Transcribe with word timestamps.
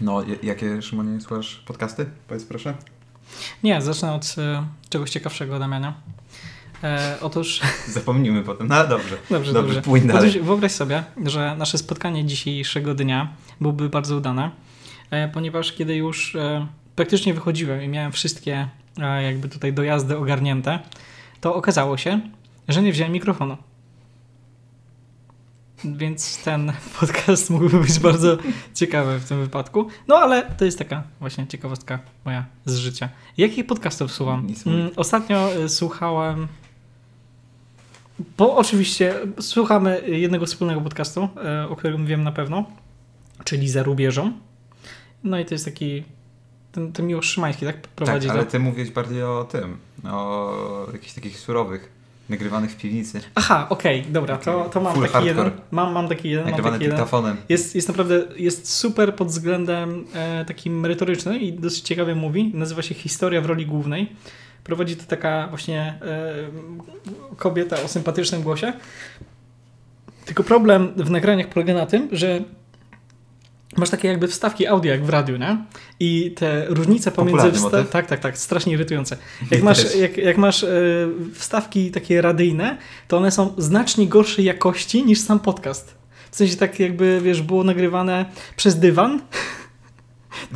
No, 0.00 0.22
jakie, 0.42 0.82
Szymonie, 0.82 1.20
słuchasz 1.20 1.56
podcasty? 1.66 2.06
Powiedz 2.28 2.44
proszę. 2.44 2.74
Nie, 3.62 3.82
zacznę 3.82 4.12
od 4.12 4.34
e, 4.38 4.66
czegoś 4.90 5.10
ciekawszego, 5.10 5.58
Damiania. 5.58 5.94
E, 6.82 7.16
otóż, 7.20 7.60
Zapomnimy 7.88 8.42
potem, 8.42 8.68
no 8.68 8.86
dobrze. 8.86 9.16
dobrze, 9.30 9.52
Dobrze, 9.52 9.82
dobrze. 9.82 10.06
dalej. 10.06 10.30
Otóż 10.30 10.42
wyobraź 10.42 10.72
sobie, 10.72 11.04
że 11.26 11.56
nasze 11.56 11.78
spotkanie 11.78 12.24
dzisiejszego 12.24 12.94
dnia 12.94 13.32
byłoby 13.60 13.88
bardzo 13.88 14.16
udane, 14.16 14.50
e, 15.10 15.28
ponieważ 15.28 15.72
kiedy 15.72 15.96
już 15.96 16.36
e, 16.36 16.66
praktycznie 16.96 17.34
wychodziłem 17.34 17.82
i 17.82 17.88
miałem 17.88 18.12
wszystkie 18.12 18.68
e, 18.98 19.22
jakby 19.22 19.48
tutaj 19.48 19.72
dojazdy 19.72 20.18
ogarnięte, 20.18 20.78
to 21.40 21.54
okazało 21.54 21.96
się, 21.96 22.20
że 22.68 22.82
nie 22.82 22.92
wziąłem 22.92 23.12
mikrofonu. 23.12 23.56
Więc 25.84 26.42
ten 26.44 26.72
podcast 27.00 27.50
mógłby 27.50 27.80
być 27.80 27.98
bardzo 27.98 28.36
ciekawy 28.74 29.18
w 29.18 29.24
tym 29.28 29.40
wypadku. 29.40 29.88
No 30.08 30.16
ale 30.16 30.42
to 30.42 30.64
jest 30.64 30.78
taka 30.78 31.02
właśnie 31.20 31.46
ciekawostka 31.46 31.98
moja 32.24 32.46
z 32.64 32.76
życia. 32.76 33.08
Jakich 33.36 33.66
podcastów 33.66 34.12
słucham? 34.12 34.46
Mm, 34.66 34.90
Ostatnio 34.96 35.56
y, 35.56 35.68
słuchałem. 35.68 36.48
Bo 38.38 38.56
oczywiście 38.56 39.14
słuchamy 39.40 40.02
jednego 40.06 40.46
wspólnego 40.46 40.80
podcastu, 40.80 41.28
y, 41.64 41.68
o 41.68 41.76
którym 41.76 42.06
wiem 42.06 42.22
na 42.22 42.32
pewno, 42.32 42.64
czyli 43.44 43.68
Za 43.68 43.82
rubieżą. 43.82 44.32
No 45.24 45.38
i 45.38 45.44
to 45.44 45.54
jest 45.54 45.64
taki. 45.64 46.04
Ten, 46.72 46.92
ten 46.92 47.06
Miłosz 47.06 47.26
Szymański, 47.26 47.66
tak? 47.66 47.80
Prowadzi 47.80 48.26
tak, 48.26 48.36
ale 48.36 48.44
to. 48.44 48.50
ty 48.50 48.58
mówiłeś 48.58 48.90
bardziej 48.90 49.22
o 49.22 49.44
tym, 49.44 49.78
o 50.04 50.86
jakichś 50.92 51.12
takich 51.12 51.38
surowych, 51.38 51.92
nagrywanych 52.28 52.70
w 52.70 52.76
piwnicy, 52.76 53.20
Aha, 53.34 53.66
okej, 53.70 54.02
dobra, 54.10 54.36
to, 54.36 54.64
to 54.72 54.80
mam 54.80 54.94
Full 54.94 55.02
taki 55.02 55.12
hardcore. 55.12 55.44
jeden. 55.44 55.60
Mam, 55.70 55.92
mam 55.92 56.08
taki 56.08 56.30
jeden. 56.30 56.44
Mam 56.44 56.50
nagrywane 56.50 56.78
taki 56.78 56.90
jeden. 56.90 57.36
Jest, 57.48 57.74
jest 57.74 57.88
naprawdę 57.88 58.22
jest 58.36 58.72
super 58.72 59.14
pod 59.14 59.28
względem 59.28 60.04
e, 60.14 60.44
takim 60.44 60.80
merytorycznym 60.80 61.40
i 61.40 61.52
dosyć 61.52 61.80
ciekawie 61.80 62.14
mówi. 62.14 62.50
Nazywa 62.54 62.82
się 62.82 62.94
Historia 62.94 63.40
w 63.40 63.46
roli 63.46 63.66
głównej. 63.66 64.12
Prowadzi 64.64 64.96
to 64.96 65.04
taka 65.04 65.46
właśnie 65.48 65.98
e, 66.02 67.36
kobieta 67.36 67.76
o 67.82 67.88
sympatycznym 67.88 68.42
głosie. 68.42 68.72
Tylko 70.24 70.44
problem 70.44 70.92
w 70.96 71.10
nagraniach 71.10 71.48
polega 71.48 71.74
na 71.74 71.86
tym, 71.86 72.08
że 72.12 72.40
masz 73.78 73.90
takie 73.90 74.08
jakby 74.08 74.28
wstawki 74.28 74.66
audio 74.66 74.92
jak 74.92 75.04
w 75.04 75.08
radiu, 75.08 75.36
nie? 75.36 75.56
I 76.00 76.34
te 76.36 76.66
różnice 76.68 77.10
pomiędzy... 77.10 77.52
Wsta- 77.52 77.84
tak, 77.84 78.06
tak, 78.06 78.20
tak, 78.20 78.38
strasznie 78.38 78.72
irytujące. 78.72 79.16
Jak 79.50 79.62
masz, 79.62 79.96
jak, 79.96 80.16
jak 80.16 80.36
masz 80.36 80.64
e, 80.64 80.68
wstawki 81.34 81.90
takie 81.90 82.22
radyjne, 82.22 82.78
to 83.08 83.16
one 83.16 83.30
są 83.30 83.54
znacznie 83.58 84.08
gorszej 84.08 84.44
jakości 84.44 85.04
niż 85.04 85.20
sam 85.20 85.40
podcast. 85.40 85.94
W 86.30 86.36
sensie 86.36 86.56
tak 86.56 86.80
jakby, 86.80 87.20
wiesz, 87.22 87.42
było 87.42 87.64
nagrywane 87.64 88.24
przez 88.56 88.78
dywan. 88.78 89.20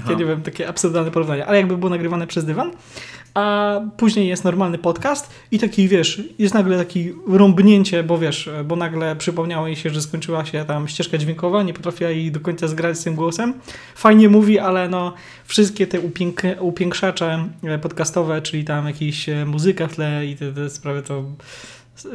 Ja 0.09 0.15
nie 0.15 0.25
wiem, 0.25 0.43
takie 0.43 0.69
absurdalne 0.69 1.11
porównanie, 1.11 1.47
ale 1.47 1.57
jakby 1.59 1.77
było 1.77 1.91
nagrywane 1.91 2.27
przez 2.27 2.45
dywan, 2.45 2.71
a 3.39 3.81
później 3.97 4.29
jest 4.29 4.45
normalny 4.45 4.79
podcast 4.79 5.31
i 5.51 5.59
taki, 5.59 5.89
wiesz, 5.89 6.23
jest 6.39 6.55
nagle 6.55 6.79
taki 6.79 7.13
rąbnięcie, 7.29 8.03
bo 8.03 8.19
wiesz, 8.19 8.51
bo 8.65 8.77
nagle 8.77 9.17
przypomniało 9.17 9.67
jej 9.67 9.77
się, 9.77 9.91
że 9.91 10.03
skończyła 10.03 10.45
się 10.45 10.65
tam 10.65 10.89
ścieżka 10.89 11.19
dźwiękowa, 11.19 11.63
nie 11.63 11.75
potrafiła 11.75 12.11
jej 12.11 12.33
do 12.33 12.41
końca 12.41 12.69
zgrać 12.69 12.99
z 12.99 13.05
tym 13.05 13.15
głosem. 13.15 13.55
Fajnie 13.95 14.29
mówi, 14.29 14.59
ale 14.59 14.89
no 14.89 15.13
wszystkie 15.45 15.87
te 15.87 16.01
upięk 16.01 16.43
upiększacze 16.61 17.49
e, 17.65 17.79
podcastowe, 17.79 18.43
czyli 18.43 18.65
tam 18.65 18.87
jakieś 18.87 19.29
e, 19.29 19.47
muzyka 19.47 19.89
w 19.89 19.95
tle 19.95 20.27
i 20.27 20.37
te, 20.37 20.53
te 20.53 20.71
sprawy, 20.71 21.03
to 21.03 21.25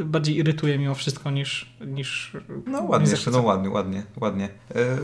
bardziej 0.05 0.37
irytuje 0.37 0.77
mimo 0.77 0.95
wszystko 0.95 1.31
niż... 1.31 1.75
niż 1.85 2.37
No 2.65 2.83
ładnie, 2.83 3.11
jeszcze, 3.11 3.31
no 3.31 3.41
ładnie, 3.41 3.69
ładnie, 3.69 4.03
ładnie. 4.21 4.49
E, 4.75 4.97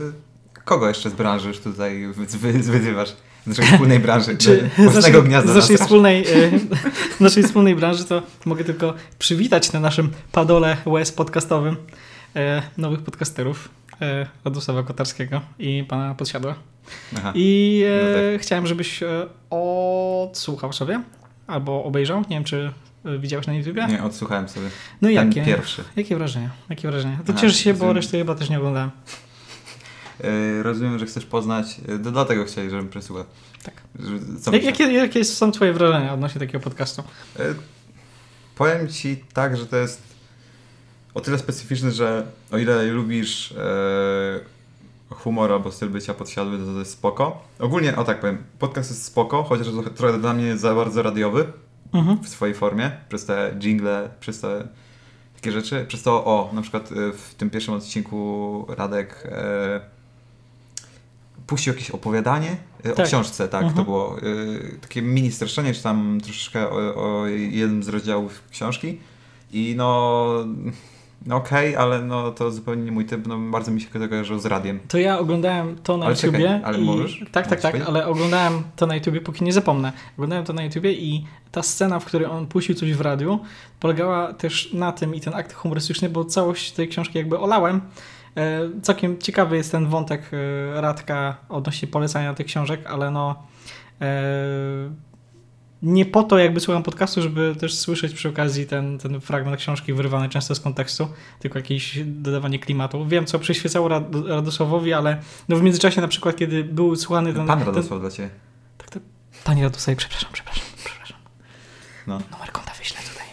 kogo 0.64 0.88
jeszcze 0.88 1.10
z 1.10 1.14
branży 1.14 1.48
już 1.48 1.58
tutaj 1.58 2.06
wy, 2.06 2.26
wy, 2.26 2.52
wyzywasz? 2.52 3.16
Z 3.44 3.46
naszej 3.46 3.64
wspólnej 3.64 3.98
branży, 4.06 4.36
Czy 4.36 4.70
własnego 4.78 5.22
gniazda 5.22 5.52
z 5.52 5.54
naszej, 5.56 5.70
nastrasz? 5.70 5.86
wspólnej, 5.88 6.20
e, 6.22 6.58
z 7.16 7.20
naszej 7.26 7.42
wspólnej 7.42 7.74
branży 7.76 8.04
to 8.04 8.22
mogę 8.44 8.64
tylko 8.64 8.94
przywitać 9.18 9.72
na 9.72 9.80
naszym 9.80 10.10
padole 10.32 10.76
łez 10.86 11.12
podcastowym 11.12 11.76
e, 12.36 12.62
nowych 12.78 13.00
podcasterów 13.02 13.68
e, 14.02 14.26
Radosława 14.44 14.82
Kotarskiego 14.82 15.40
i 15.58 15.84
pana 15.88 16.14
Podsiadła. 16.14 16.54
Aha. 17.16 17.32
I 17.34 17.82
e, 17.88 18.04
No 18.04 18.32
tak. 18.32 18.42
chciałem, 18.42 18.66
żebyś 18.66 19.02
e, 19.02 19.26
odsłuchał 19.50 20.72
sobie 20.72 21.00
albo 21.46 21.84
obejrzał. 21.84 22.20
Nie 22.20 22.26
wiem, 22.36 22.44
czy 22.44 22.72
e, 23.04 23.18
widziałeś 23.18 23.46
na 23.46 23.54
YouTubie? 23.54 23.86
Nie, 23.86 24.02
odsłuchałem 24.02 24.48
sobie. 24.48 24.66
No 25.02 25.08
i 25.10 25.14
jakie? 25.14 25.42
pierwszy. 25.44 25.84
Jakie 25.96 26.16
wrażenia? 26.16 26.50
Jakie 26.70 26.90
wrażenia? 26.90 27.18
To 27.26 27.32
cieszę 27.34 27.54
się, 27.54 27.74
bo 27.74 27.92
reszty 27.92 28.18
chyba 28.18 28.34
też 28.34 28.50
nie 28.50 28.58
oglądałem. 28.58 28.90
E, 30.24 30.62
rozumiem, 30.62 30.98
że 30.98 31.06
chcesz 31.06 31.26
poznać, 31.26 31.80
e, 31.88 31.98
do, 31.98 32.10
dlatego 32.12 32.44
chcieli, 32.44 32.70
żebym 32.70 32.88
przesłuchał. 32.88 33.24
Tak. 33.62 33.74
Jak, 34.52 34.62
jakie, 34.64 34.92
jakie 34.92 35.24
są 35.24 35.52
twoje 35.52 35.72
wrażenia 35.72 36.14
odnośnie 36.14 36.40
takiego 36.40 36.60
podcastu? 36.60 37.02
E, 37.38 37.42
Powiem 38.56 38.88
ci 38.88 39.24
tak, 39.32 39.56
że 39.56 39.66
to 39.66 39.76
jest 39.76 40.02
o 41.14 41.20
tyle 41.20 41.38
specyficzny, 41.38 41.92
że 41.92 42.26
o 42.52 42.58
ile 42.58 42.82
lubisz 42.84 43.54
humor 45.10 45.52
albo 45.52 45.72
styl 45.72 45.88
bycia 45.90 46.14
podsiadły, 46.14 46.58
to 46.58 46.64
to 46.64 46.78
jest 46.78 46.92
spoko. 46.92 47.44
Ogólnie, 47.58 47.96
o 47.96 48.04
tak 48.04 48.20
powiem, 48.20 48.38
podcast 48.58 48.90
jest 48.90 49.04
spoko, 49.04 49.42
chociaż 49.42 49.66
trochę, 49.96 50.18
dla 50.18 50.32
mnie 50.34 50.56
za 50.56 50.74
bardzo 50.74 51.02
radiowy 51.02 51.46
Mhm. 51.92 52.18
w 52.24 52.28
swojej 52.28 52.54
formie, 52.54 52.90
przez 53.08 53.24
te 53.26 53.54
jingle, 53.58 54.10
przez 54.20 54.40
te 54.40 54.68
takie 55.34 55.52
rzeczy. 55.52 55.84
Przez 55.88 56.02
to, 56.02 56.24
o, 56.24 56.50
na 56.52 56.62
przykład 56.62 56.88
w 57.12 57.34
tym 57.34 57.50
pierwszym 57.50 57.74
odcinku 57.74 58.66
Radek 58.68 59.22
e, 59.32 59.80
puścił 61.50 61.72
jakieś 61.72 61.90
opowiadanie 61.90 62.56
o 62.92 62.94
Tak. 62.94 63.06
książce, 63.06 63.48
tak, 63.48 63.62
Mhm. 63.62 63.76
to 63.76 63.84
było 63.84 64.16
e, 64.18 64.22
takie 64.80 65.02
mini 65.02 65.32
streszczenie, 65.32 65.74
czy 65.74 65.82
tam 65.82 66.18
troszeczkę 66.24 66.70
o, 66.70 66.76
o 67.20 67.26
jednym 67.26 67.82
z 67.82 67.88
rozdziałów 67.88 68.42
książki 68.50 68.98
i 69.52 69.74
no, 69.76 70.30
no 71.26 71.36
okej, 71.36 71.76
ale 71.76 72.02
no 72.02 72.30
to 72.30 72.50
zupełnie 72.50 72.82
nie 72.84 72.92
mój 72.92 73.04
typ, 73.04 73.26
no 73.26 73.38
bardzo 73.38 73.70
mi 73.70 73.80
się 73.80 73.88
to 73.88 74.08
kojarzyło 74.08 74.38
z 74.38 74.46
radiem. 74.46 74.80
To 74.88 74.98
ja 74.98 75.18
oglądałem 75.18 75.76
to 75.82 75.96
na 75.96 76.06
Ale 76.06 76.14
YouTubie. 76.14 76.38
czekaj, 76.38 76.60
ale 76.64 76.78
i... 76.78 76.84
możesz? 76.84 77.24
Tak, 77.32 77.46
tak, 77.46 77.60
tak, 77.60 77.76
ale 77.86 78.06
oglądałem 78.06 78.62
to 78.76 78.86
na 78.86 78.94
YouTubie, 78.94 79.20
póki 79.20 79.44
nie 79.44 79.52
zapomnę. 79.52 79.92
Oglądałem 80.16 80.44
to 80.44 80.52
na 80.52 80.62
YouTubie 80.64 80.92
i 80.92 81.24
ta 81.52 81.62
scena, 81.62 82.00
w 82.00 82.04
której 82.04 82.26
on 82.28 82.46
puścił 82.46 82.74
coś 82.74 82.94
w 82.94 83.00
radiu, 83.00 83.40
polegała 83.80 84.32
też 84.32 84.72
na 84.72 84.92
tym 84.92 85.14
i 85.14 85.20
ten 85.20 85.34
akt 85.34 85.52
humorystyczny, 85.52 86.08
bo 86.08 86.24
całość 86.24 86.72
tej 86.72 86.88
książki 86.88 87.18
jakby 87.18 87.38
olałem. 87.38 87.80
E, 88.36 88.68
Całkiem 88.82 89.18
ciekawy 89.18 89.56
jest 89.56 89.72
ten 89.72 89.86
wątek 89.86 90.30
e, 90.32 90.80
Radka 90.80 91.36
odnośnie 91.48 91.88
polecania 91.88 92.34
tych 92.34 92.46
książek, 92.46 92.86
ale 92.86 93.10
no 93.10 93.42
e, 94.00 94.10
nie 95.82 96.06
po 96.06 96.22
to 96.22 96.38
jakby 96.38 96.60
słucham 96.60 96.82
podcastu, 96.82 97.22
żeby 97.22 97.54
też 97.60 97.74
słyszeć 97.78 98.14
przy 98.14 98.28
okazji 98.28 98.66
ten, 98.66 98.98
ten 98.98 99.20
fragment 99.20 99.56
książki 99.56 99.92
wyrwany 99.92 100.28
często 100.28 100.54
z 100.54 100.60
kontekstu, 100.60 101.08
tylko 101.38 101.58
jakieś 101.58 101.98
dodawanie 102.04 102.58
klimatu. 102.58 103.06
Wiem, 103.06 103.26
co 103.26 103.38
przyświecało 103.38 103.88
Rad- 103.88 104.26
Radosławowi, 104.28 104.92
ale 104.92 105.20
no 105.48 105.56
w 105.56 105.62
międzyczasie 105.62 106.00
na 106.00 106.08
przykład, 106.08 106.36
kiedy 106.36 106.64
był 106.64 106.96
słuchany 106.96 107.34
ten... 107.34 107.46
Pan 107.46 107.58
ten, 107.58 107.66
Radosław 107.68 108.00
dla 108.00 108.10
Ciebie. 108.10 108.30
tak, 108.78 108.90
to, 108.90 109.00
Panie 109.44 109.62
Radosławie, 109.62 109.96
przepraszam, 109.96 110.30
przepraszam, 110.32 110.64
przepraszam. 110.84 111.18
No. 112.06 112.20
Numer 112.32 112.52
konta 112.52 112.72
wyślę 112.78 113.00
tutaj. 113.12 113.26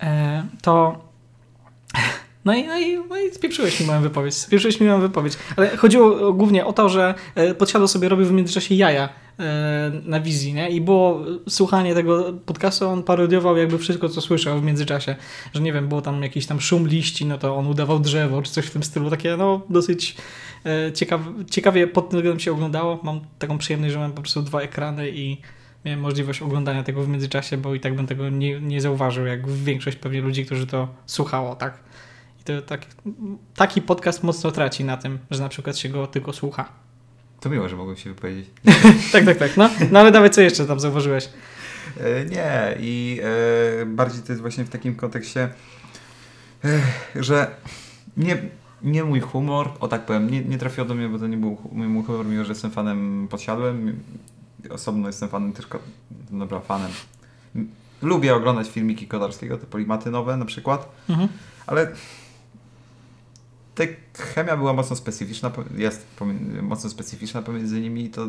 E, 0.00 0.46
to... 0.62 1.04
No 2.44 2.54
i, 2.54 2.66
no, 2.66 2.78
i, 2.80 2.96
no 3.08 3.20
i 3.20 3.30
spieprzyłeś 3.30 3.80
mi 3.80 3.86
moją 3.86 4.02
wypowiedź. 4.02 4.34
Spieprzyłeś 4.34 4.80
mi 4.80 4.86
moją 4.86 5.00
wypowiedź. 5.00 5.32
Ale 5.56 5.76
chodziło 5.76 6.32
głównie 6.32 6.66
o 6.66 6.72
to, 6.72 6.88
że 6.88 7.14
e, 7.34 7.54
podsiadło 7.54 7.88
sobie 7.88 8.08
robił 8.08 8.26
w 8.26 8.32
międzyczasie 8.32 8.74
jaja 8.74 9.08
e, 9.38 9.92
na 10.04 10.20
wizji, 10.20 10.54
nie? 10.54 10.70
I 10.70 10.80
było 10.80 11.24
słuchanie 11.48 11.94
tego 11.94 12.32
podcastu, 12.46 12.88
on 12.88 13.02
parodiował 13.02 13.56
jakby 13.56 13.78
wszystko, 13.78 14.08
co 14.08 14.20
słyszał 14.20 14.60
w 14.60 14.62
międzyczasie. 14.64 15.16
Że 15.54 15.60
nie 15.60 15.72
wiem, 15.72 15.88
było 15.88 16.02
tam 16.02 16.22
jakiś 16.22 16.46
tam 16.46 16.60
szum 16.60 16.88
liści, 16.88 17.26
no 17.26 17.38
to 17.38 17.56
on 17.56 17.66
udawał 17.66 18.00
drzewo, 18.00 18.42
czy 18.42 18.52
coś 18.52 18.66
w 18.66 18.70
tym 18.70 18.82
stylu. 18.82 19.10
Takie, 19.10 19.36
no, 19.36 19.60
dosyć 19.70 20.16
e, 20.66 20.92
ciekaw, 20.92 21.20
ciekawie 21.50 21.86
pod 21.86 22.10
tym 22.10 22.18
względem 22.18 22.40
się 22.40 22.52
oglądało. 22.52 23.00
Mam 23.02 23.20
taką 23.38 23.58
przyjemność, 23.58 23.92
że 23.92 23.98
mam 23.98 24.12
po 24.12 24.22
prostu 24.22 24.42
dwa 24.42 24.60
ekrany 24.60 25.10
i 25.10 25.36
miałem 25.84 26.00
możliwość 26.00 26.42
oglądania 26.42 26.82
tego 26.82 27.02
w 27.02 27.08
międzyczasie, 27.08 27.56
bo 27.56 27.74
i 27.74 27.80
tak 27.80 27.96
bym 27.96 28.06
tego 28.06 28.28
nie, 28.28 28.60
nie 28.60 28.80
zauważył, 28.80 29.26
jak 29.26 29.50
większość 29.50 29.96
pewnie 29.96 30.20
ludzi, 30.20 30.46
którzy 30.46 30.66
to 30.66 30.88
słuchało, 31.06 31.56
tak? 31.56 31.78
I 32.42 32.44
to 32.44 32.62
tak, 32.62 32.86
taki 33.56 33.82
podcast 33.82 34.22
mocno 34.22 34.50
traci 34.50 34.84
na 34.84 34.96
tym, 34.96 35.18
że 35.30 35.42
na 35.42 35.48
przykład 35.48 35.78
się 35.78 35.88
go 35.88 36.06
tylko 36.06 36.32
słucha. 36.32 36.68
To 37.40 37.50
miło, 37.50 37.68
że 37.68 37.76
mogłem 37.76 37.96
się 37.96 38.10
wypowiedzieć. 38.10 38.50
Tak, 39.12 39.24
tak, 39.24 39.38
tak. 39.38 39.56
No, 39.56 39.70
no 39.90 40.00
ale 40.00 40.10
dawaj, 40.12 40.30
co 40.30 40.40
jeszcze 40.40 40.66
tam 40.66 40.80
zauważyłeś? 40.80 41.28
E, 42.00 42.24
Nie, 42.24 42.76
i 42.80 43.20
e, 43.82 43.86
bardziej 43.86 44.22
to 44.22 44.32
jest 44.32 44.40
właśnie 44.42 44.64
w 44.64 44.68
takim 44.68 44.94
kontekście, 44.94 45.48
e, 46.64 46.80
że 47.22 47.54
nie, 48.16 48.38
nie 48.82 49.04
mój 49.04 49.20
humor, 49.20 49.70
o 49.80 49.88
tak 49.88 50.06
powiem, 50.06 50.30
nie, 50.30 50.44
nie 50.44 50.58
trafiło 50.58 50.86
do 50.86 50.94
mnie, 50.94 51.08
bo 51.08 51.18
to 51.18 51.26
nie 51.26 51.36
był 51.36 51.56
mój 51.72 52.04
humor, 52.04 52.26
mimo 52.26 52.44
że 52.44 52.52
jestem 52.52 52.70
fanem 52.70 53.28
podsiadłem. 53.30 54.00
Osobno 54.70 55.06
jestem 55.08 55.28
fanem 55.28 55.52
też, 55.52 55.66
ko- 55.66 55.78
dobra, 56.30 56.60
fanem. 56.60 56.90
Lubię 58.02 58.34
oglądać 58.34 58.68
filmiki 58.70 59.06
Kodarskiego, 59.06 59.58
te 59.58 59.66
polimaty 59.66 60.10
nowe 60.10 60.36
na 60.36 60.44
przykład, 60.44 60.88
Mhm. 61.08 61.28
ale 61.66 61.92
ta 63.74 63.84
chemia 64.14 64.56
była 64.56 64.72
mocno 64.72 64.96
specyficzna, 64.96 65.50
jest 65.76 66.06
mocno 66.62 66.90
specyficzna 66.90 67.42
pomiędzy 67.42 67.80
nimi 67.80 68.04
i 68.04 68.10
to 68.10 68.28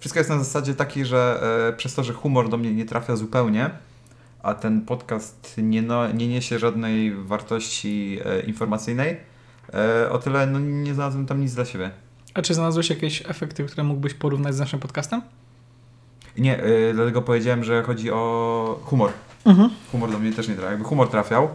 wszystko 0.00 0.20
jest 0.20 0.30
na 0.30 0.38
zasadzie 0.38 0.74
takiej, 0.74 1.06
że 1.06 1.42
e, 1.68 1.76
przez 1.76 1.94
to, 1.94 2.04
że 2.04 2.12
humor 2.12 2.48
do 2.48 2.56
mnie 2.56 2.74
nie 2.74 2.84
trafia 2.84 3.16
zupełnie, 3.16 3.70
a 4.42 4.54
ten 4.54 4.80
podcast 4.80 5.54
nie, 5.58 5.82
no, 5.82 6.12
nie 6.12 6.28
niesie 6.28 6.58
żadnej 6.58 7.14
wartości 7.14 8.18
e, 8.24 8.40
informacyjnej, 8.40 9.16
e, 9.74 10.10
o 10.10 10.18
tyle 10.18 10.46
no, 10.46 10.58
nie 10.58 10.94
znalazłem 10.94 11.26
tam 11.26 11.40
nic 11.40 11.54
dla 11.54 11.64
siebie. 11.64 11.90
A 12.34 12.42
czy 12.42 12.54
znalazłeś 12.54 12.90
jakieś 12.90 13.22
efekty, 13.26 13.64
które 13.64 13.84
mógłbyś 13.84 14.14
porównać 14.14 14.54
z 14.54 14.58
naszym 14.58 14.80
podcastem? 14.80 15.22
Nie, 16.38 16.62
dlatego 16.94 17.22
powiedziałem, 17.22 17.64
że 17.64 17.82
chodzi 17.82 18.10
o 18.10 18.80
humor. 18.84 19.10
Mhm. 19.44 19.70
Humor 19.92 20.10
do 20.10 20.18
mnie 20.18 20.32
też 20.32 20.48
nie 20.48 20.54
trafia. 20.54 20.70
Jakby 20.70 20.84
humor 20.84 21.08
trafiał, 21.08 21.48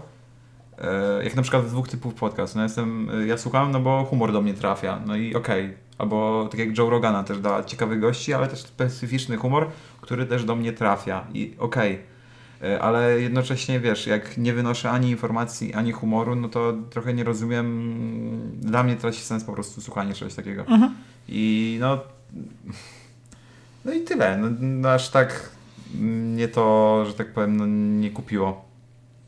jak 1.24 1.35
na 1.35 1.41
przykład 1.41 1.65
dwóch 1.65 1.88
typów 1.88 2.13
podcast. 2.13 2.56
No 2.56 2.63
jestem, 2.63 3.09
e, 3.09 3.27
ja 3.27 3.38
słucham, 3.38 3.71
no 3.71 3.79
bo 3.79 4.06
humor 4.06 4.31
do 4.31 4.41
mnie 4.41 4.53
trafia. 4.53 5.00
No 5.06 5.15
i 5.15 5.35
okej. 5.35 5.74
Albo 5.97 6.47
tak 6.51 6.59
jak 6.59 6.77
Joe 6.77 6.89
Rogana 6.89 7.24
też 7.24 7.39
da 7.39 7.63
ciekawych 7.63 8.00
gości, 8.00 8.33
ale 8.33 8.47
też 8.47 8.59
specyficzny 8.59 9.38
humor, 9.38 9.68
który 10.01 10.25
też 10.25 10.44
do 10.44 10.56
mnie 10.56 10.74
trafia. 10.74 11.27
I 11.33 11.56
okej. 11.59 12.00
E, 12.63 12.81
Ale 12.81 13.21
jednocześnie 13.21 13.79
wiesz, 13.79 14.07
jak 14.07 14.38
nie 14.38 14.53
wynoszę 14.53 14.91
ani 14.91 15.09
informacji, 15.09 15.74
ani 15.74 15.91
humoru, 15.91 16.35
no 16.35 16.50
to 16.50 16.74
trochę 16.89 17.13
nie 17.13 17.23
rozumiem. 17.23 18.51
Dla 18.62 18.83
mnie 18.83 18.95
traci 18.95 19.21
sens 19.21 19.44
po 19.44 19.53
prostu 19.53 19.81
słuchanie 19.81 20.13
czegoś 20.13 20.33
takiego. 20.33 20.62
Mhm. 20.62 20.95
I 21.27 21.77
no. 21.80 22.00
No 23.85 23.94
i 23.94 24.01
tyle. 24.01 24.38
No, 24.38 24.47
no 24.59 24.89
aż 24.89 25.09
tak 25.09 25.50
mnie 25.94 26.47
to, 26.47 27.06
że 27.07 27.13
tak 27.13 27.33
powiem, 27.33 27.57
no, 27.57 27.65
nie 28.01 28.12
kupiło. 28.12 28.67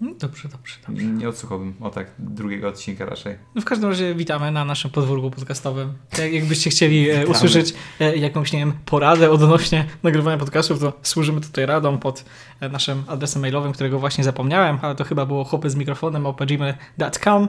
No 0.02 0.12
Dobrze, 0.20 0.50
dobrze, 0.50 0.76
dobrze. 0.88 1.06
Nie 1.06 1.30
odsłuchałbym 1.30 1.74
o 1.80 1.90
tak 1.90 2.08
drugiego 2.20 2.68
odcinka 2.68 3.06
raczej. 3.06 3.36
No 3.56 3.62
w 3.62 3.66
każdym 3.66 3.90
razie 3.90 4.16
witamy 4.16 4.52
na 4.52 4.66
naszym 4.66 4.92
podwórku 4.92 5.32
podcastowym. 5.32 5.94
Jak, 6.18 6.34
jakbyście 6.34 6.70
chcieli 6.70 7.10
e, 7.10 7.14
Witamy. 7.14 7.28
usłyszeć 7.28 7.74
e, 8.00 8.18
jakąś, 8.18 8.54
nie 8.54 8.60
wiem, 8.60 8.74
poradę 8.86 9.32
odnośnie 9.32 9.86
nagrywania 10.04 10.38
podcastów, 10.38 10.80
to 10.80 10.94
służymy 11.04 11.42
tutaj 11.42 11.66
radą 11.66 11.98
pod 11.98 12.26
e, 12.60 12.70
naszym 12.70 13.04
adresem 13.08 13.42
mailowym, 13.42 13.72
którego 13.72 14.00
właśnie 14.00 14.24
zapomniałem, 14.24 14.80
ale 14.82 14.96
to 14.96 15.04
chyba 15.04 15.26
było 15.26 15.44
chłopy 15.44 15.70
z 15.70 15.76
mikrofonem 15.76 16.26
opgmail.com. 16.26 17.48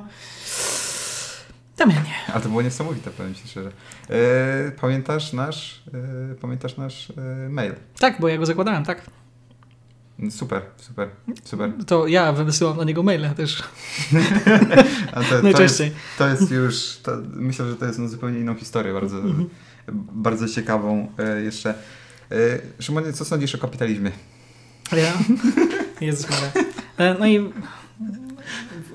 Damianie. 1.77 2.15
Ale 2.33 2.43
to 2.43 2.49
było 2.49 2.63
niesamowite, 2.63 3.11
powiem 3.11 3.35
Ci 3.35 3.49
szczerze. 3.49 3.73
Pamiętasz 4.81 5.33
nasz, 5.33 5.83
pamiętasz 6.41 6.77
nasz 6.77 7.13
mail? 7.49 7.75
Tak, 7.99 8.21
bo 8.21 8.29
ja 8.29 8.39
go 8.39 8.47
zakładałem, 8.47 8.85
tak. 8.85 9.20
Super, 10.31 10.63
super, 10.77 11.09
super. 11.45 11.73
To 11.87 12.07
ja 12.07 12.33
wysyłam 12.33 12.77
na 12.77 12.85
niego 12.85 13.03
maile 13.03 13.31
też 13.37 13.57
to, 15.15 15.21
to, 15.23 15.31
jest, 15.31 15.43
najczęściej. 15.43 15.93
to 16.19 16.29
jest 16.29 16.51
już, 16.51 16.97
to, 17.03 17.13
myślę, 17.35 17.67
że 17.71 17.77
to 17.77 17.87
jest 17.87 17.99
no, 17.99 18.09
zupełnie 18.09 18.39
inną 18.41 18.55
historię, 18.55 18.93
bardzo, 18.93 19.17
Mhm. 19.17 19.49
bardzo 20.13 20.49
ciekawą 20.49 21.13
e, 21.19 21.43
jeszcze. 21.43 21.75
E, 22.31 22.37
Szymonie, 22.83 23.13
co 23.13 23.25
sądzisz 23.25 23.55
o 23.55 23.59
kapitalizmie? 23.59 24.11
Ja? 24.93 25.13
Jezus. 26.07 26.27
E, 26.99 27.17
No 27.19 27.27
i 27.27 27.53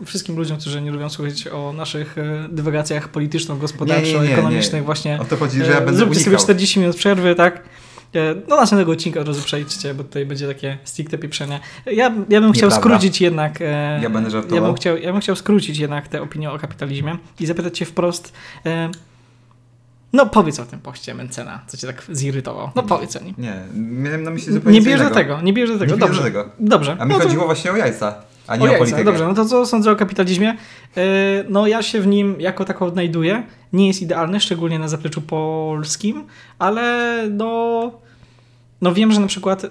wszystkim 0.06 0.36
ludziom, 0.36 0.58
którzy 0.58 0.82
nie 0.82 0.92
lubią 0.92 1.10
słuchać 1.10 1.48
o 1.48 1.74
naszych 1.74 2.18
e, 2.18 2.48
dywagacjach 2.52 3.04
Nie, 3.04 3.08
nie, 3.08 3.14
polityczno-gospodarczo-ekonomicznych 3.14 4.82
nie. 4.82 4.86
właśnie 4.86 5.20
O 5.22 5.26
to 5.26 5.38
chodzi, 5.38 5.58
że 5.60 5.72
ja 5.72 5.78
E, 5.78 5.82
będę 5.82 5.98
Zróbcie 6.00 6.20
sobie 6.20 6.30
unikał. 6.32 6.44
40 6.44 6.80
minut 6.80 6.96
przerwy, 6.96 7.36
tak? 7.36 7.64
E, 8.16 8.36
Do 8.36 8.56
następnego 8.56 8.92
odcinka 8.92 9.20
od 9.20 9.28
razu 9.28 9.42
przejdźcie, 9.44 9.94
bo 9.94 10.04
tutaj 10.04 10.26
będzie 10.26 10.48
takie 10.48 10.78
stricte 10.84 11.18
pieprzenie. 11.18 11.60
Ja, 11.86 11.94
ja 12.30 12.42
bym 12.42 12.52
chciał 12.54 12.70
Nieprawda. 12.70 12.76
skrócić 12.76 13.22
jednak. 13.22 13.62
e, 13.62 14.00
Ja 14.04 14.10
będę 14.10 14.30
żartował. 14.30 14.56
Ja 14.56 14.62
bym, 14.68 14.76
chciał, 14.76 14.98
ja 14.98 15.12
bym 15.12 15.22
chciał 15.22 15.36
skrócić 15.36 15.78
jednak 15.78 16.08
tę 16.08 16.22
opinię 16.22 16.52
o 16.52 16.60
kapitalizmie 16.60 17.18
i 17.40 17.46
zapytać 17.46 17.78
cię 17.78 17.86
wprost. 17.86 18.34
e, 18.66 18.90
No 20.14 20.26
powiedz 20.26 20.60
o 20.60 20.66
tym 20.66 20.80
poście 20.80 21.14
Mencena, 21.14 21.60
co 21.68 21.78
cię 21.78 21.88
tak 21.88 22.04
zirytował. 22.12 22.72
No 22.76 22.84
powiedz 22.84 23.16
o 23.16 23.24
nim. 23.24 23.36
Nie, 23.38 23.54
miałem 23.74 24.24
na 24.24 24.32
myśli 24.32 24.54
zupełnie 24.54 24.80
Nie 24.80 24.84
co 24.86 24.90
bierz 24.90 25.00
do 25.00 25.04
innego. 25.06 25.16
tego, 25.16 25.42
nie 25.42 25.54
bierz 25.54 25.70
do 25.72 25.80
tego. 25.80 25.94
Nie 25.94 26.00
dobrze. 26.00 26.18
do 26.18 26.24
tego. 26.24 26.50
Dobrze. 26.60 26.98
A 27.00 27.06
mi 27.06 27.12
no 27.12 27.18
to- 27.18 27.24
chodziło 27.24 27.46
właśnie 27.46 27.72
o 27.72 27.76
jajca, 27.76 28.16
a 28.48 28.56
nie 28.56 28.62
o 28.62 28.66
o, 28.66 28.68
jajca, 28.68 28.80
politykę. 28.80 29.04
Dobrze, 29.04 29.28
no 29.28 29.34
to 29.34 29.46
co 29.46 29.66
sądzę 29.66 29.92
o 29.92 29.96
kapitalizmie? 29.96 30.58
No 31.50 31.68
ja 31.68 31.82
się 31.84 32.02
w 32.02 32.08
nim 32.08 32.42
jako 32.42 32.66
tako 32.66 32.86
odnajduję. 32.86 33.44
Nie 33.74 33.88
jest 33.88 34.02
idealny, 34.02 34.40
szczególnie 34.40 34.80
na 34.80 34.88
zapleczu 34.88 35.22
polskim, 35.22 36.24
ale 36.60 37.14
no, 37.32 37.92
no 38.82 38.94
wiem, 38.94 39.12
że 39.12 39.20
na 39.20 39.28
przykład 39.28 39.64
yy, 39.64 39.70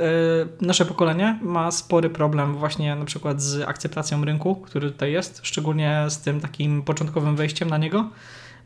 nasze 0.60 0.84
pokolenie 0.84 1.38
ma 1.42 1.70
spory 1.70 2.10
problem 2.10 2.56
właśnie 2.56 2.96
na 2.96 3.04
przykład 3.04 3.42
z 3.42 3.68
akceptacją 3.68 4.24
rynku, 4.24 4.56
który 4.56 4.90
tutaj 4.90 5.12
jest, 5.12 5.40
szczególnie 5.42 6.04
z 6.08 6.18
tym 6.18 6.40
takim 6.40 6.82
początkowym 6.82 7.36
wejściem 7.36 7.70
na 7.70 7.78
niego, 7.78 8.10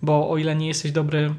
bo 0.03 0.31
o 0.31 0.37
ile 0.37 0.57
nie 0.57 0.69
jesteś 0.69 0.93
dobry 0.93 1.35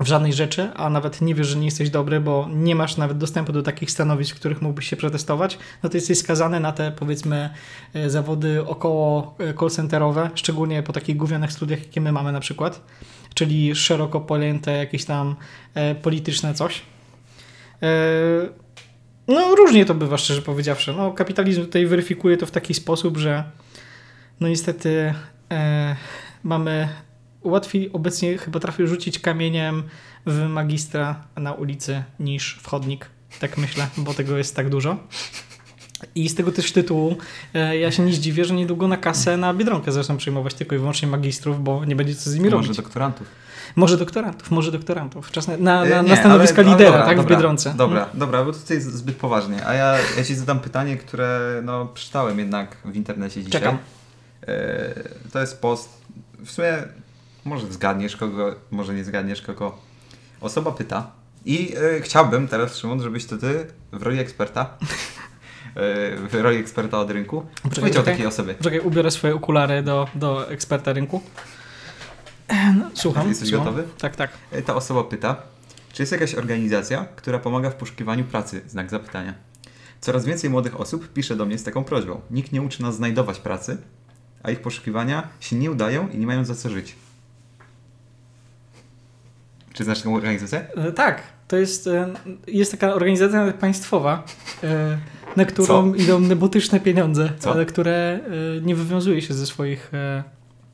w 0.00 0.06
żadnej 0.06 0.32
rzeczy, 0.32 0.70
a 0.74 0.90
nawet 0.90 1.20
nie 1.20 1.34
wiesz, 1.34 1.46
że 1.46 1.58
nie 1.58 1.64
jesteś 1.64 1.90
dobry, 1.90 2.20
bo 2.20 2.48
nie 2.52 2.74
masz 2.74 2.96
nawet 2.96 3.18
dostępu 3.18 3.52
do 3.52 3.62
takich 3.62 3.90
stanowisk, 3.90 4.36
w 4.36 4.38
których 4.38 4.62
mógłbyś 4.62 4.88
się 4.88 4.96
przetestować, 4.96 5.58
no 5.82 5.88
to 5.88 5.96
jesteś 5.96 6.18
skazany 6.18 6.60
na 6.60 6.72
te 6.72 6.92
powiedzmy 6.92 7.50
e, 7.94 8.10
zawody 8.10 8.66
około 8.66 9.34
e, 9.38 9.54
call 9.54 9.70
centerowe, 9.70 10.30
szczególnie 10.34 10.82
po 10.82 10.92
takich 10.92 11.16
gównianych 11.16 11.52
studiach, 11.52 11.78
jakie 11.78 12.00
my 12.00 12.12
mamy 12.12 12.32
na 12.32 12.40
przykład, 12.40 12.82
czyli 13.34 13.74
szeroko 13.74 14.20
pojęte 14.20 14.72
jakieś 14.72 15.04
tam 15.04 15.36
polityczne 16.02 16.54
coś. 16.54 16.82
E, 17.82 17.86
no 19.28 19.54
różnie 19.54 19.84
to 19.84 19.94
bywa, 19.94 20.18
szczerze 20.18 20.42
powiedziawszy. 20.42 20.92
No 20.92 21.12
kapitalizm 21.12 21.60
tutaj 21.62 21.86
weryfikuje 21.86 22.36
to 22.36 22.46
w 22.46 22.50
taki 22.50 22.74
sposób, 22.74 23.16
że 23.16 23.44
no 24.40 24.48
niestety 24.48 25.14
e, 25.52 25.96
mamy 26.42 26.88
łatwiej 27.42 27.92
obecnie 27.92 28.38
chyba 28.38 28.60
trafił 28.60 28.86
rzucić 28.86 29.18
kamieniem 29.18 29.82
w 30.26 30.42
magistra 30.48 31.24
na 31.36 31.52
ulicy 31.52 32.02
niż 32.20 32.58
w 32.62 32.66
chodnik. 32.68 33.06
Tak 33.40 33.58
myślę, 33.58 33.86
bo 33.96 34.14
tego 34.14 34.38
jest 34.38 34.56
tak 34.56 34.68
dużo. 34.70 34.96
I 36.14 36.28
z 36.28 36.34
tego 36.34 36.52
też 36.52 36.72
tytułu 36.72 37.16
e, 37.54 37.78
ja 37.78 37.90
się 37.92 38.02
nie 38.02 38.12
zdziwię, 38.12 38.44
że 38.44 38.54
niedługo 38.54 38.88
na 38.88 38.96
kasę 38.96 39.36
na 39.36 39.54
Biedronkę 39.54 39.92
zaczną 39.92 40.16
przyjmować 40.16 40.54
tylko 40.54 40.74
i 40.74 40.78
wyłącznie 40.78 41.08
magistrów, 41.08 41.64
bo 41.64 41.84
nie 41.84 41.96
będzie 41.96 42.14
co 42.14 42.30
z 42.30 42.34
nimi 42.34 42.50
Może 42.50 42.56
robić. 42.62 42.76
doktorantów. 42.76 43.26
Może 43.76 43.96
doktorantów, 43.96 44.50
może 44.50 44.72
doktorantów. 44.72 45.30
Czas 45.30 45.48
na, 45.48 45.56
na, 45.56 45.84
E, 45.84 45.90
na, 45.90 46.02
nie, 46.02 46.08
na 46.08 46.16
stanowiska 46.16 46.62
ale- 46.62 46.70
lidera, 46.70 46.90
dobra, 46.90 47.06
tak, 47.06 47.16
w 47.16 47.20
dobra, 47.20 47.36
Biedronce. 47.36 47.74
Dobra, 47.76 48.08
dobra, 48.14 48.44
bo 48.44 48.52
tutaj 48.52 48.76
jest 48.76 48.92
zbyt 48.92 49.16
poważnie. 49.16 49.66
A 49.66 49.74
ja, 49.74 49.96
ja 50.18 50.24
ci 50.24 50.34
zadam 50.34 50.60
pytanie, 50.60 50.96
które 50.96 51.60
no, 51.64 51.86
przeczytałem 51.86 52.38
jednak 52.38 52.76
w 52.84 52.96
internecie 52.96 53.44
dzisiaj. 53.44 53.60
Czekam. 53.60 53.78
E, 54.48 54.94
to 55.32 55.40
jest 55.40 55.60
post. 55.60 56.02
W 56.44 56.50
sumie 56.50 56.72
może 57.44 57.72
zgadniesz 57.72 58.16
kogo, 58.16 58.54
może 58.70 58.94
nie 58.94 59.04
zgadniesz 59.04 59.42
kogo. 59.42 59.78
Osoba 60.40 60.72
pyta. 60.72 61.10
I 61.44 61.74
e, 61.96 62.00
chciałbym 62.00 62.48
teraz, 62.48 62.76
Szymon, 62.76 63.02
żebyś 63.02 63.26
to 63.26 63.36
ty 63.36 63.66
w 63.92 64.02
roli 64.02 64.18
eksperta, 64.18 64.70
w 66.30 66.34
roli 66.34 66.58
eksperta 66.58 66.98
od 66.98 67.10
rynku, 67.10 67.46
powiedział 67.80 68.02
takiej 68.02 68.26
osobie. 68.26 68.54
Czekaj, 68.60 68.80
ubiorę 68.80 69.10
swoje 69.10 69.34
okulary 69.34 69.82
do, 69.82 70.08
do 70.14 70.50
eksperta 70.50 70.92
rynku. 70.92 71.22
Słucham. 72.94 73.28
Jesteś 73.28 73.48
słucham. 73.48 73.66
gotowy? 73.66 73.84
Tak, 73.98 74.16
tak. 74.16 74.30
E, 74.52 74.62
Ta 74.62 74.74
osoba 74.74 75.04
pyta, 75.04 75.36
czy 75.92 76.02
jest 76.02 76.12
jakaś 76.12 76.34
organizacja, 76.34 77.06
która 77.16 77.38
pomaga 77.38 77.70
w 77.70 77.74
poszukiwaniu 77.74 78.24
pracy? 78.24 78.60
Znak 78.68 78.90
zapytania. 78.90 79.34
Coraz 80.00 80.24
więcej 80.24 80.50
młodych 80.50 80.80
osób 80.80 81.12
pisze 81.12 81.36
do 81.36 81.46
mnie 81.46 81.58
z 81.58 81.64
taką 81.64 81.84
prośbą. 81.84 82.20
Nikt 82.30 82.52
nie 82.52 82.62
uczy 82.62 82.82
nas 82.82 82.96
znajdować 82.96 83.38
pracy, 83.38 83.78
a 84.42 84.50
ich 84.50 84.60
poszukiwania 84.60 85.28
się 85.40 85.56
nie 85.56 85.70
udają 85.70 86.08
i 86.08 86.18
nie 86.18 86.26
mają 86.26 86.44
za 86.44 86.54
co 86.54 86.70
żyć. 86.70 86.96
Czy 89.72 89.84
znasz 89.84 89.98
taką 89.98 90.14
organizację? 90.16 90.66
E, 90.76 90.92
Tak, 90.92 91.22
to 91.48 91.56
jest, 91.56 91.86
e, 91.86 92.14
jest 92.46 92.70
taka 92.70 92.94
organizacja 92.94 93.52
państwowa, 93.52 94.24
na 95.36 95.44
którą 95.44 95.94
idą 95.94 96.20
nebotyczne 96.20 96.80
pieniądze, 96.80 97.32
Co? 97.38 97.50
ale 97.52 97.66
które 97.66 98.20
nie 98.62 98.74
wywiązuje 98.74 99.22
się 99.22 99.34
ze 99.34 99.46
swoich 99.46 99.90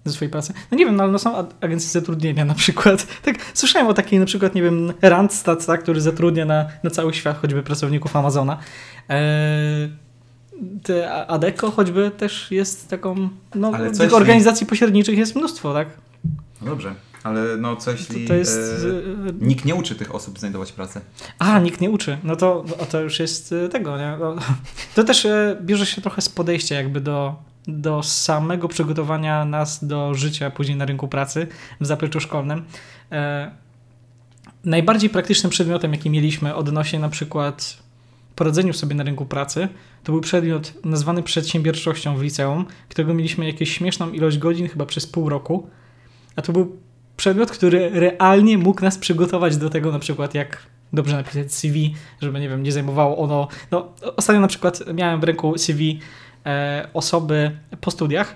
ze 0.05 0.13
swojej 0.13 0.31
pracy. 0.33 0.53
No 0.71 0.79
nie 0.79 0.87
wiem, 0.87 0.97
no, 0.97 1.03
ale 1.03 1.13
no 1.13 1.19
są 1.19 1.37
ag- 1.37 1.55
agencje 1.61 1.91
zatrudnienia 1.91 2.45
na 2.45 2.55
przykład. 2.55 3.07
Tak, 3.25 3.37
słyszałem 3.55 3.89
o 3.89 3.95
takiej 3.95 4.19
na 4.19 4.27
przykład, 4.27 4.55
nie 4.55 4.63
wiem, 4.63 4.93
Randstad, 5.03 5.67
tak, 5.67 5.83
który 5.83 6.01
zatrudnia 6.01 6.45
na, 6.45 6.67
na 6.83 6.91
cały 6.91 7.15
świat 7.15 7.39
choćby 7.39 7.63
pracowników 7.63 8.17
Amazona. 8.17 8.59
E, 9.11 9.19
te 10.83 11.13
A- 11.13 11.27
Adecco 11.27 11.71
choćby 11.71 12.11
też 12.19 12.51
jest 12.51 12.89
taką, 12.89 13.29
no 13.55 13.71
Ale 13.75 13.91
tych 13.91 14.15
organizacji 14.15 14.67
pośredniczych 14.67 15.19
jest 15.19 15.37
mnóstwo, 15.37 15.75
tak? 15.75 15.89
No 16.63 16.71
dobrze, 16.71 16.95
ale 17.23 17.57
no 17.57 17.77
co 17.77 17.91
jeśli 17.91 18.29
To, 18.29 18.35
jest... 18.35 18.59
e, 18.85 19.29
e, 19.29 19.33
nikt 19.41 19.65
nie 19.65 19.75
uczy 19.75 19.95
tych 19.95 20.15
osób 20.15 20.39
znajdować 20.39 20.73
pracy? 20.73 21.01
A, 21.39 21.59
nikt 21.59 21.81
nie 21.81 21.91
uczy. 21.91 22.19
No 22.25 22.37
to, 22.37 22.65
no, 22.69 22.87
to 22.87 23.01
już 23.01 23.21
jest 23.21 23.53
y, 23.53 23.69
tego, 23.69 23.99
nie? 23.99 24.17
No, 24.21 24.37
to 24.95 25.05
też 25.05 25.27
e, 25.27 25.57
bierze 25.63 25.87
się 25.87 26.03
trochę 26.03 26.23
z 26.23 26.29
podejścia 26.29 26.75
jakby 26.75 27.01
do, 27.01 27.35
do 27.67 28.03
samego 28.03 28.69
przygotowania 28.69 29.45
nas 29.45 29.85
do 29.85 30.15
życia 30.15 30.51
później 30.51 30.77
na 30.77 30.85
rynku 30.85 31.09
pracy 31.09 31.47
w 31.81 31.87
zapleczu 31.87 32.21
szkolnym. 32.21 32.65
E, 33.13 33.51
najbardziej 34.65 35.11
praktycznym 35.11 35.51
przedmiotem, 35.51 35.93
jaki 35.93 36.11
mieliśmy 36.11 36.55
odnośnie 36.55 36.99
na 36.99 37.09
przykład 37.09 37.83
poradzeniu 38.35 38.73
sobie 38.73 38.95
na 38.95 39.05
rynku 39.05 39.27
pracy, 39.27 39.69
to 40.05 40.13
był 40.13 40.21
przedmiot 40.21 40.73
nazwany 40.85 41.23
przedsiębiorczością 41.23 42.17
w 42.17 42.23
liceum, 42.23 42.67
którego 42.89 43.15
mieliśmy 43.15 43.47
jakąś 43.47 43.71
śmieszną 43.71 44.11
ilość 44.11 44.39
godzin, 44.39 44.69
chyba 44.69 44.87
przez 44.87 45.07
pół 45.07 45.29
roku. 45.29 45.67
A 46.37 46.43
to 46.43 46.53
był 46.53 46.77
przedmiot, 47.17 47.51
który 47.51 47.91
realnie 47.91 48.59
mógł 48.59 48.83
nas 48.83 48.99
przygotować 48.99 49.57
do 49.57 49.71
tego, 49.71 49.93
na 49.93 49.99
przykład 49.99 50.35
jak 50.35 50.67
dobrze 50.93 51.17
napisać 51.17 51.55
CV, 51.55 51.95
żeby, 52.21 52.41
nie 52.41 52.49
wiem, 52.49 52.63
nie 52.63 52.73
zajmowało 52.73 53.19
ono... 53.19 53.49
No, 53.71 53.93
ostatnio 54.17 54.41
na 54.41 54.49
przykład 54.49 54.81
miałem 54.95 55.21
w 55.21 55.25
ręku 55.25 55.59
CV 55.59 56.01
osoby 56.95 57.51
po 57.81 57.91
studiach, 57.91 58.35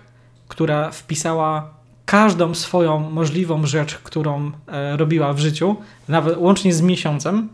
która 0.48 0.90
wpisała 0.90 1.76
każdą 2.06 2.54
swoją 2.54 3.10
możliwą 3.10 3.66
rzecz, 3.66 3.98
którą 3.98 4.52
e, 4.68 4.96
robiła 4.96 5.32
w 5.32 5.38
życiu, 5.38 5.76
nawet 6.08 6.38
łącznie 6.38 6.74
z 6.74 6.82
miesiącem, 6.82 7.48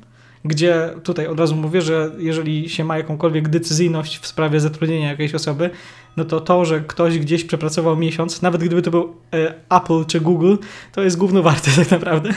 gdzie 0.45 0.91
tutaj 1.03 1.27
od 1.27 1.41
razu 1.41 1.57
mówię, 1.57 1.83
że 1.83 2.11
jeżeli 2.19 2.69
się 2.69 2.85
ma 2.85 2.99
jakąkolwiek 2.99 3.49
decyzyjność 3.49 4.19
w 4.19 4.27
sprawie 4.27 4.61
zatrudnienia 4.61 5.09
jakiejś 5.09 5.35
osoby, 5.35 5.71
no 6.17 6.25
to 6.25 6.41
to, 6.41 6.65
że 6.65 6.81
ktoś 6.81 7.19
gdzieś 7.19 7.45
przepracował 7.45 7.97
miesiąc, 7.97 8.43
nawet 8.43 8.65
gdyby 8.65 8.83
to 8.83 8.91
był 8.91 9.17
e, 9.35 9.55
Apple 9.77 10.05
czy 10.07 10.21
Google, 10.21 10.57
to 10.93 11.03
jest 11.03 11.19
gówno 11.19 11.43
warte 11.43 11.71
tak 11.83 11.91
naprawdę. 11.91 12.31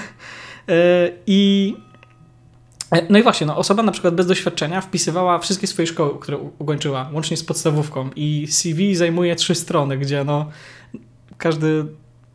E, 0.69 1.12
I 1.27 1.74
e, 1.77 1.85
no 3.10 3.20
i 3.20 3.24
właśnie, 3.24 3.48
no, 3.48 3.58
osoba 3.58 3.84
na 3.84 3.92
przykład 3.92 4.15
bez 4.15 4.27
doświadczenia 4.27 4.82
wpisywała 4.82 5.39
wszystkie 5.39 5.68
swoje 5.68 5.88
szkoły, 5.88 6.20
które 6.20 6.38
ukończyła, 6.60 7.10
łącznie 7.13 7.38
z 7.38 7.44
podstawówką 7.44 8.10
i 8.15 8.48
CV 8.50 8.96
zajmuje 8.96 9.36
trzy 9.36 9.56
strony, 9.56 9.98
gdzie 9.98 10.24
no 10.24 10.50
każdy 11.38 11.86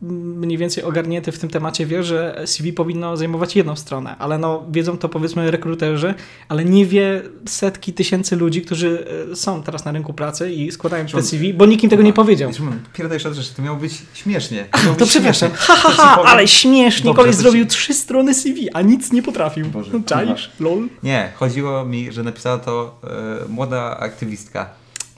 mniej 0.01 0.57
więcej 0.57 0.83
ogarnięty 0.83 1.31
w 1.31 1.39
tym 1.39 1.49
temacie 1.49 1.85
wie, 1.85 2.03
że 2.03 2.41
CV 2.45 2.73
powinno 2.73 3.17
zajmować 3.17 3.55
jedną 3.55 3.75
stronę, 3.75 4.15
ale 4.19 4.37
no 4.37 4.65
wiedzą 4.71 4.97
to 4.97 5.09
powiedzmy 5.09 5.51
rekruterzy, 5.51 6.13
ale 6.49 6.65
nie 6.65 6.85
wie 6.85 7.21
setki 7.45 7.93
tysięcy 7.93 8.35
ludzi, 8.35 8.61
którzy 8.61 9.05
e, 9.31 9.35
są 9.35 9.63
teraz 9.63 9.85
na 9.85 9.91
rynku 9.91 10.13
pracy 10.13 10.51
i 10.51 10.71
składają 10.71 11.05
te 11.05 11.21
CV, 11.23 11.53
bo 11.53 11.65
nikt 11.65 11.83
im 11.83 11.89
tego 11.89 12.03
nie 12.03 12.13
powiedział. 12.13 12.53
Szymon, 12.53 12.79
od 13.27 13.33
rzeczy, 13.33 13.53
to 13.55 13.61
miało 13.61 13.77
być 13.77 13.93
śmiesznie. 14.13 14.65
To 14.71 14.93
być 14.93 15.09
przepraszam. 15.09 15.49
śmiesznie. 15.49 15.65
Ha, 15.65 15.75
ha, 15.75 15.89
To 15.89 15.95
ha, 15.95 16.15
powiem- 16.15 16.31
ale 16.31 16.47
śmiesznie. 16.47 17.05
Dobrze, 17.05 17.21
Koleś 17.21 17.35
to 17.35 17.41
zrobił 17.41 17.65
trzy 17.65 17.93
strony 17.93 18.33
CV, 18.33 18.69
a 18.73 18.81
nic 18.81 19.11
nie 19.11 19.23
potrafił. 19.23 19.65
Boże, 19.65 19.91
no, 19.93 19.99
czaisz? 20.05 20.51
Lol. 20.59 20.87
Nie, 21.03 21.31
chodziło 21.35 21.85
mi, 21.85 22.11
że 22.11 22.23
napisała 22.23 22.57
to 22.57 22.99
e, 23.43 23.49
młoda 23.49 23.97
aktywistka 23.97 24.69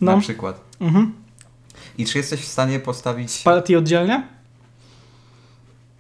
No. 0.02 0.16
na 0.16 0.22
przykład. 0.22 0.60
Mhm. 0.82 1.14
I 1.98 2.06
czy 2.06 2.18
jesteś 2.18 2.40
w 2.42 2.48
stanie 2.48 2.80
postawić... 2.80 3.38
Partii 3.44 3.76
oddzielnie? 3.76 4.24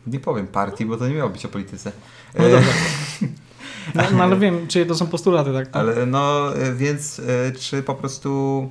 Nie 0.07 0.19
powiem 0.19 0.47
partii, 0.47 0.85
bo 0.85 0.97
to 0.97 1.07
nie 1.07 1.13
miało 1.15 1.29
być 1.29 1.45
o 1.45 1.49
polityce. 1.49 1.91
No 2.39 2.45
E. 2.45 2.61
No, 3.95 4.03
no 4.17 4.23
ale 4.23 4.37
wiem, 4.37 4.67
czyje 4.67 4.85
to 4.85 4.95
są 4.95 5.07
postulaty, 5.07 5.53
tak? 5.53 5.69
Ale 5.71 6.05
no, 6.05 6.55
e, 6.57 6.73
więc 6.73 7.19
e, 7.19 7.51
czy 7.51 7.83
po 7.83 7.95
prostu... 7.95 8.69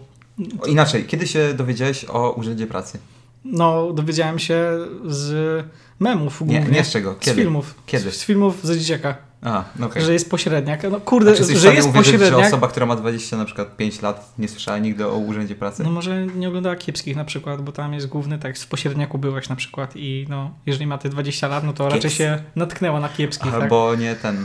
O, 0.61 0.67
inaczej, 0.67 1.05
kiedy 1.05 1.27
się 1.27 1.55
dowiedziałeś 1.55 2.05
o 2.09 2.31
Urzędzie 2.33 2.67
Pracy? 2.67 2.99
No, 3.45 3.93
dowiedziałem 3.93 4.39
się 4.39 4.71
z 5.07 5.65
memów 6.01 6.41
Nie, 6.41 6.47
głównie. 6.47 6.77
nie 6.79 6.85
z 6.85 6.91
czego, 6.91 7.15
Z 7.21 7.25
kiedy? 7.25 7.41
filmów. 7.43 7.75
Kiedy? 7.87 8.13
Z 8.13 8.25
filmów 8.25 8.59
ze 8.67 8.79
dzieciaka. 8.79 9.17
A, 9.43 9.65
okej. 9.83 10.03
Że 10.03 10.13
jest 10.13 10.31
pośredniak. 10.31 10.83
No 10.91 11.01
kurde, 11.01 11.35
czy 11.35 11.59
że 11.59 11.75
jest 11.75 11.89
uwierzyć, 11.89 12.13
że 12.13 12.19
pośredniak. 12.19 12.47
osoba, 12.47 12.69
która 12.69 12.87
ma 12.87 12.97
20 12.97 13.37
na 13.37 13.45
przykład 13.45 13.77
5 13.77 14.03
lat 14.03 14.33
nie 14.39 14.49
słyszała 14.49 14.79
nigdy 14.79 15.07
o 15.07 15.17
Urzędzie 15.17 15.55
Pracy? 15.55 15.83
No 15.83 15.91
może 15.91 16.27
nie 16.27 16.49
oglądała 16.49 16.77
kiepskich 16.77 17.17
na 17.17 17.25
przykład, 17.25 17.63
bo 17.63 17.73
tam 17.73 17.95
jest 17.95 18.07
główny 18.07 18.39
tekst. 18.39 18.65
W 18.65 18.67
pośredniaku 18.67 19.19
byłeś 19.19 19.49
na 19.49 19.57
przykład 19.57 19.97
i 19.97 20.27
no, 20.29 20.51
jeżeli 20.67 20.87
ma 20.87 20.99
te 20.99 21.09
20 21.09 21.49
lat, 21.49 21.65
no 21.65 21.73
to 21.73 21.85
raczej 21.85 22.01
Kiepski. 22.01 22.19
się 22.19 22.43
natknęła 22.57 23.01
na 23.01 23.09
kiepskich, 23.09 23.53
tak? 23.53 23.63
Albo 23.63 23.95
nie 23.95 24.15
ten, 24.15 24.37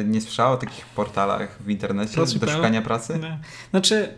y, 0.00 0.04
nie 0.04 0.20
słyszała 0.20 0.50
o 0.50 0.56
takich 0.56 0.86
portalach 0.86 1.58
w 1.60 1.70
internecie 1.70 2.14
Pracy.pl? 2.14 2.50
do 2.50 2.56
szukania 2.56 2.82
pracy? 2.82 3.18
Nie. 3.22 3.38
Znaczy, 3.70 4.14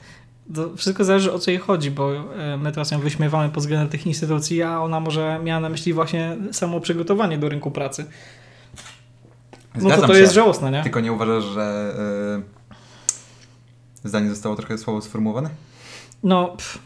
to 0.55 0.77
wszystko 0.77 1.05
zależy 1.05 1.33
o 1.33 1.39
co 1.39 1.51
jej 1.51 1.61
chodzi, 1.61 1.91
bo 1.91 2.15
e, 2.17 2.57
my 2.57 2.73
teraz 2.73 2.91
ją 2.91 3.01
wyśmiewamy 3.01 3.49
pod 3.49 3.63
względem 3.63 3.89
tych 3.89 4.07
instytucji, 4.07 4.63
a 4.63 4.81
ona 4.81 5.01
może 5.01 5.41
miała 5.45 5.61
na 5.61 5.69
myśli 5.69 5.93
właśnie 5.93 6.37
samo 6.53 6.81
przygotowanie 6.81 7.39
do 7.39 7.49
rynku 7.49 7.71
pracy. 7.71 8.07
No 9.83 9.97
to 9.97 10.07
to 10.07 10.15
się. 10.15 10.21
jest 10.21 10.35
żałosne, 10.35 10.71
nie? 10.71 10.83
Tylko 10.83 11.01
nie 11.01 11.13
uważasz, 11.13 11.45
że 11.45 11.95
y, 14.05 14.09
zdanie 14.09 14.31
zostało 14.31 14.57
trochę 14.57 14.79
słabo 14.79 15.01
sformułowane? 15.01 15.51
No, 16.23 16.49
pff, 16.49 16.79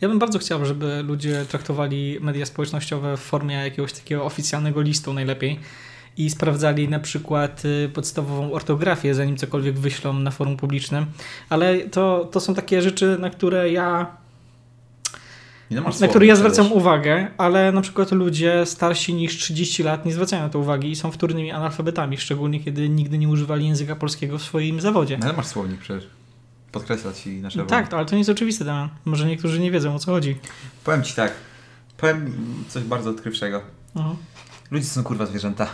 ja 0.00 0.08
bym 0.08 0.18
bardzo 0.18 0.38
chciał, 0.38 0.64
żeby 0.64 1.02
ludzie 1.02 1.44
traktowali 1.48 2.18
media 2.20 2.46
społecznościowe 2.46 3.16
w 3.16 3.20
formie 3.20 3.54
jakiegoś 3.54 3.92
takiego 3.92 4.24
oficjalnego 4.24 4.80
listu 4.80 5.12
najlepiej 5.12 5.60
i 6.16 6.30
sprawdzali 6.30 6.88
na 6.88 7.00
przykład 7.00 7.64
y, 7.64 7.90
podstawową 7.94 8.52
ortografię, 8.52 9.14
zanim 9.14 9.36
cokolwiek 9.36 9.78
wyślą 9.78 10.12
na 10.12 10.30
forum 10.30 10.56
publicznym, 10.56 11.06
ale 11.48 11.78
to, 11.78 12.28
to 12.32 12.40
są 12.40 12.54
takie 12.54 12.82
rzeczy, 12.82 13.16
na 13.20 13.30
które 13.30 13.70
ja 13.70 14.16
na 15.70 15.92
słowa, 15.92 16.08
które 16.08 16.26
ja 16.26 16.36
zwracam 16.36 16.72
uwagę, 16.72 17.26
ale 17.38 17.72
na 17.72 17.80
przykład 17.80 18.12
ludzie 18.12 18.66
starsi 18.66 19.14
niż 19.14 19.38
30 19.38 19.82
lat 19.82 20.06
nie 20.06 20.12
zwracają 20.12 20.42
na 20.42 20.48
to 20.48 20.58
uwagi 20.58 20.90
i 20.90 20.96
są 20.96 21.10
wtórnymi 21.10 21.50
analfabetami, 21.50 22.18
szczególnie 22.18 22.60
kiedy 22.60 22.88
nigdy 22.88 23.18
nie 23.18 23.28
używali 23.28 23.66
języka 23.66 23.96
polskiego 23.96 24.38
w 24.38 24.42
swoim 24.42 24.80
zawodzie. 24.80 25.18
No, 25.18 25.26
ale 25.26 25.36
masz 25.36 25.46
słownik 25.46 25.80
przecież. 25.80 26.10
Podkreśla 26.72 27.12
ci 27.12 27.30
nasze 27.30 27.66
Tak, 27.66 27.88
to, 27.88 27.96
ale 27.96 28.06
to 28.06 28.12
nie 28.12 28.18
jest 28.18 28.30
oczywiste, 28.30 28.64
Damian. 28.64 28.88
Może 29.04 29.26
niektórzy 29.26 29.60
nie 29.60 29.70
wiedzą 29.70 29.94
o 29.94 29.98
co 29.98 30.12
chodzi. 30.12 30.36
Powiem 30.84 31.02
ci 31.02 31.14
tak. 31.14 31.32
Powiem 31.96 32.34
coś 32.68 32.82
bardzo 32.82 33.10
odkrywczego. 33.10 33.62
Mhm. 33.96 34.16
Ludzie 34.70 34.86
są 34.86 35.04
kurwa 35.04 35.26
zwierzęta. 35.26 35.66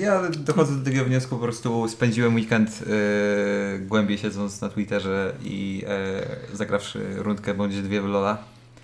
Ja 0.00 0.22
dochodzę 0.30 0.76
do 0.76 0.84
tego 0.84 1.04
wniosku, 1.04 1.36
po 1.36 1.42
prostu 1.42 1.88
spędziłem 1.88 2.34
weekend 2.34 2.80
yy, 2.80 3.78
głębiej 3.78 4.18
siedząc 4.18 4.60
na 4.60 4.68
Twitterze 4.68 5.32
i 5.42 5.82
yy, 6.50 6.56
zagrawszy 6.56 7.00
rundkę 7.16 7.54
bądź 7.54 7.82
dwie 7.82 8.00
w 8.00 8.04
Lola. 8.04 8.38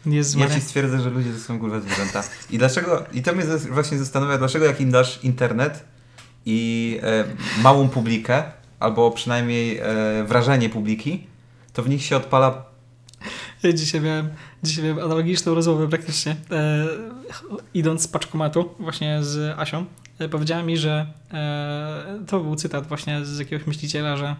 Jest 0.07 0.37
Ja 0.37 0.51
ci 0.51 0.61
stwierdzę, 0.61 1.01
że 1.01 1.11
ludzie 1.11 1.31
to 1.31 1.39
są 1.39 1.59
kurwa 1.59 1.81
zwierzęta. 1.81 2.23
I 2.51 2.59
dlaczego, 2.59 3.05
i 3.13 3.23
to 3.23 3.35
mnie 3.35 3.45
właśnie 3.71 3.99
zastanawia, 3.99 4.39
dlaczego 4.39 4.65
jak 4.65 4.81
im 4.81 4.91
dasz 4.91 5.25
internet 5.25 5.85
i 6.47 7.01
e, 7.03 7.25
małą 7.63 7.89
publikę, 7.89 8.43
albo 8.81 9.11
przynajmniej 9.11 9.79
e, 9.79 9.85
wrażenie 10.25 10.69
publiki, 10.69 11.27
to 11.73 11.83
w 11.83 11.89
nich 11.89 12.05
się 12.05 12.17
odpala 12.17 12.66
dzisiaj 13.75 14.01
miałem, 14.01 14.29
dzisiaj 14.63 14.85
miałem 14.85 15.05
analogiczną 15.05 15.55
rozmowę 15.55 15.89
praktycznie. 15.89 16.37
E, 16.51 16.87
idąc 17.75 18.03
z 18.03 18.09
paczkomatu 18.09 18.75
właśnie 18.79 19.25
z 19.25 19.59
Asią, 19.59 19.87
e, 20.19 20.29
powiedziała 20.29 20.63
mi, 20.63 20.77
że 20.77 21.07
e, 21.33 22.19
to 22.27 22.41
był 22.41 22.57
cytat 22.57 22.87
właśnie 22.87 23.25
z 23.25 23.39
jakiegoś 23.39 23.67
myśliciela, 23.67 24.17
że, 24.17 24.37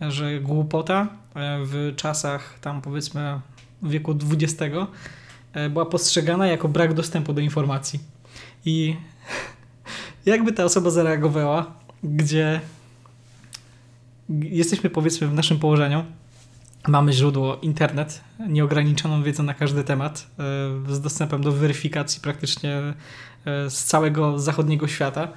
że 0.00 0.40
głupota 0.40 1.08
e, 1.34 1.58
w 1.64 1.92
czasach 1.96 2.58
tam 2.60 2.82
powiedzmy 2.82 3.40
wieku 3.82 4.18
XX 4.32 4.74
e, 5.52 5.70
była 5.70 5.86
postrzegana 5.86 6.46
jako 6.46 6.68
brak 6.68 6.94
dostępu 6.94 7.32
do 7.32 7.40
informacji. 7.40 8.00
I 8.64 8.96
jakby 10.26 10.52
ta 10.52 10.64
osoba 10.64 10.90
zareagowała, 10.90 11.72
gdzie 12.02 12.60
jesteśmy 14.28 14.90
powiedzmy 14.90 15.28
w 15.28 15.34
naszym 15.34 15.58
położeniu, 15.58 16.04
Mamy 16.88 17.12
źródło 17.12 17.58
internet, 17.62 18.20
nieograniczoną 18.48 19.22
wiedzę 19.22 19.42
na 19.42 19.54
każdy 19.54 19.84
temat, 19.84 20.26
e, 20.88 20.94
z 20.94 21.00
dostępem 21.00 21.42
do 21.42 21.52
weryfikacji 21.52 22.20
praktycznie 22.22 22.76
e, 22.76 22.94
z 23.70 23.84
całego 23.84 24.38
zachodniego 24.38 24.88
świata, 24.88 25.28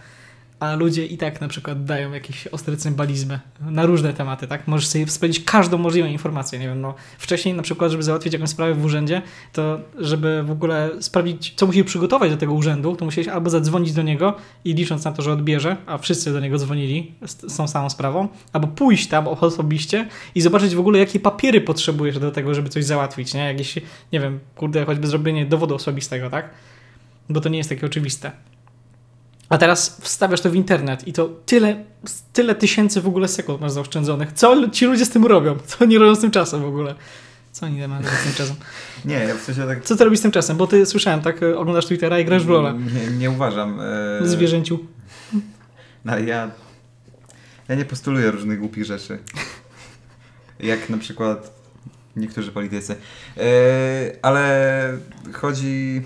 a 0.60 0.76
ludzie 0.76 1.06
i 1.06 1.18
tak 1.18 1.42
na 1.42 1.48
przykład 1.48 1.86
dają 1.86 2.12
jakieś 2.12 2.48
ostre 2.48 2.78
cymbalizmy 2.78 3.40
na 3.62 3.86
różne 3.86 4.14
tematy, 4.14 4.48
tak? 4.48 4.68
Możesz 4.68 4.88
sobie 4.88 5.08
sprawdzić 5.08 5.44
każdą 5.46 5.78
możliwą 5.78 6.08
informację, 6.08 6.60
nie 6.60 6.68
wiem, 6.68 6.82
no 6.82 6.96
wcześniej 7.18 7.54
na 7.54 7.64
przykład, 7.64 7.92
żeby 7.92 8.04
załatwić 8.04 8.34
jakąś 8.34 8.50
sprawę 8.50 8.74
w 8.74 8.86
urzędzie, 8.86 9.22
to 9.54 9.80
żeby 9.98 10.44
w 10.44 10.52
ogóle 10.52 10.90
sprawdzić, 11.00 11.54
co 11.56 11.68
musi 11.68 11.84
przygotować 11.84 12.32
do 12.32 12.38
tego 12.38 12.54
urzędu, 12.54 12.96
to 12.96 13.06
musiałeś 13.06 13.28
albo 13.28 13.50
zadzwonić 13.50 13.94
do 13.94 14.02
niego 14.02 14.36
i 14.66 14.74
licząc 14.74 15.06
na 15.06 15.12
to, 15.12 15.22
że 15.22 15.32
odbierze, 15.34 15.78
a 15.86 15.98
wszyscy 15.98 16.34
do 16.34 16.40
niego 16.40 16.58
dzwonili 16.58 17.14
z 17.28 17.58
tą 17.58 17.68
samą 17.68 17.90
sprawą, 17.90 18.28
albo 18.54 18.68
pójść 18.68 19.08
tam 19.08 19.28
osobiście 19.28 20.08
i 20.36 20.42
zobaczyć 20.42 20.76
w 20.76 20.80
ogóle, 20.80 21.00
jakie 21.00 21.20
papiery 21.20 21.62
potrzebujesz 21.62 22.20
do 22.20 22.32
tego, 22.32 22.54
żeby 22.54 22.70
coś 22.70 22.86
załatwić, 22.86 23.34
nie? 23.34 23.42
Jakieś, 23.46 23.76
nie 24.14 24.20
wiem, 24.20 24.40
kurde, 24.56 24.86
choćby 24.86 25.08
zrobienie 25.08 25.46
dowodu 25.46 25.76
osobistego, 25.76 26.30
tak? 26.30 26.50
Bo 27.30 27.42
to 27.42 27.50
nie 27.50 27.58
jest 27.58 27.70
takie 27.70 27.86
oczywiste. 27.86 28.32
A 29.50 29.58
teraz 29.58 29.98
wstawiasz 30.02 30.42
to 30.42 30.50
w 30.50 30.56
internet 30.56 31.08
i 31.08 31.14
to 31.14 31.30
tyle, 31.46 31.84
tyle 32.34 32.56
tysięcy 32.56 33.02
w 33.02 33.08
ogóle 33.08 33.28
sekund 33.28 33.62
masz 33.62 33.72
zaoszczędzonych. 33.72 34.32
Co 34.32 34.70
ci 34.70 34.86
ludzie 34.86 35.06
z 35.06 35.10
tym 35.10 35.26
robią? 35.26 35.58
Co 35.66 35.78
oni 35.82 35.98
robią 35.98 36.16
z 36.16 36.20
tym 36.20 36.32
czasem 36.32 36.62
w 36.62 36.66
ogóle? 36.66 36.96
Co 37.52 37.66
oni 37.66 37.88
mają 37.88 38.04
z 38.04 38.24
tym 38.24 38.34
czasem? 38.36 38.56
Nie, 39.06 39.16
ja 39.16 39.36
w 39.36 39.42
sensie 39.42 39.68
tak 39.68 39.84
Co 39.84 39.96
ty 39.96 40.04
robisz 40.04 40.20
z 40.20 40.22
tym 40.22 40.32
czasem? 40.32 40.58
Bo 40.58 40.68
ty 40.68 40.86
słyszałem, 40.86 41.22
tak 41.22 41.44
e, 41.44 41.58
oglądasz 41.58 41.86
Twittera 41.86 42.20
i 42.20 42.26
grasz 42.26 42.44
w 42.44 42.50
Lola. 42.50 42.72
Nie, 42.72 43.18
nie 43.18 43.32
uważam. 43.32 43.80
E, 44.22 44.28
Zwierzęciu. 44.28 44.80
No, 46.06 46.20
ja, 46.20 46.52
ja 47.68 47.76
nie 47.76 47.86
postuluję 47.86 48.32
różnych 48.32 48.60
głupich 48.60 48.86
rzeczy. 48.86 49.20
Jak 50.60 50.90
na 50.90 50.98
przykład 50.98 51.54
niektórzy 52.16 52.52
politycy. 52.52 52.96
E, 53.38 53.46
ale 54.22 54.98
chodzi... 55.34 56.02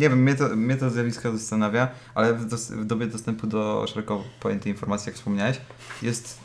Nie 0.00 0.08
wiem, 0.08 0.22
mnie 0.22 0.34
to, 0.34 0.48
mnie 0.48 0.76
to 0.76 0.90
zjawisko 0.90 1.32
zastanawia, 1.32 1.88
ale 2.14 2.34
w, 2.34 2.46
dos- 2.46 2.70
w 2.70 2.84
dobie 2.84 3.06
dostępu 3.06 3.46
do 3.46 3.86
szeroko 3.88 4.24
pojętej 4.40 4.72
informacji, 4.72 5.06
jak 5.10 5.16
wspomniałeś, 5.16 5.60
jest, 6.02 6.38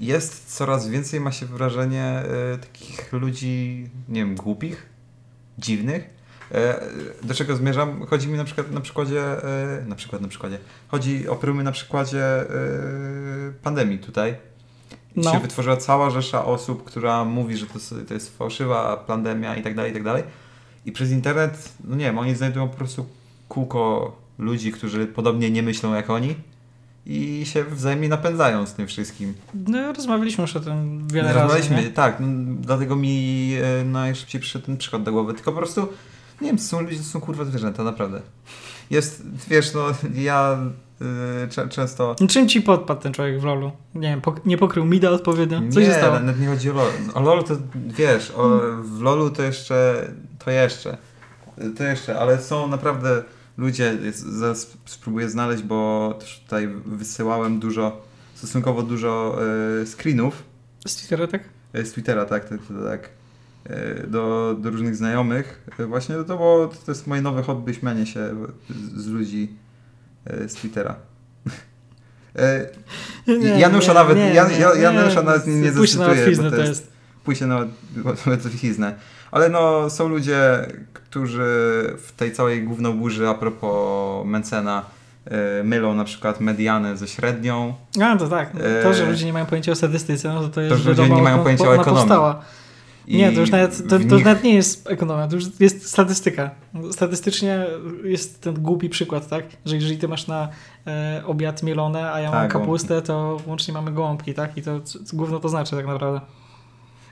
jest 0.00 0.56
coraz 0.56 0.88
więcej, 0.88 1.20
ma 1.20 1.32
się 1.32 1.46
wrażenie, 1.46 2.04
e, 2.04 2.58
takich 2.58 3.12
ludzi, 3.12 3.86
nie 4.08 4.20
wiem, 4.20 4.34
głupich, 4.34 4.86
dziwnych, 5.58 6.18
E, 6.54 6.80
Do 7.22 7.34
czego 7.34 7.56
zmierzam? 7.56 8.06
Chodzi 8.06 8.28
mi 8.28 8.36
na 8.38 8.44
przykład 8.44 8.70
na 8.70 8.80
przykładzie, 8.80 9.22
e, 9.22 9.84
na 9.86 9.94
przykład 9.96 10.22
na 10.22 10.28
przykładzie, 10.28 10.58
chodzi 10.88 11.28
o 11.28 11.36
prymy 11.36 11.62
na 11.62 11.72
przykładzie 11.72 12.24
pandemii 13.62 13.98
tutaj. 13.98 14.36
No. 15.16 15.32
Się 15.32 15.40
wytworzyła 15.40 15.76
cała 15.76 16.10
rzesza 16.10 16.44
osób, 16.44 16.84
która 16.84 17.24
mówi, 17.24 17.56
że 17.56 17.66
to, 17.66 17.78
to 18.08 18.14
jest 18.14 18.38
fałszywa 18.38 18.96
pandemia 18.96 19.56
i 19.56 19.62
tak 19.62 19.74
dalej, 19.74 19.90
i 19.90 19.94
tak 19.94 20.04
dalej. 20.04 20.22
I 20.86 20.92
przez 20.92 21.10
internet, 21.10 21.72
no 21.84 21.96
nie 21.96 22.04
wiem, 22.04 22.18
oni 22.18 22.34
znajdują 22.34 22.68
po 22.68 22.76
prostu 22.76 23.06
kółko 23.48 24.16
ludzi, 24.38 24.72
którzy 24.72 25.06
podobnie 25.06 25.50
nie 25.50 25.62
myślą 25.62 25.94
jak 25.94 26.10
oni 26.10 26.34
i 27.06 27.46
się 27.46 27.64
wzajemnie 27.64 28.08
napędzają 28.08 28.66
z 28.66 28.74
tym 28.74 28.86
wszystkim. 28.86 29.34
No, 29.54 29.92
rozmawialiśmy 29.92 30.42
już 30.42 30.56
o 30.56 30.60
tym 30.60 31.08
wiele 31.08 31.32
razy. 31.32 31.40
Rozmawialiśmy, 31.40 31.90
tak, 31.90 32.16
no, 32.20 32.26
dlatego 32.60 32.96
mi 32.96 33.54
e, 33.80 33.84
najszybciej 33.84 34.40
przyszedł 34.40 34.66
ten 34.66 34.76
przykład 34.76 35.02
do 35.02 35.12
głowy, 35.12 35.34
tylko 35.34 35.52
po 35.52 35.58
prostu, 35.58 35.88
nie 36.40 36.48
wiem, 36.48 36.58
są 36.58 36.80
ludzie, 36.80 36.96
to 36.96 37.02
są 37.02 37.20
kurwa 37.20 37.44
zwierzęta, 37.44 37.84
naprawdę. 37.84 38.20
Jest, 38.90 39.22
wiesz, 39.48 39.74
no, 39.74 39.84
ja 40.14 40.58
cze- 41.50 41.68
często... 41.68 42.16
Czym 42.28 42.48
ci 42.48 42.62
podpadł 42.62 43.00
ten 43.00 43.12
człowiek 43.12 43.40
w 43.40 43.44
lolu? 43.44 43.72
Nie 43.94 44.08
wiem, 44.08 44.20
pok- 44.20 44.40
nie 44.46 44.58
pokrył 44.58 44.84
mida 44.84 45.10
odpowiednio? 45.10 45.60
Co 45.70 45.80
nie, 45.80 45.86
się 45.86 45.92
stało? 45.92 46.14
nawet 46.20 46.40
nie 46.40 46.46
chodzi 46.46 46.70
o 46.70 46.74
LoL. 46.74 46.90
O 47.14 47.20
LoL 47.20 47.44
to, 47.44 47.56
wiesz, 47.74 48.30
o, 48.36 48.60
w 48.82 49.00
LoLu 49.02 49.30
to 49.30 49.42
jeszcze, 49.42 50.08
to 50.44 50.50
jeszcze, 50.50 50.96
to 51.76 51.84
jeszcze, 51.84 52.18
ale 52.20 52.38
są 52.42 52.68
naprawdę 52.68 53.22
ludzie, 53.58 53.98
zaraz 54.12 54.76
spróbuję 54.84 55.28
znaleźć, 55.28 55.62
bo 55.62 56.14
też 56.20 56.40
tutaj 56.40 56.68
wysyłałem 56.86 57.58
dużo, 57.60 58.00
stosunkowo 58.34 58.82
dużo 58.82 59.38
e, 59.82 59.86
screenów, 59.86 60.42
Z 60.86 60.96
Twittera, 60.96 61.26
tak? 61.26 61.42
E, 61.72 61.84
Z 61.84 61.92
Twittera, 61.92 62.24
tak, 62.24 62.48
tak, 62.48 62.58
tak, 62.88 63.10
Do, 64.08 64.56
do 64.58 64.70
różnych 64.70 64.96
znajomych. 64.96 65.68
Właśnie 65.88 66.14
to, 66.16 66.24
było, 66.36 66.66
to 66.86 66.92
jest 66.92 67.06
moje 67.06 67.22
nowe 67.22 67.42
hobby, 67.42 67.74
śmianie 67.74 68.06
się 68.06 68.34
z, 68.96 69.06
ludzi 69.06 69.48
z 70.48 70.54
Twittera. 70.54 70.94
E, 72.38 73.58
Janusza 73.58 73.94
nawet- 73.94 74.18
Jan- 74.18 74.50
Jan- 74.50 74.80
Janusza 74.80 75.22
nawet 75.22 75.46
nie- 75.46 75.54
nie 75.54 75.72
zacytuję, 75.72 76.36
bo 76.36 76.42
to 76.42 76.50
to 76.50 76.56
jest- 76.56 76.68
jest. 76.68 76.92
Pójście 77.24 77.46
na 77.46 77.56
łatwiznę. 78.26 78.94
Ale 79.30 79.48
no, 79.48 79.90
są 79.90 80.08
ludzie, 80.08 80.66
którzy 80.92 81.44
w 81.98 82.12
tej 82.16 82.32
całej 82.32 82.62
głównoburzy 82.62 83.28
a 83.28 83.34
propos 83.34 84.26
Mencena 84.26 84.84
e, 85.24 85.62
mylą 85.64 85.94
na 85.94 86.04
przykład 86.04 86.40
medianę 86.40 86.96
ze 86.96 87.08
średnią. 87.08 87.74
A, 88.02 88.16
to 88.16 88.28
tak. 88.28 88.52
To, 88.82 88.94
że 88.94 89.04
E, 89.04 89.10
ludzie 89.10 89.26
nie 89.26 89.32
mają 89.32 89.46
pojęcia 89.46 89.72
o 89.72 89.74
statystyce, 89.74 90.28
no 90.28 90.40
to 90.40 90.48
to 90.48 90.60
jest 90.60 90.76
że 90.82 90.90
ludzie 90.90 91.08
nie 91.08 91.22
mają 91.22 91.34
jak 91.36 91.42
pojęcia 91.42 91.64
o 91.64 91.68
ona 91.72 91.80
ekonomii. 91.82 92.00
powstała. 92.08 92.42
I 93.08 93.16
Nie, 93.16 93.32
to 93.32 93.40
już 93.40 93.50
nawet, 93.50 93.88
to, 93.88 93.98
to 93.98 93.98
nich- 93.98 94.24
nawet 94.24 94.44
nie 94.44 94.54
jest 94.54 94.90
ekonomia, 94.90 95.28
to 95.28 95.34
już 95.34 95.44
jest 95.60 95.88
statystyka. 95.90 96.50
Statystycznie 96.90 97.66
jest 98.04 98.40
ten 98.40 98.54
głupi 98.54 98.88
przykład, 98.88 99.28
tak? 99.28 99.44
Że 99.64 99.74
jeżeli 99.74 99.98
ty 99.98 100.08
masz 100.08 100.26
na 100.26 100.48
e, 100.86 101.22
obiad 101.26 101.62
mielone, 101.62 102.12
a 102.12 102.20
ja 102.20 102.30
mam 102.30 102.40
Tak, 102.40 102.52
kapustę, 102.52 103.02
to 103.02 103.36
łącznie 103.46 103.74
mamy 103.74 103.92
gołąbki, 103.92 104.34
tak? 104.34 104.56
I 104.56 104.62
to 104.62 104.80
gówno 105.12 105.40
to 105.40 105.48
znaczy 105.48 105.76
tak 105.76 105.86
naprawdę. 105.86 106.20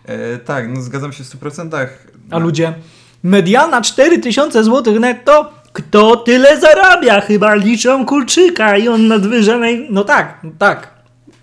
E, 0.04 0.38
tak, 0.38 0.68
no 0.68 0.82
zgadzam 0.82 1.12
się 1.12 1.24
w 1.24 1.26
100%. 1.26 1.86
A 2.30 2.38
ludzie, 2.38 2.74
mediana 3.22 3.80
4000 3.82 4.64
zł 4.64 5.00
netto, 5.00 5.52
kto 5.72 6.16
tyle 6.16 6.60
zarabia? 6.60 7.20
Chyba 7.20 7.54
liczą 7.54 8.06
kulczyka 8.06 8.76
i 8.76 8.88
on 8.88 9.08
nadwyża 9.08 9.58
naj... 9.58 9.86
No 9.90 10.04
tak, 10.04 10.46
tak. 10.58 10.95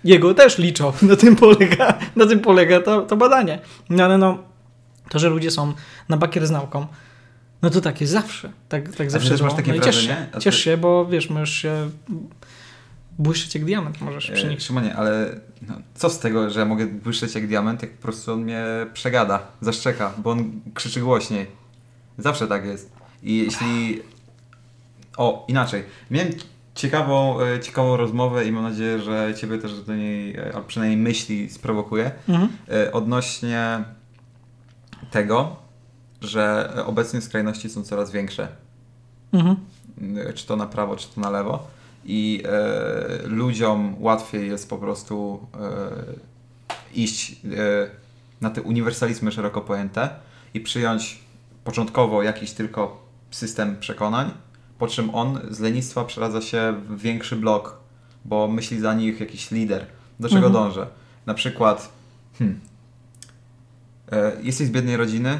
Jego 0.04 0.34
też 0.34 0.58
liczą. 0.58 0.92
Na 1.02 1.16
tym 1.16 1.36
polega, 1.36 1.98
na 2.16 2.26
tym 2.26 2.40
polega 2.40 2.80
to, 2.80 3.02
to 3.02 3.16
badanie. 3.16 3.58
No 3.90 4.04
ale 4.04 4.18
no, 4.18 4.38
to, 5.08 5.18
że 5.18 5.28
ludzie 5.28 5.50
są 5.50 5.72
na 6.08 6.16
bakier 6.16 6.46
z 6.46 6.50
nauką, 6.50 6.86
no 7.62 7.70
to 7.70 7.80
tak 7.80 8.00
jest 8.00 8.12
zawsze. 8.12 8.52
Tak, 8.68 8.96
tak 8.96 9.10
zawsze 9.10 9.30
też 9.30 9.42
masz 9.42 9.54
takie 9.54 9.72
no 9.72 9.84
ciesz 9.84 10.06
się, 10.06 10.26
ciesz 10.40 10.58
się, 10.58 10.76
bo 10.76 11.06
wiesz, 11.06 11.30
możesz 11.30 11.54
się 11.54 11.90
błyszczeć 13.18 13.54
jak 13.54 13.64
diament 13.64 14.00
możesz 14.00 14.30
przy 14.30 14.46
E, 14.46 14.50
nich. 14.50 14.62
Szymonie, 14.62 14.96
ale 14.96 15.40
no, 15.68 15.74
co 15.94 16.10
z 16.10 16.18
tego, 16.18 16.50
że 16.50 16.60
ja 16.60 16.66
mogę 16.66 16.86
błyszczeć 16.86 17.34
jak 17.34 17.46
diament, 17.46 17.82
jak 17.82 17.90
po 17.90 18.02
prostu 18.02 18.32
on 18.32 18.42
mnie 18.42 18.64
przegada, 18.92 19.46
zaszczeka, 19.60 20.12
bo 20.18 20.30
on 20.30 20.60
krzyczy 20.74 21.00
głośniej. 21.00 21.46
Zawsze 22.18 22.46
tak 22.46 22.64
jest. 22.64 22.92
I 23.22 23.36
jeśli... 23.36 24.00
O, 25.16 25.44
inaczej. 25.48 25.84
Miałem 26.10 26.32
ciekawą, 26.74 27.40
e, 27.40 27.60
ciekawą 27.60 27.96
rozmowę 27.96 28.44
i 28.46 28.52
mam 28.52 28.62
nadzieję, 28.62 28.98
że 28.98 29.34
Ciebie 29.36 29.58
też 29.58 29.82
do 29.82 29.94
niej, 29.94 30.36
e, 30.36 30.52
a 30.56 30.60
przynajmniej 30.60 31.00
myśli 31.00 31.50
sprowokuje, 31.50 32.10
Mhm. 32.28 32.48
e, 32.70 32.92
odnośnie 32.92 33.84
tego, 35.10 35.56
że 36.20 36.72
obecnie 36.86 37.20
skrajności 37.20 37.70
są 37.70 37.82
coraz 37.82 38.10
większe. 38.10 38.48
Mhm. 39.32 39.56
czy 40.34 40.46
to 40.46 40.56
na 40.56 40.66
prawo, 40.66 40.96
czy 40.96 41.08
to 41.14 41.20
na 41.20 41.30
lewo. 41.30 41.66
I 42.04 42.42
e, 42.44 43.28
ludziom 43.28 43.96
łatwiej 43.98 44.48
jest 44.48 44.70
po 44.70 44.78
prostu 44.78 45.46
e, 45.60 45.90
iść 46.94 47.32
e, 47.32 47.36
na 48.40 48.50
te 48.50 48.62
uniwersalizmy 48.62 49.32
szeroko 49.32 49.60
pojęte 49.60 50.08
i 50.54 50.60
przyjąć 50.60 51.18
początkowo 51.64 52.22
jakiś 52.22 52.52
tylko 52.52 53.04
system 53.30 53.76
przekonań, 53.80 54.30
po 54.78 54.86
czym 54.86 55.14
on 55.14 55.40
z 55.50 55.60
lenistwa 55.60 56.04
przeradza 56.04 56.40
się 56.40 56.74
w 56.88 57.00
większy 57.00 57.36
blok, 57.36 57.76
bo 58.24 58.48
myśli 58.48 58.80
za 58.80 58.94
nich 58.94 59.20
jakiś 59.20 59.50
lider. 59.50 59.86
Do 60.20 60.28
czego 60.28 60.46
Mhm. 60.46 60.52
dążę? 60.64 60.86
Na 61.26 61.34
przykład 61.34 61.92
hmm, 62.38 62.60
e, 64.12 64.32
jesteś 64.42 64.66
z 64.66 64.70
biednej 64.70 64.96
rodziny 64.96 65.38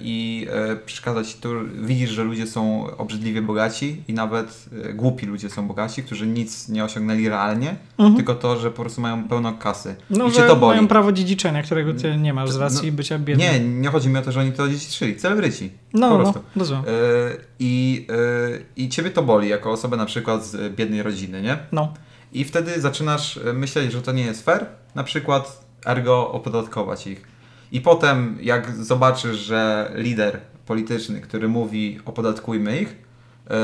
i 0.00 0.46
e, 0.50 0.76
przeszkadza 0.76 1.24
ci 1.24 1.34
tu, 1.40 1.48
widzisz, 1.82 2.10
że 2.10 2.24
ludzie 2.24 2.46
są 2.46 2.86
obrzydliwie 2.96 3.42
bogaci 3.42 4.02
i 4.08 4.12
nawet 4.14 4.64
e, 4.84 4.92
głupi 4.94 5.26
ludzie 5.26 5.50
są 5.50 5.68
bogaci, 5.68 6.02
którzy 6.02 6.26
nic 6.26 6.68
nie 6.68 6.84
osiągnęli 6.84 7.28
realnie, 7.28 7.76
Mhm. 7.98 8.16
tylko 8.16 8.34
to, 8.34 8.56
że 8.56 8.70
po 8.70 8.82
prostu 8.82 9.00
mają 9.00 9.28
pełno 9.28 9.52
kasy. 9.52 9.94
No, 10.10 10.26
I 10.28 10.32
cię 10.32 10.42
to 10.42 10.56
boli. 10.56 10.76
mają 10.76 10.88
prawo 10.88 11.12
dziedziczenia, 11.12 11.62
którego 11.62 11.94
ty 11.94 12.16
nie 12.16 12.34
masz 12.34 12.50
z 12.50 12.54
No, 12.54 12.60
racji 12.60 12.92
bycia 12.92 13.18
biednym. 13.18 13.52
Nie, 13.52 13.60
nie 13.60 13.88
chodzi 13.88 14.08
mi 14.08 14.16
o 14.18 14.22
to, 14.22 14.32
że 14.32 14.40
oni 14.40 14.52
to 14.52 14.68
dziedziczyli, 14.68 15.16
celebryci. 15.16 15.70
no, 15.92 16.08
po 16.10 16.18
no, 16.18 16.22
prostu. 16.22 16.42
rozumiem. 16.56 16.84
E, 16.84 16.88
I, 17.58 18.06
I 18.76 18.88
ciebie 18.88 19.10
to 19.10 19.22
boli, 19.22 19.48
jako 19.48 19.70
osobę 19.70 19.96
na 19.96 20.06
przykład 20.06 20.46
z 20.46 20.74
biednej 20.76 21.02
rodziny, 21.02 21.42
nie? 21.42 21.58
No. 21.72 21.94
I 22.32 22.44
wtedy 22.44 22.80
zaczynasz 22.80 23.40
myśleć, 23.54 23.92
że 23.92 24.02
to 24.02 24.12
nie 24.12 24.22
jest 24.22 24.44
fair, 24.44 24.66
na 24.94 25.04
przykład 25.04 25.64
ergo 25.86 26.32
opodatkować 26.32 27.06
ich. 27.06 27.33
I 27.74 27.80
potem, 27.80 28.38
jak 28.40 28.84
zobaczysz, 28.84 29.36
że 29.36 29.92
lider 29.94 30.40
polityczny, 30.66 31.20
który 31.20 31.48
mówi 31.48 32.00
opodatkujmy 32.04 32.80
ich, 32.80 32.88
yy, 33.50 33.56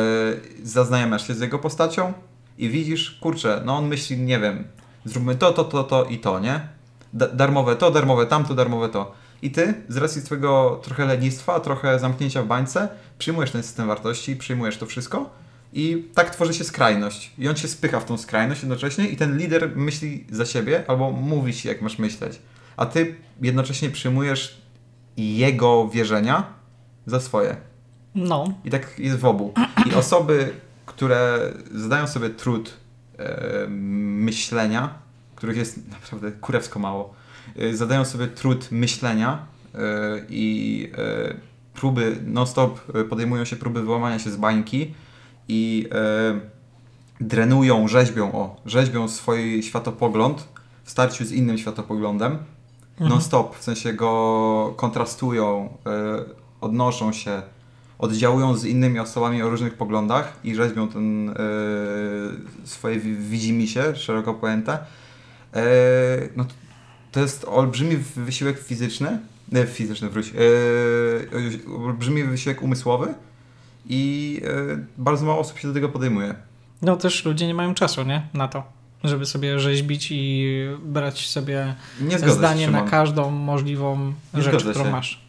zaznajamiasz 0.62 1.26
się 1.26 1.34
z 1.34 1.40
jego 1.40 1.58
postacią 1.58 2.12
i 2.58 2.68
widzisz, 2.68 3.18
kurczę, 3.20 3.62
no 3.64 3.76
on 3.76 3.88
myśli, 3.88 4.18
nie 4.18 4.38
wiem, 4.40 4.64
zróbmy 5.04 5.34
to, 5.34 5.52
to, 5.52 5.64
to, 5.64 5.84
to 5.84 6.04
i 6.04 6.18
to, 6.18 6.40
nie? 6.40 6.60
Da 7.12 7.28
darmowe 7.28 7.76
to, 7.76 7.90
darmowe 7.90 8.26
tamto, 8.26 8.54
darmowe 8.54 8.88
to. 8.88 9.14
I 9.42 9.50
ty, 9.50 9.74
z 9.88 9.96
racji 9.96 10.22
swojego 10.22 10.80
trochę 10.84 11.06
lenistwa, 11.06 11.60
trochę 11.60 11.98
zamknięcia 11.98 12.42
w 12.42 12.46
bańce, 12.46 12.88
przyjmujesz 13.18 13.50
ten 13.50 13.62
system 13.62 13.86
wartości, 13.86 14.36
przyjmujesz 14.36 14.76
to 14.76 14.86
wszystko 14.86 15.30
i 15.72 16.08
tak 16.14 16.30
tworzy 16.30 16.54
się 16.54 16.64
skrajność. 16.64 17.32
I 17.38 17.48
on 17.48 17.56
się 17.56 17.68
spycha 17.68 18.00
w 18.00 18.04
tą 18.04 18.18
skrajność 18.18 18.60
jednocześnie 18.60 19.08
i 19.08 19.16
ten 19.16 19.38
lider 19.38 19.76
myśli 19.76 20.26
za 20.30 20.46
siebie 20.46 20.84
albo 20.88 21.10
mówi 21.10 21.54
ci, 21.54 21.68
jak 21.68 21.82
masz 21.82 21.98
myśleć. 21.98 22.40
A 22.80 22.86
ty 22.86 23.14
jednocześnie 23.42 23.90
przyjmujesz 23.90 24.62
jego 25.16 25.88
wierzenia 25.88 26.44
za 27.06 27.20
swoje. 27.20 27.56
No. 28.14 28.54
I 28.64 28.70
tak 28.70 28.98
jest 28.98 29.18
w 29.18 29.24
obu. 29.24 29.54
I 29.86 29.94
osoby, 29.94 30.52
które 30.86 31.52
zadają 31.74 32.06
sobie 32.06 32.30
trud 32.30 32.76
e, 33.18 33.66
myślenia, 33.68 34.94
których 35.36 35.56
jest 35.56 35.90
naprawdę 35.90 36.32
kurewsko 36.32 36.78
mało, 36.78 37.14
e, 37.56 37.76
zadają 37.76 38.04
sobie 38.04 38.28
trud 38.28 38.72
myślenia 38.72 39.46
e, 39.74 39.78
i 40.28 40.92
próby, 41.74 42.16
non-stop 42.26 42.80
podejmują 43.08 43.44
się 43.44 43.56
próby 43.56 43.82
wyłamania 43.82 44.18
się 44.18 44.30
z 44.30 44.36
bańki 44.36 44.94
i 45.48 45.88
drenują, 47.20 47.88
rzeźbią, 47.88 48.32
o, 48.32 48.60
rzeźbią 48.66 49.08
swój 49.08 49.62
światopogląd 49.62 50.48
w 50.84 50.90
starciu 50.90 51.24
z 51.24 51.32
innym 51.32 51.58
światopoglądem, 51.58 52.38
Mhm. 53.00 53.10
non-stop, 53.10 53.56
w 53.56 53.62
sensie 53.62 53.92
go 53.92 54.74
kontrastują, 54.76 55.68
e, 55.86 55.90
odnoszą 56.60 57.12
się, 57.12 57.42
oddziałują 57.98 58.54
z 58.56 58.64
innymi 58.64 58.98
osobami 58.98 59.42
o 59.42 59.50
różnych 59.50 59.74
poglądach 59.74 60.32
i 60.44 60.54
rzeźbią 60.54 60.88
ten 60.88 61.30
e, 61.30 61.34
swoje 62.64 63.00
wi- 63.00 63.16
widzimisię, 63.16 63.96
szeroko 63.96 64.34
pojęte. 64.34 64.78
E, 65.54 65.62
no 66.36 66.44
to, 66.44 66.50
to 67.12 67.20
jest 67.20 67.44
olbrzymi 67.44 67.96
wysiłek 68.16 68.58
fizyczny, 68.58 69.18
nie 69.52 69.66
fizyczny, 69.66 70.08
wróć, 70.08 70.32
olbrzymi 71.86 72.24
wysiłek 72.24 72.62
umysłowy 72.62 73.14
i 73.86 74.40
bardzo 74.98 75.26
mało 75.26 75.38
osób 75.38 75.58
się 75.58 75.68
do 75.68 75.74
tego 75.74 75.88
podejmuje. 75.88 76.34
No 76.82 76.96
też 76.96 77.24
ludzie 77.24 77.46
nie 77.46 77.54
mają 77.54 77.74
czasu, 77.74 78.02
nie? 78.02 78.28
Na 78.34 78.48
to, 78.48 78.62
żeby 79.04 79.26
sobie 79.26 79.60
rzeźbić 79.60 80.08
i 80.10 80.54
brać 80.82 81.28
sobie 81.28 81.74
zdanie 82.26 82.64
się, 82.64 82.70
na 82.70 82.82
każdą 82.82 83.30
możliwą 83.30 84.12
Nie 84.34 84.42
rzecz, 84.42 84.64
którą 84.64 84.84
się. 84.84 84.90
masz. 84.90 85.20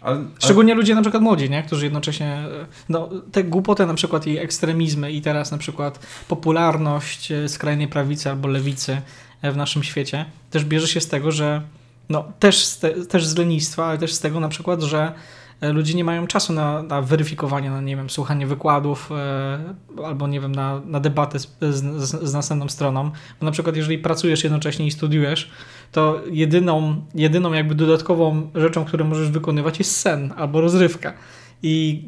Ale, 0.00 0.16
ale, 0.16 0.26
Szczególnie 0.38 0.74
ludzie 0.74 0.94
na 0.94 1.00
przykład 1.00 1.22
młodzi, 1.22 1.50
nie? 1.50 1.62
którzy 1.62 1.84
jednocześnie, 1.84 2.42
no 2.88 3.08
te 3.32 3.44
głupoty 3.44 3.86
na 3.86 3.94
przykład 3.94 4.26
i 4.26 4.38
ekstremizmy 4.38 5.12
i 5.12 5.22
teraz 5.22 5.50
na 5.50 5.58
przykład 5.58 6.06
popularność 6.28 7.32
e, 7.32 7.48
skrajnej 7.48 7.88
prawicy 7.88 8.30
albo 8.30 8.48
lewicy 8.48 9.00
e, 9.42 9.52
w 9.52 9.56
naszym 9.56 9.82
świecie 9.82 10.24
też 10.50 10.64
bierze 10.64 10.88
się 10.88 11.00
z 11.00 11.08
tego, 11.08 11.32
że 11.32 11.62
no 12.08 12.32
też 12.38 12.64
z, 12.64 12.78
te, 12.78 13.06
też 13.06 13.26
z 13.26 13.36
lenistwa, 13.36 13.86
ale 13.86 13.98
też 13.98 14.12
z 14.12 14.20
tego 14.20 14.40
na 14.40 14.48
przykład, 14.48 14.82
że 14.82 15.12
ludzie 15.60 15.94
nie 15.94 16.04
mają 16.04 16.26
czasu 16.26 16.52
na, 16.52 16.82
na 16.82 17.02
weryfikowanie, 17.02 17.70
na 17.70 17.80
nie 17.80 17.96
wiem, 17.96 18.10
słuchanie 18.10 18.46
wykładów 18.46 19.10
e, 19.12 20.04
albo 20.04 20.26
nie 20.28 20.40
wiem, 20.40 20.54
na, 20.54 20.80
na 20.86 21.00
debatę 21.00 21.38
z, 21.38 21.48
z, 21.60 21.82
z 22.28 22.34
następną 22.34 22.68
stroną, 22.68 23.10
bo 23.40 23.46
na 23.46 23.50
przykład 23.50 23.76
jeżeli 23.76 23.98
pracujesz 23.98 24.44
jednocześnie 24.44 24.86
i 24.86 24.90
studiujesz, 24.90 25.50
to 25.92 26.20
jedyną, 26.30 27.02
jedyną 27.14 27.52
jakby 27.52 27.74
dodatkową 27.74 28.50
rzeczą, 28.54 28.84
którą 28.84 29.04
możesz 29.04 29.30
wykonywać 29.30 29.78
jest 29.78 29.96
sen 29.96 30.34
albo 30.36 30.60
rozrywka. 30.60 31.12
I 31.62 32.04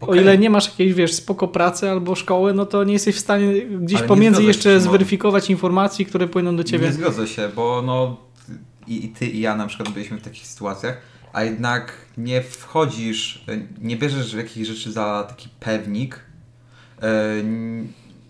o 0.00 0.06
Okej. 0.06 0.20
ile 0.20 0.38
nie 0.38 0.50
masz 0.50 0.66
jakiejś, 0.66 0.94
wiesz, 0.94 1.12
spoko 1.12 1.48
pracy 1.48 1.90
albo 1.90 2.14
szkoły, 2.14 2.54
no 2.54 2.66
to 2.66 2.84
nie 2.84 2.92
jesteś 2.92 3.16
w 3.16 3.18
stanie 3.18 3.60
gdzieś 3.62 3.98
Ale 3.98 4.08
pomiędzy 4.08 4.36
zgodzę 4.36 4.42
się, 4.42 4.48
jeszcze 4.48 4.70
Szymon. 4.70 4.82
zweryfikować 4.82 5.50
informacji, 5.50 6.06
które 6.06 6.28
płyną 6.28 6.56
do 6.56 6.64
ciebie. 6.64 6.86
Nie 6.86 6.92
zgodzę 6.92 7.26
się, 7.26 7.48
bo 7.56 7.82
no 7.82 8.16
i, 8.86 9.04
i 9.04 9.08
ty 9.08 9.26
i 9.26 9.40
ja 9.40 9.56
na 9.56 9.66
przykład 9.66 9.88
byliśmy 9.88 10.18
w 10.18 10.22
takich 10.22 10.46
sytuacjach, 10.46 11.00
a 11.32 11.42
jednak 11.42 11.92
nie 12.18 12.42
wchodzisz, 12.42 13.44
e, 13.48 13.56
nie 13.80 13.96
bierzesz 13.96 14.32
jakichś 14.32 14.68
rzeczy 14.68 14.92
za 14.92 15.24
taki 15.28 15.48
pewnik. 15.60 16.20
E, 17.02 17.08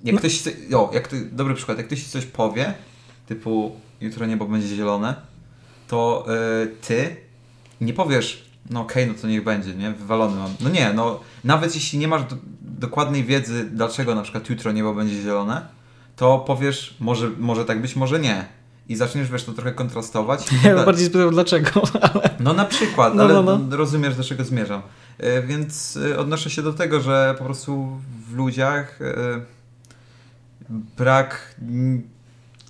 Jak 0.04 0.14
No. 0.14 0.18
ktoś, 0.18 0.42
o, 0.74 0.90
jak 0.94 1.08
ty, 1.08 1.24
dobry 1.32 1.54
przykład, 1.54 1.78
jak 1.78 1.86
ktoś 1.86 2.02
ci 2.02 2.10
coś 2.10 2.26
powie, 2.26 2.74
typu 3.26 3.76
jutro 4.00 4.26
niebo 4.26 4.46
będzie 4.46 4.68
zielone, 4.76 5.14
to 5.88 6.26
e, 6.62 6.66
ty 6.66 7.16
nie 7.80 7.92
powiesz, 7.92 8.50
no 8.70 8.80
okej, 8.80 9.06
no 9.06 9.14
to 9.14 9.28
niech 9.28 9.44
będzie, 9.44 9.74
nie, 9.74 9.90
wywalony 9.90 10.36
mam. 10.36 10.54
No 10.60 10.70
nie, 10.70 10.92
no 10.92 11.20
nawet 11.44 11.74
jeśli 11.74 11.98
nie 11.98 12.08
masz 12.08 12.24
do, 12.24 12.36
dokładnej 12.62 13.24
wiedzy, 13.24 13.64
dlaczego 13.72 14.14
na 14.14 14.22
przykład 14.22 14.50
jutro 14.50 14.72
niebo 14.72 14.94
będzie 14.94 15.22
zielone, 15.22 15.66
to 16.16 16.38
powiesz, 16.38 16.96
może, 17.00 17.30
może 17.38 17.64
tak 17.64 17.80
być, 17.82 17.96
może 17.96 18.20
nie. 18.20 18.44
I 18.90 18.96
zaczniesz, 18.96 19.30
wiesz, 19.30 19.44
to 19.44 19.52
trochę 19.52 19.72
kontrastować. 19.72 20.46
Ja 20.64 20.74
bym 20.74 20.84
bardziej 20.84 21.06
spytał 21.06 21.30
dlaczego, 21.30 21.70
ale 22.14 22.30
No 22.40 22.52
na 22.52 22.64
przykład, 22.64 23.14
No, 23.14 23.22
ale 23.22 23.34
no, 23.34 23.42
no. 23.58 23.76
rozumiesz, 23.76 24.16
do 24.16 24.24
czego 24.24 24.44
zmierzam. 24.44 24.82
E, 25.18 25.42
Więc 25.42 25.98
e, 26.12 26.18
odnoszę 26.18 26.50
się 26.50 26.62
do 26.62 26.72
tego, 26.72 27.00
że 27.00 27.34
po 27.38 27.44
prostu 27.44 27.98
w 28.30 28.34
ludziach 28.36 28.98
e, 29.02 29.40
brak 30.96 31.54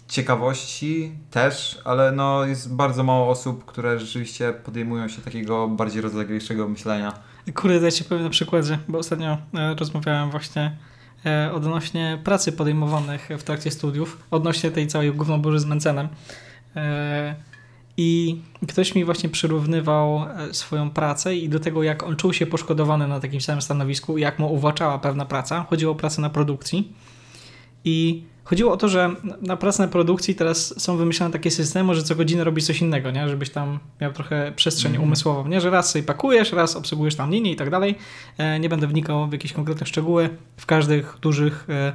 ciekawości 0.08 1.12
też, 1.30 1.80
ale 1.84 2.12
no 2.12 2.44
jest 2.44 2.74
bardzo 2.74 3.02
mało 3.02 3.28
osób, 3.28 3.64
które 3.64 3.98
rzeczywiście 3.98 4.52
podejmują 4.52 5.08
się 5.08 5.22
takiego 5.22 5.68
bardziej 5.68 6.02
rozleglejszego 6.02 6.68
myślenia. 6.68 7.12
kurde, 7.54 7.74
ja 7.84 7.90
ci 7.90 8.04
powiem 8.04 8.24
na 8.24 8.30
przykładzie, 8.30 8.78
bo 8.88 8.98
ostatnio 8.98 9.38
rozmawiałem 9.78 10.30
właśnie 10.30 10.76
odnośnie 11.52 12.18
pracy 12.24 12.52
podejmowanych 12.52 13.28
w 13.38 13.42
trakcie 13.42 13.70
studiów, 13.70 14.18
odnośnie 14.30 14.70
tej 14.70 14.86
całej 14.86 15.12
gównoburzy 15.12 15.58
z 15.58 15.64
Mencenem. 15.64 16.08
E, 16.76 17.34
I 17.96 18.40
ktoś 18.68 18.94
mi 18.94 19.04
właśnie 19.04 19.28
przyrównywał 19.28 20.24
e, 20.24 20.54
swoją 20.54 20.90
pracę 20.90 21.36
i 21.36 21.48
do 21.48 21.60
tego, 21.60 21.82
jak 21.82 22.02
on 22.02 22.16
czuł 22.16 22.32
się 22.32 22.46
poszkodowany 22.46 23.08
na 23.08 23.20
takim 23.20 23.40
samym 23.40 23.62
stanowisku, 23.62 24.18
jak 24.18 24.38
mu 24.38 24.52
uwłaczała 24.52 24.98
pewna 24.98 25.24
praca. 25.24 25.66
Chodziło 25.70 25.92
o 25.92 25.94
pracę 25.94 26.22
na 26.22 26.30
produkcji. 26.30 26.92
I 27.84 28.24
chodziło 28.50 28.72
o 28.72 28.76
to, 28.76 28.88
że 28.88 29.10
na 29.42 29.56
pracę 29.56 29.82
na 29.82 29.88
produkcji 29.88 30.34
teraz 30.34 30.82
są 30.82 30.96
wymyślane 30.96 31.32
takie 31.32 31.50
systemy, 31.50 31.94
że 31.94 32.02
co 32.02 32.14
godzinę 32.16 32.44
robisz 32.44 32.64
coś 32.64 32.80
innego, 32.80 33.10
nie? 33.10 33.28
żebyś 33.28 33.50
tam 33.50 33.78
miał 34.00 34.12
trochę 34.12 34.52
przestrzeń 34.56 34.90
Mhm. 34.90 35.04
umysłową, 35.08 35.48
nie? 35.48 35.60
że 35.60 35.70
raz 35.70 35.90
sobie 35.90 36.02
pakujesz, 36.02 36.52
raz 36.52 36.76
obsługujesz 36.76 37.14
tam 37.14 37.30
linię 37.30 37.52
i 37.52 37.56
tak 37.56 37.70
dalej. 37.70 37.94
E, 38.38 38.58
Nie 38.60 38.68
będę 38.68 38.86
wnikał 38.86 39.28
w 39.28 39.32
jakieś 39.32 39.52
konkretne 39.52 39.86
szczegóły. 39.86 40.28
W 40.56 40.66
każdych 40.66 41.16
dużych 41.22 41.66
e, 41.68 41.92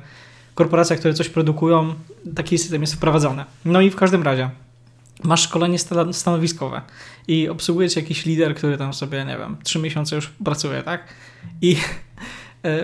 korporacjach, 0.55 0.99
które 0.99 1.13
coś 1.13 1.29
produkują, 1.29 1.93
taki 2.35 2.57
system 2.57 2.81
jest 2.81 2.93
wprowadzony. 2.93 3.45
No 3.65 3.81
i 3.81 3.89
w 3.89 3.95
każdym 3.95 4.23
razie 4.23 4.49
masz 5.23 5.41
szkolenie 5.41 5.79
sta- 5.79 6.13
stanowiskowe 6.13 6.81
i 7.27 7.49
obsługuje 7.49 7.89
cię 7.89 8.01
jakiś 8.01 8.25
lider, 8.25 8.55
który 8.55 8.77
tam 8.77 8.93
sobie, 8.93 9.25
nie 9.25 9.37
wiem, 9.37 9.57
trzy 9.63 9.79
miesiące 9.79 10.15
już 10.15 10.27
pracuje, 10.45 10.83
tak? 10.83 11.07
I 11.61 11.77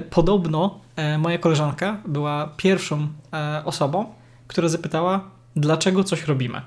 podobno 0.09 0.79
e, 0.95 1.17
moja 1.17 1.37
koleżanka 1.37 1.97
była 2.07 2.53
pierwszą 2.57 3.07
e, 3.33 3.61
osobą, 3.65 4.05
która 4.47 4.69
zapytała, 4.69 5.29
dlaczego 5.55 6.03
coś 6.03 6.27
robimy. 6.27 6.61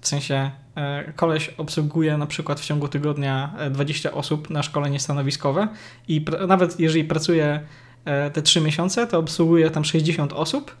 W 0.00 0.08
sensie 0.08 0.50
e, 0.76 1.12
koleś 1.16 1.48
obsługuje 1.48 2.16
na 2.16 2.26
przykład 2.26 2.60
w 2.60 2.64
ciągu 2.64 2.88
tygodnia 2.88 3.54
e, 3.58 3.70
20 3.70 4.12
osób 4.12 4.50
na 4.50 4.62
szkolenie 4.62 5.00
stanowiskowe 5.00 5.68
i 6.08 6.24
nawet 6.48 6.80
jeżeli 6.80 7.04
pracuje 7.04 7.60
e, 8.04 8.30
te 8.30 8.42
3 8.42 8.60
miesiące, 8.60 9.06
to 9.06 9.18
obsługuje 9.18 9.70
tam 9.70 9.84
60 9.84 10.32
osób 10.32 10.76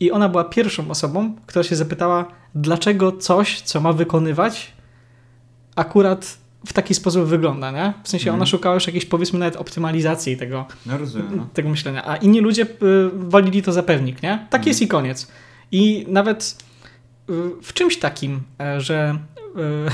i 0.00 0.10
ona 0.10 0.28
była 0.28 0.44
pierwszą 0.44 0.90
osobą, 0.90 1.36
która 1.46 1.62
się 1.62 1.76
zapytała, 1.76 2.26
dlaczego 2.54 3.12
coś, 3.12 3.60
co 3.60 3.80
ma 3.80 3.92
wykonywać, 3.92 4.72
akurat 5.76 6.38
w 6.66 6.72
taki 6.72 6.94
sposób 6.94 7.24
wygląda, 7.24 7.70
nie? 7.70 7.92
W 8.02 8.08
sensie 8.08 8.30
ona 8.30 8.34
Mhm. 8.34 8.46
szukała 8.46 8.74
już 8.74 8.86
jakiejś, 8.86 9.04
powiedzmy, 9.06 9.38
nawet 9.38 9.56
optymalizacji 9.56 10.36
tego, 10.36 10.66
No 10.86 10.98
rozumiem. 10.98 11.36
No. 11.36 11.46
tego 11.52 11.68
myślenia, 11.68 12.06
a 12.06 12.16
inni 12.16 12.40
ludzie 12.40 12.62
y, 12.62 12.66
walili 13.14 13.62
to 13.62 13.72
za 13.72 13.82
pewnik, 13.82 14.22
nie? 14.22 14.46
Tak 14.50 14.66
jest 14.66 14.82
i 14.82 14.88
koniec. 14.88 15.28
I 15.72 16.04
nawet 16.08 16.56
y, 17.30 17.32
w 17.62 17.72
czymś 17.72 17.98
takim, 17.98 18.40
e, 18.60 18.80
że 18.80 19.18
y, 19.56 19.90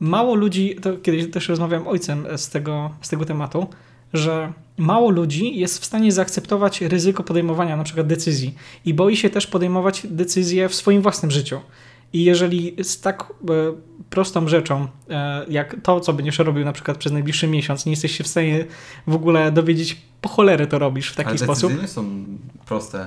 mało 0.00 0.34
ludzi, 0.34 0.76
to 0.82 0.96
kiedyś 0.96 1.30
też 1.30 1.48
rozmawiałem 1.48 1.88
ojcem 1.88 2.26
z 2.36 2.48
tego, 2.48 2.90
z 3.00 3.08
tego 3.08 3.24
tematu, 3.24 3.66
że 4.12 4.52
mało 4.76 5.10
ludzi 5.10 5.58
jest 5.58 5.78
w 5.82 5.84
stanie 5.84 6.12
zaakceptować 6.12 6.80
ryzyko 6.80 7.22
podejmowania 7.22 7.76
na 7.76 7.84
przykład 7.84 8.06
decyzji 8.06 8.54
i 8.84 8.94
boi 8.94 9.16
się 9.16 9.30
też 9.30 9.46
podejmować 9.46 10.06
decyzje 10.10 10.68
w 10.68 10.74
swoim 10.74 11.02
własnym 11.02 11.30
życiu. 11.30 11.60
I 12.12 12.24
jeżeli 12.24 12.76
z 12.82 13.00
tak 13.00 13.22
e, 13.22 13.54
prostą 14.10 14.48
rzeczą, 14.48 14.86
e, 15.10 15.44
jak 15.48 15.76
to, 15.82 16.00
co 16.00 16.12
będziesz 16.12 16.38
robił 16.38 16.64
na 16.64 16.72
przykład 16.72 16.98
przez 16.98 17.12
najbliższy 17.12 17.46
miesiąc, 17.46 17.86
nie 17.86 17.92
jesteś 17.92 18.16
się 18.16 18.24
w 18.24 18.28
stanie 18.28 18.64
w 19.06 19.14
ogóle 19.14 19.52
dowiedzieć, 19.52 19.96
po 20.20 20.28
cholerę 20.28 20.66
to 20.66 20.78
robisz 20.78 21.10
w 21.10 21.16
taki 21.16 21.28
ale 21.30 21.38
sposób. 21.38 21.82
nie 21.82 21.88
są 21.88 22.24
proste. 22.66 23.06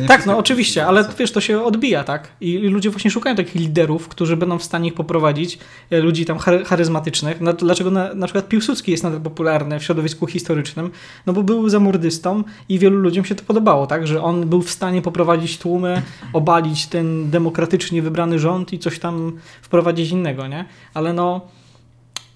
Nie 0.00 0.06
Tak, 0.06 0.26
no 0.26 0.38
oczywiście, 0.38 0.86
ale 0.86 1.04
wiesz, 1.18 1.32
to 1.32 1.40
się 1.40 1.64
odbija, 1.64 2.04
tak? 2.04 2.28
I 2.40 2.58
ludzie 2.58 2.90
właśnie 2.90 3.10
szukają 3.10 3.36
takich 3.36 3.54
liderów, 3.54 4.08
którzy 4.08 4.36
będą 4.36 4.58
w 4.58 4.62
stanie 4.64 4.88
ich 4.88 4.94
poprowadzić, 4.94 5.58
e, 5.90 6.00
ludzi 6.00 6.24
tam 6.24 6.38
chary- 6.38 6.64
charyzmatycznych. 6.64 7.40
No, 7.40 7.52
dlaczego 7.52 7.90
na, 7.90 8.14
na 8.14 8.26
przykład 8.26 8.48
Piłsudski 8.48 8.90
jest 8.90 9.02
nadal 9.04 9.20
popularny 9.20 9.80
w 9.80 9.84
środowisku 9.84 10.26
historycznym? 10.26 10.90
No 11.26 11.32
bo 11.32 11.42
był 11.42 11.68
zamordystą 11.68 12.44
i 12.68 12.78
wielu 12.78 12.98
ludziom 12.98 13.24
się 13.24 13.34
to 13.34 13.44
podobało, 13.44 13.86
tak? 13.86 14.06
Że 14.06 14.22
on 14.22 14.48
był 14.48 14.62
w 14.62 14.70
stanie 14.70 15.02
poprowadzić 15.02 15.58
tłumy, 15.58 16.02
obalić 16.32 16.86
ten 16.86 17.30
demokratycznie 17.30 18.02
wybrany 18.02 18.38
rząd 18.38 18.72
i 18.72 18.78
coś 18.78 18.98
tam 18.98 19.32
wprowadzić 19.62 20.10
innego, 20.10 20.46
nie? 20.46 20.64
Ale 20.94 21.12
no 21.12 21.40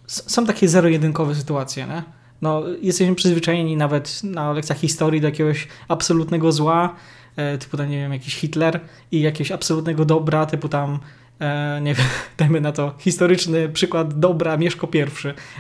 są 0.07 0.47
takie 0.47 0.69
zero-jedynkowe 0.69 1.35
sytuacje, 1.35 1.87
nie? 1.87 2.03
No, 2.43 2.63
jesteśmy 2.83 3.15
przyzwyczajeni 3.15 3.77
nawet 3.77 4.25
na 4.25 4.53
lekcjach 4.53 4.79
historii 4.79 5.21
do 5.21 5.27
jakiegoś 5.29 5.69
absolutnego 5.89 6.53
zła, 6.53 6.95
e, 7.37 7.59
typu 7.59 7.77
tam, 7.77 7.91
nie 7.91 7.99
wiem, 7.99 8.13
jakiś 8.13 8.35
Hitler 8.37 8.81
i 9.13 9.21
jakiegoś 9.21 9.53
absolutnego 9.53 10.05
dobra, 10.05 10.47
typu 10.47 10.69
tam, 10.69 10.99
e, 11.41 11.81
nie 11.83 11.95
wiem, 11.95 12.07
dajmy 12.39 12.61
na 12.61 12.73
to 12.73 12.95
historyczny 12.99 13.69
przykład 13.69 14.19
dobra 14.19 14.57
Mieszko 14.57 14.89
I, 14.95 15.03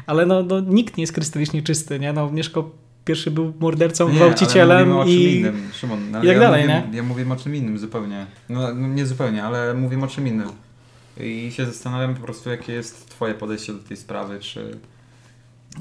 ale 0.06 0.26
no, 0.26 0.42
no 0.42 0.60
nikt 0.60 0.96
nie 0.96 1.02
jest 1.02 1.12
krystalicznie 1.12 1.62
czysty, 1.62 1.98
nie? 1.98 2.12
No, 2.12 2.30
Mieszko 2.30 2.70
I 3.26 3.30
był 3.30 3.52
mordercą, 3.60 4.08
Nie, 4.08 4.14
gwałcicielem 4.14 4.76
ale 4.76 4.86
mówimy 4.86 5.00
o 5.00 5.04
czym 5.04 5.12
i... 5.12 5.34
innym, 5.34 5.68
Szymon. 5.72 6.10
No, 6.10 6.18
i 6.18 6.26
tak 6.26 6.34
ja 6.36 6.40
dalej, 6.40 6.62
mówię, 6.62 6.82
nie? 6.90 6.96
Ja 6.96 7.02
mówię 7.02 7.32
o 7.32 7.36
czym 7.36 7.54
innym 7.54 7.78
zupełnie. 7.78 8.26
No 8.48 8.72
nie 8.72 9.06
zupełnie, 9.06 9.44
ale 9.44 9.74
mówię 9.74 10.04
o 10.04 10.06
czym 10.06 10.28
innym. 10.28 10.48
I 11.20 11.52
się 11.52 11.66
zastanawiam 11.66 12.14
po 12.14 12.22
prostu, 12.22 12.50
jakie 12.50 12.72
jest 12.72 13.10
twoje 13.10 13.34
podejście 13.34 13.72
do 13.72 13.78
tej 13.78 13.96
sprawy, 13.96 14.40
czy, 14.40 14.78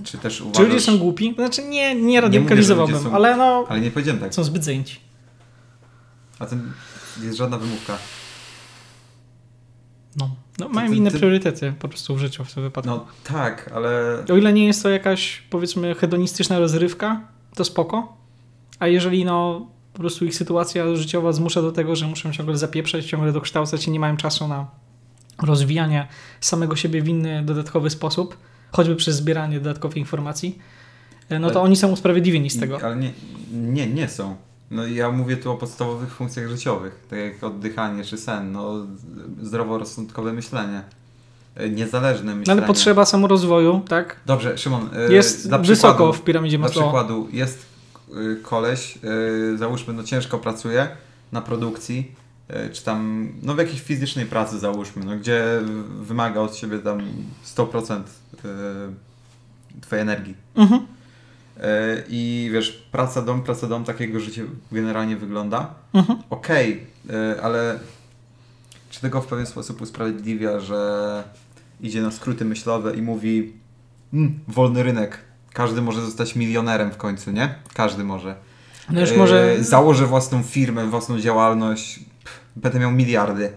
czy 0.04 0.18
też 0.18 0.42
uważasz... 0.42 0.58
Czy 0.58 0.68
ludzie 0.68 0.82
są 0.82 0.98
głupi? 0.98 1.34
Znaczy 1.36 1.64
nie, 1.64 1.96
nie 1.96 2.22
radykalizowałbym, 2.22 2.96
ludzie 2.96 3.10
są- 3.10 3.16
ale 3.16 3.38
no 3.38 3.66
Ale 3.70 3.82
nie 3.82 3.92
powiedziałem 3.92 4.22
tak. 4.22 4.36
są 4.36 4.44
zbyt 4.44 4.64
zajęci. 4.64 5.00
A 6.40 6.46
to 6.46 6.56
jest 7.22 7.38
żadna 7.38 7.58
wymówka. 7.58 7.98
No, 10.16 10.30
no 10.60 10.70
mają 10.70 10.90
ty- 10.90 10.96
inne 10.96 11.12
ty- 11.12 11.18
priorytety 11.20 11.74
po 11.80 11.88
prostu 11.88 12.16
w 12.16 12.20
życiu 12.20 12.44
w 12.46 12.54
tym 12.54 12.64
wypadku. 12.64 12.90
No 12.90 13.06
tak, 13.24 13.72
ale... 13.76 14.24
O 14.34 14.38
ile 14.38 14.54
nie 14.54 14.66
jest 14.66 14.84
to 14.84 14.90
jakaś, 14.90 15.44
powiedzmy, 15.50 15.96
hedonistyczna 15.96 16.60
rozrywka, 16.60 17.22
to 17.56 17.66
spoko. 17.66 18.18
A 18.80 18.88
jeżeli 18.88 19.26
no, 19.26 19.68
po 19.94 20.00
prostu 20.00 20.26
ich 20.26 20.36
sytuacja 20.36 20.96
życiowa 20.96 21.32
zmusza 21.34 21.62
do 21.62 21.72
tego, 21.72 21.96
że 21.96 22.08
muszą 22.08 22.32
ciągle 22.34 22.58
zapieprzać, 22.58 23.06
ciągle 23.06 23.32
dokształcać 23.32 23.88
i 23.88 23.92
nie 23.92 24.00
mają 24.00 24.18
czasu 24.18 24.48
na 24.48 24.68
rozwijanie 25.44 26.08
samego 26.42 26.76
siebie 26.76 27.02
w 27.02 27.08
inny, 27.08 27.44
dodatkowy 27.44 27.90
sposób, 27.90 28.38
choćby 28.76 28.96
przez 28.96 29.16
zbieranie 29.16 29.60
dodatkowych 29.60 29.98
informacji, 29.98 30.60
e, 31.30 31.40
no 31.40 31.48
to 31.50 31.54
Ale- 31.60 31.66
oni 31.66 31.76
są 31.76 31.92
usprawiedliwieni 31.92 32.50
z 32.50 32.60
tego. 32.60 32.80
Ale 32.84 32.96
nie, 32.96 33.12
nie, 33.54 33.88
nie 33.88 34.08
są. 34.08 34.36
No 34.72 34.88
ja 34.88 35.12
mówię 35.12 35.38
tu 35.38 35.52
o 35.52 35.56
podstawowych 35.56 36.12
funkcjach 36.14 36.50
życiowych, 36.50 37.06
tak 37.10 37.20
jak 37.20 37.44
oddychanie 37.44 38.04
czy 38.04 38.18
sen, 38.18 38.52
no 38.52 38.88
zdroworozsądkowe 39.42 40.34
myślenie. 40.34 40.82
e, 41.56 41.70
niezależne 41.70 42.36
myślenie. 42.36 42.60
ale 42.60 42.68
potrzeba 42.68 43.06
samorozwoju, 43.06 43.82
tak? 43.88 44.20
Dobrze, 44.26 44.58
Szymon, 44.58 44.90
e, 45.10 45.14
Jest 45.14 45.48
dla 45.48 45.58
wysoko 45.58 45.94
przykładu, 45.94 46.14
w 46.14 46.22
piramidzie 46.24 46.58
Dla 46.58 46.68
Maslowa. 46.68 46.88
przykładu, 46.88 47.28
jest 47.32 47.66
koleś, 48.44 48.98
załóżmy, 49.56 49.94
no 49.94 50.04
ciężko 50.04 50.38
pracuje 50.40 50.88
na 51.32 51.42
produkcji, 51.42 52.12
czy 52.74 52.84
tam, 52.84 53.30
no 53.42 53.54
w 53.56 53.58
jakiejś 53.58 53.82
fizycznej 53.82 54.26
pracy 54.26 54.60
załóżmy, 54.60 55.06
no 55.06 55.18
gdzie 55.18 55.44
wymaga 56.02 56.42
od 56.42 56.56
siebie 56.56 56.80
tam 56.80 57.02
100% 57.46 58.00
y, 58.00 58.06
twojej 59.82 60.02
energii. 60.02 60.36
Mhm. 60.56 60.82
Y, 61.58 62.04
I 62.10 62.50
wiesz, 62.54 62.72
praca 62.92 63.22
dom, 63.22 63.44
praca 63.44 63.68
dom, 63.68 63.84
takiego 63.84 64.20
życie 64.20 64.46
generalnie 64.72 65.18
wygląda. 65.18 65.74
Mhm. 65.94 66.20
Okej, 66.30 66.88
y, 67.10 67.42
ale 67.42 67.80
czy 68.90 69.02
tego 69.02 69.22
w 69.22 69.28
pewien 69.28 69.46
sposób 69.46 69.82
usprawiedliwia, 69.82 70.60
że 70.60 71.24
idzie 71.82 72.02
na 72.02 72.12
skróty 72.12 72.46
myślowe 72.46 72.96
i 72.96 73.02
mówi 73.02 73.54
mm, 74.14 74.40
wolny 74.48 74.84
rynek, 74.84 75.18
każdy 75.54 75.82
może 75.82 76.02
zostać 76.02 76.36
milionerem 76.36 76.92
w 76.92 76.98
końcu, 76.98 77.32
nie? 77.32 77.56
Każdy 77.74 78.04
może. 78.04 78.36
No 78.90 79.02
już 79.02 79.12
E, 79.12 79.18
może... 79.18 79.64
Założę 79.64 80.06
własną 80.06 80.44
firmę, 80.44 80.86
własną 80.86 81.20
działalność, 81.20 82.00
pff, 82.24 82.40
będę 82.56 82.80
miał 82.80 82.92
miliardy. 82.92 83.52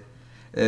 E, 0.54 0.60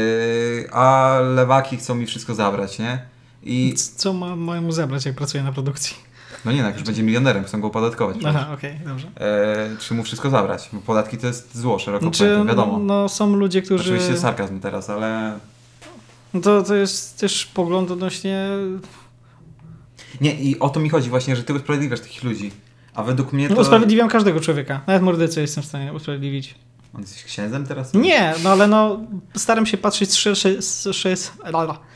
a 0.74 1.18
lewaki 1.20 1.76
chcą 1.76 1.94
mi 1.94 2.06
wszystko 2.06 2.34
zabrać, 2.34 2.78
nie? 2.78 3.02
I 3.42 3.74
Co 3.96 4.12
ma, 4.12 4.36
mają 4.36 4.62
mu 4.62 4.72
zabrać, 4.72 5.06
jak 5.06 5.14
pracuje 5.14 5.44
na 5.44 5.52
produkcji? 5.52 5.96
no 6.44 6.52
nie, 6.52 6.60
no, 6.60 6.66
jak 6.66 6.76
już 6.76 6.84
będzie 6.84 7.02
milionerem, 7.02 7.44
chcą 7.44 7.60
go 7.60 7.66
opodatkować. 7.66 8.16
Aha, 8.26 8.48
okej, 8.54 8.80
dobrze. 8.84 9.08
E, 9.20 9.76
czy 9.78 9.94
mu 9.94 10.02
wszystko 10.02 10.30
zabrać? 10.30 10.68
Bo 10.72 10.80
podatki 10.80 11.18
to 11.18 11.26
jest 11.26 11.56
zło, 11.58 11.78
szeroko 11.78 12.04
Znaczy, 12.04 12.24
pojęte, 12.24 12.48
wiadomo. 12.48 12.72
no, 12.72 12.84
no 12.84 13.08
są 13.08 13.36
ludzie, 13.36 13.62
którzy... 13.62 13.82
Oczywiście 13.94 14.18
sarkazm 14.18 14.60
teraz, 14.60 14.90
ale 14.90 15.38
No 16.34 16.40
to, 16.40 16.62
to 16.62 16.74
jest 16.74 17.18
też 17.20 17.46
pogląd 17.46 17.90
odnośnie... 17.90 18.48
Nie, 20.20 20.34
i 20.34 20.58
o 20.58 20.68
to 20.68 20.80
mi 20.80 20.88
chodzi 20.88 21.10
właśnie, 21.10 21.36
że 21.36 21.42
ty 21.42 21.54
usprawiedliwiasz 21.54 22.00
takich 22.00 22.24
ludzi. 22.24 22.50
A 22.94 23.02
według 23.02 23.32
mnie 23.32 23.48
to... 23.48 23.54
No, 23.54 23.60
usprawiedliwiam 23.60 24.08
każdego 24.08 24.40
człowieka. 24.40 24.80
Nawet 24.86 25.02
mordercę 25.02 25.40
jestem 25.40 25.62
w 25.62 25.66
stanie 25.66 25.92
usprawiedliwić. 25.92 26.54
On 26.94 27.00
jest 27.00 27.24
księdzem 27.24 27.66
teraz? 27.66 27.94
Nie, 27.94 28.34
no 28.44 28.50
ale 28.50 28.66
no 28.66 29.00
staram 29.36 29.66
się 29.66 29.76
patrzeć 29.76 30.10
z, 30.10 30.14
szerszej, 30.14 30.62
z, 30.62 30.82
z, 30.82 31.30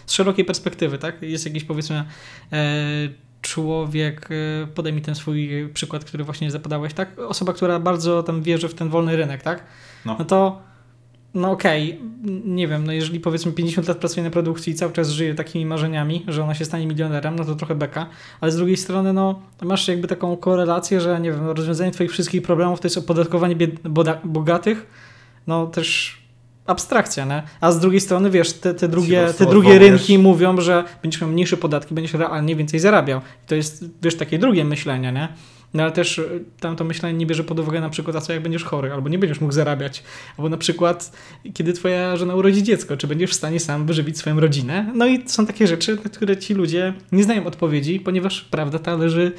z 0.06 0.12
szerokiej 0.12 0.44
perspektywy, 0.44 0.98
tak? 0.98 1.22
Jest 1.22 1.46
jakiś 1.46 1.64
powiedzmy 1.64 2.04
e, 2.52 2.64
człowiek, 3.40 4.28
e, 4.62 4.66
podaj 4.66 4.92
mi 4.92 5.02
ten 5.02 5.14
swój 5.14 5.68
przykład, 5.74 6.04
który 6.04 6.24
właśnie 6.24 6.50
zapodałeś, 6.50 6.94
tak? 6.94 7.18
Osoba, 7.18 7.52
która 7.52 7.78
bardzo 7.78 8.22
tam 8.22 8.42
wierzy 8.42 8.68
w 8.68 8.74
ten 8.74 8.88
wolny 8.88 9.16
rynek, 9.16 9.42
tak? 9.42 9.64
No. 10.04 10.16
No 10.18 10.24
to 10.24 10.62
no 11.34 11.50
okej, 11.50 12.00
nie 12.44 12.68
wiem, 12.68 12.86
no 12.86 12.92
jeżeli 12.92 13.20
powiedzmy 13.20 13.52
50 13.52 13.88
lat 13.88 13.98
pracuje 13.98 14.24
na 14.24 14.30
produkcji 14.30 14.72
i 14.72 14.76
cały 14.76 14.92
czas 14.92 15.10
żyje 15.10 15.34
takimi 15.34 15.66
marzeniami, 15.66 16.24
że 16.28 16.44
ona 16.44 16.54
się 16.54 16.64
stanie 16.64 16.86
milionerem, 16.86 17.36
no 17.36 17.44
to 17.44 17.54
trochę 17.54 17.74
beka, 17.74 18.06
ale 18.40 18.52
z 18.52 18.56
drugiej 18.56 18.76
strony 18.76 19.12
no 19.12 19.40
masz 19.62 19.88
jakby 19.88 20.08
taką 20.08 20.36
korelację, 20.36 21.00
że 21.00 21.20
nie 21.20 21.32
wiem, 21.32 21.46
rozwiązanie 21.46 21.90
twoich 21.90 22.10
wszystkich 22.10 22.42
problemów 22.42 22.80
to 22.80 22.86
jest 22.86 22.98
opodatkowanie 22.98 23.56
bogatych, 24.24 24.86
no 25.46 25.66
też 25.66 26.18
abstrakcja, 26.66 27.24
nie? 27.24 27.42
A 27.60 27.72
z 27.72 27.80
drugiej 27.80 28.00
strony, 28.00 28.30
wiesz, 28.30 28.52
te, 28.52 28.74
te 28.74 28.88
drugie, 28.88 29.26
te 29.38 29.46
drugie 29.46 29.78
rynki 29.78 30.18
mówią, 30.18 30.60
że 30.60 30.84
będziesz 31.02 31.20
miał 31.20 31.30
mniejsze 31.30 31.56
podatki, 31.56 31.94
będziesz 31.94 32.14
realnie 32.14 32.56
więcej 32.56 32.80
zarabiał. 32.80 33.20
I 33.44 33.46
to 33.46 33.54
jest, 33.54 33.84
wiesz, 34.02 34.16
takie 34.16 34.38
drugie 34.38 34.64
myślenie, 34.64 35.12
nie? 35.12 35.28
No 35.74 35.82
ale 35.82 35.92
też 35.92 36.18
y, 36.18 36.44
tam 36.60 36.76
to 36.76 36.84
myślenie 36.84 37.18
nie 37.18 37.26
bierze 37.26 37.44
pod 37.44 37.58
uwagę 37.58 37.80
na 37.80 37.90
przykład, 37.90 38.16
a 38.16 38.20
co 38.20 38.32
jak 38.32 38.42
będziesz 38.42 38.64
chory, 38.64 38.92
albo 38.92 39.08
nie 39.08 39.18
będziesz 39.18 39.40
mógł 39.40 39.52
zarabiać, 39.52 40.02
albo 40.38 40.48
na 40.48 40.56
przykład, 40.56 41.12
kiedy 41.54 41.72
twoja 41.72 42.16
żona 42.16 42.34
urodzi 42.34 42.62
dziecko, 42.62 42.96
czy 42.96 43.06
będziesz 43.06 43.30
w 43.30 43.34
stanie 43.34 43.60
sam 43.60 43.86
wyżywić 43.86 44.18
swoją 44.18 44.40
rodzinę. 44.40 44.92
No 44.94 45.06
i 45.06 45.28
są 45.28 45.46
takie 45.46 45.66
rzeczy, 45.66 45.98
na 46.04 46.10
które 46.10 46.36
ci 46.36 46.54
ludzie 46.54 46.94
nie 47.12 47.24
znają 47.24 47.46
odpowiedzi, 47.46 48.00
ponieważ 48.00 48.40
prawda 48.40 48.78
ta 48.78 48.96
leży 48.96 49.32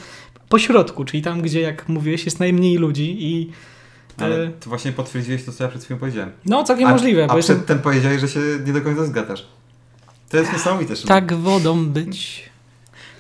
po 0.50 0.60
środku, 0.60 1.06
czyli 1.06 1.24
tam, 1.24 1.42
gdzie, 1.42 1.62
jak 1.62 1.90
mówiłeś, 1.90 2.26
jest 2.26 2.40
najmniej 2.40 2.78
ludzi 2.78 3.18
i 3.20 3.52
Ale 4.18 4.44
e, 4.44 4.48
ty 4.48 4.70
właśnie 4.70 4.92
potwierdziłeś 4.92 5.44
to, 5.44 5.52
co 5.52 5.64
ja 5.64 5.70
przed 5.70 5.84
chwilą 5.84 6.00
powiedziałem. 6.00 6.32
no 6.46 6.64
całkiem 6.64 6.88
a, 6.88 6.92
możliwe, 6.92 7.24
a 7.24 7.28
bo 7.28 7.38
jestem... 7.38 7.56
przedtem 7.56 7.80
powiedziałeś, 7.80 8.22
że 8.22 8.28
się 8.28 8.40
nie 8.66 8.74
do 8.74 8.82
końca 8.82 9.06
zgadzasz. 9.06 9.48
To 10.30 10.38
jest 10.38 10.54
niesamowite, 10.54 10.94
Tak 11.08 11.34
wodą 11.34 11.86
być. 11.86 12.50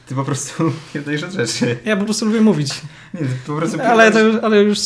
Ty 0.05 0.15
po 0.15 0.23
prostu 0.23 0.63
od 1.27 1.33
rzeczy. 1.33 1.77
Ja 1.85 1.97
po 1.97 2.05
prostu 2.05 2.25
lubię 2.25 2.41
mówić. 2.41 2.81
Nie, 3.13 3.21
po 3.47 3.55
prostu 3.55 3.81
Ale 3.81 4.11
to 4.11 4.19
już, 4.19 4.35
ale 4.43 4.63
już, 4.63 4.79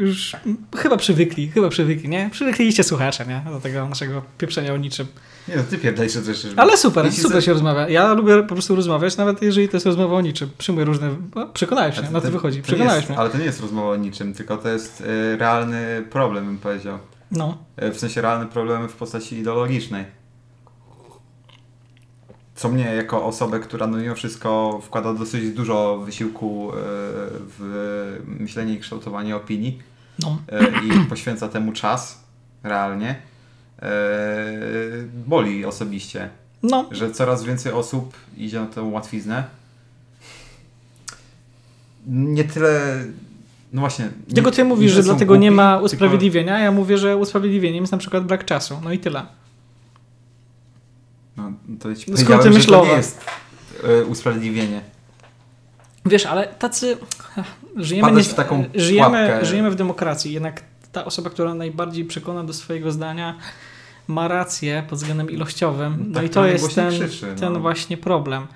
już 0.00 0.32
chyba 0.76 0.96
przywykli, 0.96 1.48
chyba 1.48 1.68
przywykli, 1.68 2.08
nie? 2.08 2.30
Przywykliście 2.32 2.84
słuchacze, 2.84 3.26
nie? 3.26 3.42
Do 3.52 3.60
tego 3.60 3.88
naszego 3.88 4.22
pieprzenia 4.38 4.72
o 4.74 4.76
niczym. 4.76 5.06
Nie, 5.48 5.56
no 5.56 5.62
ty 5.70 5.78
pierdolisz 5.78 6.16
od 6.16 6.24
rzeczy. 6.24 6.52
Ale 6.56 6.76
super, 6.76 7.12
super 7.12 7.44
się 7.44 7.52
rozmawia. 7.52 7.88
Ja 7.88 8.12
lubię 8.12 8.42
po 8.42 8.54
prostu 8.54 8.76
rozmawiać, 8.76 9.16
nawet 9.16 9.42
jeżeli 9.42 9.68
to 9.68 9.76
jest 9.76 9.86
rozmowa 9.86 10.16
o 10.16 10.20
niczym. 10.20 10.50
Przyjmuję 10.58 10.84
różne... 10.86 11.16
No, 11.34 11.46
przekonałeś 11.46 11.98
mnie, 12.00 12.10
na 12.10 12.20
to 12.20 12.26
to- 12.26 12.32
wychodzi. 12.32 12.56
to 12.56 12.60
nie 12.60 12.62
Przekonałeś 12.66 12.96
jest, 12.96 13.08
mnie. 13.08 13.18
Ale 13.18 13.30
to 13.30 13.38
nie 13.38 13.44
jest 13.44 13.60
rozmowa 13.60 13.88
o 13.88 13.96
niczym, 13.96 14.34
tylko 14.34 14.56
to 14.56 14.68
jest 14.68 15.00
y, 15.00 15.36
realny 15.36 16.04
problem, 16.10 16.46
bym 16.46 16.58
powiedział. 16.58 16.98
No. 17.30 17.58
E, 17.76 17.90
W 17.92 17.98
sensie 17.98 18.20
realny 18.20 18.46
problem 18.46 18.88
w 18.88 18.92
postaci 18.92 19.38
ideologicznej. 19.38 20.04
Co 22.56 22.68
mnie 22.68 22.84
jako 22.84 23.24
osobę, 23.24 23.60
która 23.60 23.86
no 23.86 23.96
mimo 23.98 24.14
wszystko 24.14 24.80
wkłada 24.84 25.14
dosyć 25.14 25.50
dużo 25.52 25.98
wysiłku 25.98 26.70
e, 26.70 26.74
w 27.58 28.20
myślenie 28.26 28.74
i 28.74 28.80
kształtowanie 28.80 29.36
opinii 29.36 29.78
No. 30.18 30.38
e, 30.52 30.64
i 30.64 31.00
poświęca 31.08 31.48
temu 31.48 31.72
czas 31.72 32.24
realnie, 32.62 33.16
e, 33.82 33.86
boli 35.26 35.64
osobiście, 35.64 36.28
No. 36.62 36.88
że 36.90 37.10
coraz 37.10 37.44
więcej 37.44 37.72
osób 37.72 38.14
idzie 38.36 38.60
na 38.60 38.66
tę 38.66 38.82
łatwiznę. 38.82 39.44
Nie 42.06 42.44
tyle... 42.44 43.04
No 43.72 43.80
właśnie. 43.80 44.08
nie- 44.28 44.34
Tylko 44.34 44.50
ty 44.50 44.64
mówisz, 44.64 44.90
nie 44.90 44.96
że 44.96 45.02
dlatego 45.02 45.36
nie 45.36 45.48
głupi, 45.48 45.56
ma 45.56 45.72
tylko- 45.72 45.84
usprawiedliwienia, 45.84 46.54
a 46.54 46.58
ja 46.58 46.72
mówię, 46.72 46.98
że 46.98 47.16
usprawiedliwieniem 47.16 47.82
jest 47.82 47.92
na 47.92 47.98
przykład 47.98 48.24
brak 48.24 48.44
czasu. 48.44 48.80
No 48.84 48.92
i 48.92 48.98
tyle. 48.98 49.22
No, 51.68 51.76
to 51.80 51.94
ci 51.94 52.02
Skróty 52.02 52.24
powiedziałem, 52.24 52.60
że 52.60 52.66
to 52.68 52.84
nie 52.86 52.92
jest 52.92 53.24
e, 53.84 54.04
usprawiedliwienie. 54.04 54.80
Wiesz, 56.06 56.26
ale 56.26 56.46
tacy... 56.46 56.96
Żyjemy, 57.76 58.08
Wpadasz 58.08 58.28
w 58.28 58.34
taką 58.34 58.64
żyjemy, 58.74 59.38
żyjemy 59.42 59.70
w 59.70 59.74
demokracji, 59.74 60.32
jednak 60.32 60.62
ta 60.92 61.04
osoba, 61.04 61.30
która 61.30 61.54
najbardziej 61.54 62.04
przekona 62.04 62.44
do 62.44 62.52
swojego 62.52 62.92
zdania 62.92 63.38
ma 64.08 64.28
rację 64.28 64.84
pod 64.88 64.98
względem 64.98 65.30
ilościowym. 65.30 66.04
No 66.08 66.14
Tak 66.14 66.24
i 66.24 66.28
to 66.28 66.46
jest 66.46 66.74
ten, 66.74 66.90
krzyczy, 66.90 67.26
no. 67.26 67.40
ten 67.40 67.58
właśnie 67.60 67.96
problem. 67.96 68.46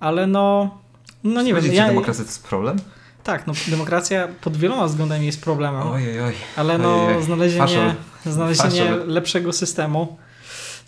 Ale 0.00 0.26
no... 0.26 0.78
No 1.24 1.40
nie 1.42 1.46
wiem, 1.46 1.56
Powiedzieć, 1.56 1.78
ja, 1.78 1.86
demokracja 1.88 2.24
to 2.24 2.30
jest 2.30 2.48
problem? 2.48 2.78
tak, 3.24 3.46
no 3.46 3.52
demokracja 3.68 4.28
pod 4.40 4.56
wieloma 4.56 4.86
względami 4.86 5.26
jest 5.26 5.42
problemem, 5.42 5.82
Ojej, 5.82 6.20
oj. 6.20 6.32
ale 6.56 6.78
no 6.78 7.06
ojej. 7.06 7.22
znalezienie, 7.22 7.66
Faszol. 7.66 7.92
znalezienie 8.26 8.90
Faszol. 8.90 9.06
lepszego 9.08 9.52
systemu 9.52 10.16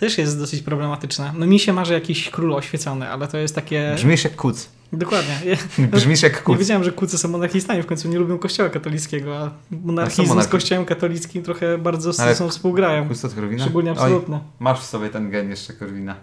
też 0.02 0.18
jest 0.18 0.38
dosyć 0.38 0.62
problematyczne. 0.62 1.32
No 1.38 1.46
mi 1.46 1.58
się 1.58 1.72
marzy 1.72 1.92
jakiś 1.92 2.30
król 2.30 2.54
oświecony, 2.54 3.08
ale 3.08 3.28
to 3.28 3.38
jest 3.38 3.54
takie... 3.54 3.92
Brzmisz 3.94 4.24
jak 4.24 4.36
kuc. 4.36 4.68
Dokładnie. 4.92 5.34
Ja, 5.46 5.56
Brzmisz 5.86 6.22
jak 6.22 6.32
nie 6.32 6.38
kuc. 6.42 6.58
wiedziałem, 6.58 6.84
że 6.84 6.92
kucy 6.92 7.18
są 7.18 7.28
monarchistami, 7.28 7.82
w 7.82 7.86
końcu 7.86 8.08
nie 8.08 8.18
lubią 8.18 8.38
kościoła 8.38 8.68
katolickiego, 8.70 9.38
a 9.38 9.50
monarchizm 9.70 10.24
z 10.26 10.28
monarchi- 10.30 10.48
kościołem 10.48 10.84
katolickim 10.84 11.42
trochę 11.42 11.78
bardzo 11.78 12.22
Ale 12.22 12.34
sobą 12.36 12.50
współgrają. 12.50 13.08
Kuc 13.08 13.24
od 13.24 13.34
Korwina? 13.34 13.62
Szczególnie 13.64 13.90
Oj, 13.90 13.96
absolutne. 13.98 14.40
masz 14.60 14.80
w 14.80 14.84
sobie 14.84 15.08
ten 15.10 15.30
gen 15.30 15.50
jeszcze 15.50 15.72
Korwina. 15.72 16.14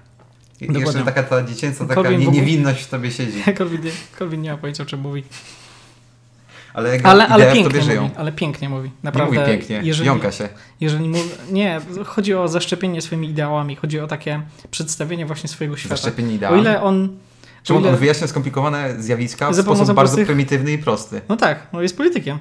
I 0.61 0.79
jeszcze 0.79 1.03
taka 1.05 1.23
ta 1.23 1.43
dziecięca, 1.43 1.85
taka 1.85 1.95
Korwin 1.95 2.19
nie, 2.19 2.27
niewinność 2.27 2.83
w 2.83 2.89
tobie 2.89 3.11
siedzi. 3.11 3.43
Korwin, 3.57 3.81
nie- 3.81 3.91
Korwin 4.19 4.41
nie 4.41 4.51
ma 4.51 4.57
pojęcia, 4.57 4.83
o 4.83 4.85
czym 4.85 4.99
mówi. 4.99 5.23
Ale, 6.73 6.89
jak 6.89 7.05
Ale, 7.05 7.27
ale 7.27 7.53
pięknie 7.53 7.81
żyją. 7.81 8.01
mówi. 8.01 8.15
Ale 8.17 8.31
pięknie 8.31 8.69
mówi. 8.69 8.87
Nie 8.89 8.93
Naprawdę. 9.03 9.35
mówi 9.39 9.47
pięknie, 9.47 9.81
jeżeli, 9.83 10.07
jąka 10.07 10.31
się. 10.31 10.49
Jeżeli 10.81 11.09
mówi, 11.09 11.23
nie, 11.51 11.81
chodzi 12.05 12.33
o 12.33 12.47
zaszczepienie 12.47 13.01
swoimi 13.01 13.29
ideałami, 13.29 13.75
chodzi 13.75 13.99
o 13.99 14.07
takie 14.07 14.41
przedstawienie 14.71 15.25
właśnie 15.25 15.49
swojego 15.49 15.77
świata. 15.77 15.95
Zaszczepienie 15.95 16.29
O 16.31 16.35
idealne. 16.35 16.59
ile 16.59 16.81
on. 16.81 17.05
O 17.05 17.63
Czemu 17.63 17.79
ile, 17.79 17.89
on 17.89 17.95
wyjaśnia 17.95 18.27
skomplikowane 18.27 19.01
zjawiska 19.01 19.51
w 19.51 19.55
sposób 19.55 19.67
bardzo 19.95 19.95
prostych- 19.95 20.25
prymitywny 20.25 20.71
i 20.71 20.77
prosty? 20.77 21.21
no 21.29 21.37
tak, 21.37 21.67
no 21.73 21.81
jest 21.81 21.97
politykiem. 21.97 22.37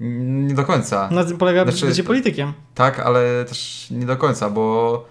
Nie 0.00 0.54
do 0.54 0.64
końca. 0.64 1.08
Na 1.10 1.24
tym 1.24 1.36
polega 1.38 1.62
Znaczy- 1.64 1.86
bycie 1.86 2.04
politykiem. 2.04 2.52
Tak, 2.74 3.00
ale 3.00 3.44
też 3.44 3.86
nie 3.90 4.06
do 4.06 4.16
końca, 4.16 4.50
bo 4.50 5.06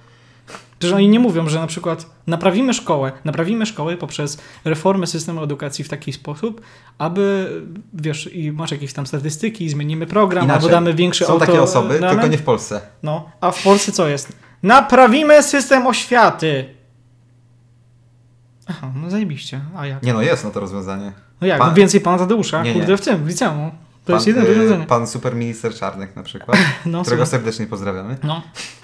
Że 0.88 0.96
oni 0.96 1.10
nie 1.10 1.20
mówią, 1.20 1.50
że 1.50 1.60
na 1.60 1.68
przykład 1.68 2.06
naprawimy 2.28 2.74
szkołę, 2.74 3.12
naprawimy 3.26 3.66
szkołę 3.66 3.98
poprzez 3.98 4.38
reformę 4.66 5.08
systemu 5.08 5.44
edukacji 5.44 5.84
w 5.84 5.90
taki 5.90 6.14
sposób, 6.14 6.62
aby, 6.98 7.52
wiesz, 7.94 8.30
i 8.34 8.52
masz 8.52 8.72
jakieś 8.72 8.94
tam 8.94 9.08
statystyki, 9.08 9.70
zmienimy 9.70 10.08
program, 10.08 10.44
inaczej. 10.46 10.62
albo 10.64 10.70
damy 10.76 10.94
większy 10.94 11.26
Są 11.26 11.34
auto... 11.34 11.46
takie 11.46 11.62
osoby, 11.62 12.00
damy- 12.00 12.12
tylko 12.14 12.28
nie 12.28 12.38
w 12.38 12.44
Polsce. 12.44 12.82
No, 13.04 13.30
a 13.42 13.52
w 13.52 13.64
Polsce 13.64 13.92
co 13.92 14.08
jest? 14.08 14.38
Naprawimy 14.64 15.44
system 15.44 15.88
oświaty! 15.88 16.66
Aha, 18.68 18.92
no 18.96 19.10
zajebiście. 19.10 19.62
A 19.76 19.86
jak? 19.88 20.04
Nie 20.04 20.14
no, 20.14 20.22
jest 20.22 20.44
na 20.44 20.50
to 20.52 20.60
rozwiązanie. 20.60 21.12
No 21.42 21.48
jak? 21.48 21.60
Pan- 21.60 21.70
No 21.70 21.76
więcej 21.76 22.02
pana 22.02 22.18
Tadeusza, 22.18 22.64
Nie, 22.64 22.74
nie. 22.74 22.80
kurde, 22.80 22.98
w 22.98 23.02
tym, 23.02 23.24
w 23.24 23.28
liceum. 23.28 23.72
To 24.06 24.14
jest 24.14 24.28
jedyne 24.28 24.46
rozwiązanie. 24.48 24.86
pan 24.86 25.08
superminister 25.08 25.74
Czarnek 25.76 26.16
na 26.16 26.24
przykład, 26.24 26.58
No, 26.86 27.02
którego 27.02 27.26
słuchaj. 27.26 27.28
serdecznie 27.40 27.68
pozdrawiamy. 27.68 28.18
no. 28.24 28.42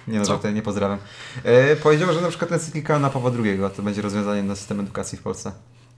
Nie 0.07 0.19
no, 0.19 0.51
nie 0.53 0.61
pozdrawiam. 0.61 0.97
E, 1.43 1.75
powiedział, 1.75 2.13
że 2.13 2.21
na 2.21 2.27
przykład 2.29 2.51
encyklika 2.51 2.99
na 2.99 3.09
Pawła 3.09 3.31
II 3.43 3.59
to 3.75 3.83
będzie 3.83 4.01
rozwiązanie 4.01 4.43
na 4.43 4.55
system 4.55 4.79
edukacji 4.79 5.17
w 5.17 5.21
Polsce. 5.21 5.51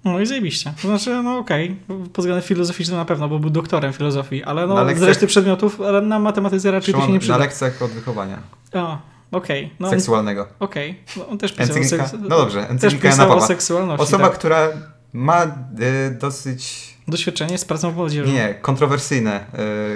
No 0.06 0.20
i 0.20 0.26
zajebiście. 0.26 0.74
To 0.82 0.88
znaczy, 0.88 1.24
no 1.24 1.38
okej, 1.38 1.76
pod 1.88 2.18
względem 2.18 2.42
filozoficznym 2.42 2.98
na 2.98 3.06
pewno, 3.06 3.30
bo 3.30 3.40
był 3.40 3.50
doktorem 3.50 3.94
filozofii, 3.94 4.44
ale 4.44 4.68
no 4.68 4.76
Na 4.76 4.84
z 4.86 4.88
lekcjach- 4.88 5.08
reszty 5.08 5.28
przedmiotów, 5.28 5.82
ale 5.82 6.02
na 6.02 6.20
matematyce 6.20 6.72
raczej 6.72 6.94
to 6.94 7.00
się 7.00 7.02
Szymon, 7.02 7.08
nie 7.08 7.14
na 7.14 7.20
przyda. 7.20 7.38
lekcjach 7.38 7.82
od 7.82 7.92
wychowania 7.92 8.38
O, 8.74 8.98
okej. 9.32 9.74
No, 9.80 9.90
seksualnego. 9.90 10.48
okej. 10.60 11.00
No, 11.18 11.28
on 11.28 11.38
też 11.38 11.52
pisał, 11.54 11.76
o, 11.76 11.80
Encyklika, 11.80 12.08
seks... 12.08 12.22
no 12.24 12.30
dobrze, 12.30 12.62
też 12.62 12.72
encyklika 12.72 13.08
na 13.08 13.14
pisał 13.14 13.78
o. 13.90 13.94
Osoba, 13.98 14.30
tak. 14.30 14.38
która 14.38 14.68
ma 15.14 15.44
e, 15.44 15.48
dosyć, 16.20 16.91
Doświadczenie 17.08 17.58
z 17.58 17.66
pracą 17.66 17.92
w 17.92 17.96
młodzieży. 17.96 18.32
nie, 18.34 18.54
kontrowersyjne, 18.62 19.46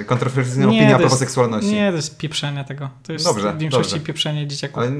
e, 0.02 0.04
kontrowersyjne 0.04 0.66
Nie, 0.68 0.78
opinie 0.78 0.96
a 0.96 1.00
propos 1.00 1.20
seksualności. 1.20 1.72
Nie, 1.74 1.90
to 1.90 1.96
jest 1.96 2.18
pieprzenie 2.18 2.66
tego. 2.66 2.90
To 3.04 3.14
jest 3.14 3.26
Dobrze, 3.26 3.54
w 3.54 3.58
większości 3.58 3.92
dobrze. 3.94 4.06
pieprzenie 4.06 4.48
dzieciaków. 4.48 4.78
Ale 4.78 4.92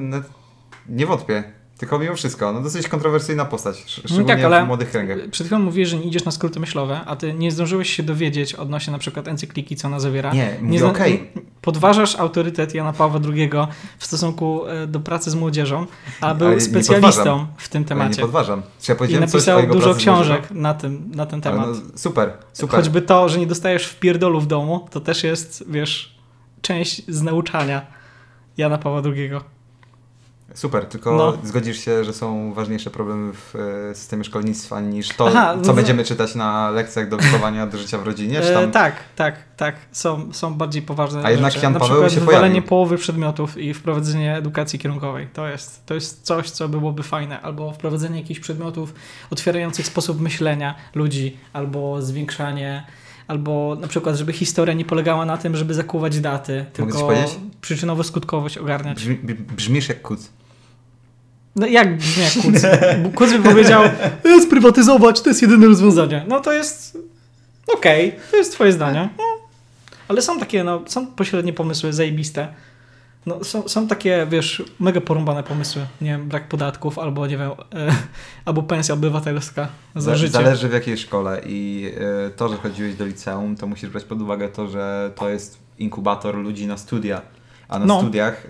nie 0.90 1.06
wątpię. 1.06 1.44
Tylko 1.78 2.00
mimo 2.00 2.16
wszystko, 2.16 2.52
no 2.54 2.62
dosyć 2.62 2.88
kontrowersyjna 2.88 3.46
postać, 3.46 3.84
No 3.86 3.92
szczególnie 4.06 4.28
tak, 4.36 4.44
ale 4.46 4.64
w 4.64 4.68
młodych 4.68 4.92
kręgach. 4.92 5.18
przed 5.32 5.48
chwilą 5.48 5.62
mówiłeś, 5.62 5.90
że 5.90 5.98
nie 5.98 6.04
idziesz 6.06 6.26
na 6.26 6.32
skróty 6.32 6.60
myślowe, 6.60 7.02
a 7.06 7.16
ty 7.16 7.34
nie 7.34 7.52
zdążyłeś 7.52 7.90
się 7.90 8.04
dowiedzieć 8.04 8.54
odnośnie 8.54 8.92
na 8.94 9.00
przykład 9.00 9.28
encykliki, 9.28 9.76
co 9.76 9.88
ona 9.88 10.00
zawiera. 10.00 10.32
Nie, 10.62 10.80
zna- 10.80 10.88
okej. 10.90 11.32
Podważasz 11.62 12.16
autorytet 12.16 12.74
Jana 12.76 12.94
Pawła 12.94 13.20
II 13.34 13.50
w 13.98 14.06
stosunku 14.06 14.68
e, 14.68 14.88
do 14.88 15.00
pracy 15.00 15.32
z 15.32 15.36
młodzieżą, 15.36 15.86
a 16.22 16.26
Ale 16.26 16.36
był 16.36 16.50
nie 16.54 16.62
specjalistą 16.62 17.48
w 17.58 17.70
tym 17.70 17.80
Ale 17.80 17.84
nie 17.84 17.88
temacie. 18.04 18.22
podważam. 18.22 18.62
Czy 18.82 18.92
ja 18.92 18.96
I 18.96 18.98
powiedziałem 18.98 19.28
coś 19.28 19.34
o 19.34 19.38
napisał 19.38 19.60
jego 19.60 19.74
dużo 19.74 19.96
książek 19.96 20.52
na, 20.52 20.74
tym, 20.74 21.12
na 21.16 21.26
ten 21.26 21.42
Ale 21.46 21.54
temat. 21.58 21.68
No, 21.70 21.98
super, 21.98 22.34
super. 22.54 22.80
Choćby 22.80 23.02
to, 23.02 23.30
że 23.30 23.40
nie 23.40 23.48
dostajesz 23.48 23.86
w 23.88 24.00
pierdolu 24.00 24.42
w 24.42 24.48
domu, 24.48 24.88
to 24.92 25.00
też 25.02 25.24
jest, 25.24 25.64
wiesz, 25.72 26.16
część 26.62 27.02
z 27.08 27.22
nauczania 27.22 27.86
Jana 28.58 28.78
Pawła 28.78 29.02
II. 29.16 29.30
Super, 30.54 30.86
tylko 30.86 31.16
No. 31.16 31.38
zgodzisz 31.44 31.78
się, 31.86 32.04
że 32.04 32.14
są 32.14 32.54
ważniejsze 32.54 32.90
problemy 32.90 33.34
w 33.34 33.56
e, 33.92 33.96
systemie 33.96 34.24
szkolnictwa 34.24 34.82
niż 34.82 35.10
to, 35.10 35.28
Aha, 35.28 35.54
no 35.58 35.62
co 35.62 35.68
to- 35.68 35.74
będziemy 35.74 36.04
czytać 36.04 36.36
na 36.36 36.70
lekcjach 36.72 37.10
do 37.10 37.18
wychowania 37.18 37.68
do 37.68 37.78
życia 37.78 37.98
w 37.98 38.04
rodzinie? 38.04 38.42
Czy 38.42 38.50
E, 38.58 38.62
tam... 38.62 38.72
tak, 38.72 38.96
tak, 39.16 39.36
tak. 39.58 39.76
Są, 39.92 40.34
są 40.34 40.54
bardziej 40.54 40.82
poważne 40.82 41.24
A 41.24 41.32
jednak 41.32 41.52
rzeczy. 41.52 41.64
Jan 41.64 41.74
Na 41.74 41.80
Paweł 41.80 41.94
przykład 41.96 42.12
się 42.14 42.22
pojawił. 42.22 42.62
połowy 42.62 42.98
przedmiotów 42.98 43.58
i 43.58 43.74
wprowadzenie 43.74 44.36
edukacji 44.38 44.80
kierunkowej. 44.80 45.28
To 45.34 45.48
jest, 45.48 45.86
to 45.86 45.94
jest 45.94 46.22
coś, 46.24 46.50
co 46.50 46.70
byłoby 46.70 47.04
fajne. 47.04 47.42
Albo 47.42 47.72
wprowadzenie 47.72 48.20
jakichś 48.22 48.40
przedmiotów 48.40 48.94
otwierających 49.32 49.88
sposób 49.88 50.22
myślenia 50.22 50.76
ludzi, 50.96 51.38
albo 51.54 52.02
zwiększanie, 52.02 52.86
albo 53.28 53.78
na 53.82 53.88
przykład, 53.88 54.16
żeby 54.16 54.34
historia 54.34 54.74
nie 54.74 54.86
polegała 54.86 55.26
na 55.26 55.38
tym, 55.38 55.56
żeby 55.56 55.74
zakuwać 55.74 56.20
daty, 56.20 56.66
tylko 56.74 57.10
przyczynowo-skutkowość 57.62 58.58
ogarniać. 58.62 58.98
Brzmi, 58.98 59.16
br- 59.24 59.36
brzmisz 59.56 59.90
jak 59.90 60.02
kuc. 60.02 60.30
No 61.56 61.68
jak 61.68 61.98
brzmi 61.98 62.24
jak 62.24 62.34
Kuc? 62.34 62.62
Kuc 63.16 63.32
by 63.32 63.40
powiedział, 63.40 63.84
e, 64.24 64.42
sprywatyzować, 64.42 65.22
to 65.22 65.30
jest 65.30 65.42
jedyne 65.42 65.68
rozwiązanie. 65.68 66.26
No 66.28 66.40
to 66.40 66.54
jest 66.54 66.98
okej, 67.68 68.16
to 68.32 68.38
jest 68.38 68.52
twoje 68.52 68.72
zdanie. 68.72 69.10
No. 69.18 69.24
Ale 70.08 70.22
są 70.22 70.40
takie, 70.40 70.64
no, 70.64 70.82
są 70.88 71.08
pośrednie 71.08 71.54
pomysły, 71.54 71.94
zajebiste. 71.94 72.48
No, 73.26 73.44
są, 73.44 73.68
są 73.68 73.88
takie, 73.88 74.28
wiesz, 74.30 74.64
mega 74.80 75.02
porąbane 75.02 75.44
pomysły. 75.44 75.86
Nie 76.02 76.10
wiem, 76.10 76.28
brak 76.30 76.48
podatków, 76.48 77.00
albo 77.00 77.28
nie 77.28 77.38
wiem, 77.38 77.52
e, 77.52 77.56
albo 78.46 78.64
pensja 78.64 78.94
obywatelska 78.94 79.68
za 79.96 80.02
Za- 80.02 80.16
życie. 80.16 80.32
Zależy 80.34 80.70
w 80.70 80.74
jakiej 80.74 80.98
szkole 80.98 81.42
i 81.46 81.92
e, 82.26 82.30
to, 82.30 82.50
że 82.50 82.58
chodziłeś 82.58 82.96
do 82.96 83.06
liceum, 83.06 83.56
to 83.56 83.68
musisz 83.68 83.90
brać 83.90 84.04
pod 84.04 84.22
uwagę 84.22 84.50
to, 84.50 84.68
że 84.68 85.12
to 85.16 85.30
jest 85.30 85.58
inkubator 85.80 86.36
ludzi 86.36 86.68
na 86.68 86.78
studia. 86.78 87.22
A 87.68 87.80
na 87.80 87.86
No. 87.86 88.00
studiach, 88.02 88.46
e, 88.46 88.50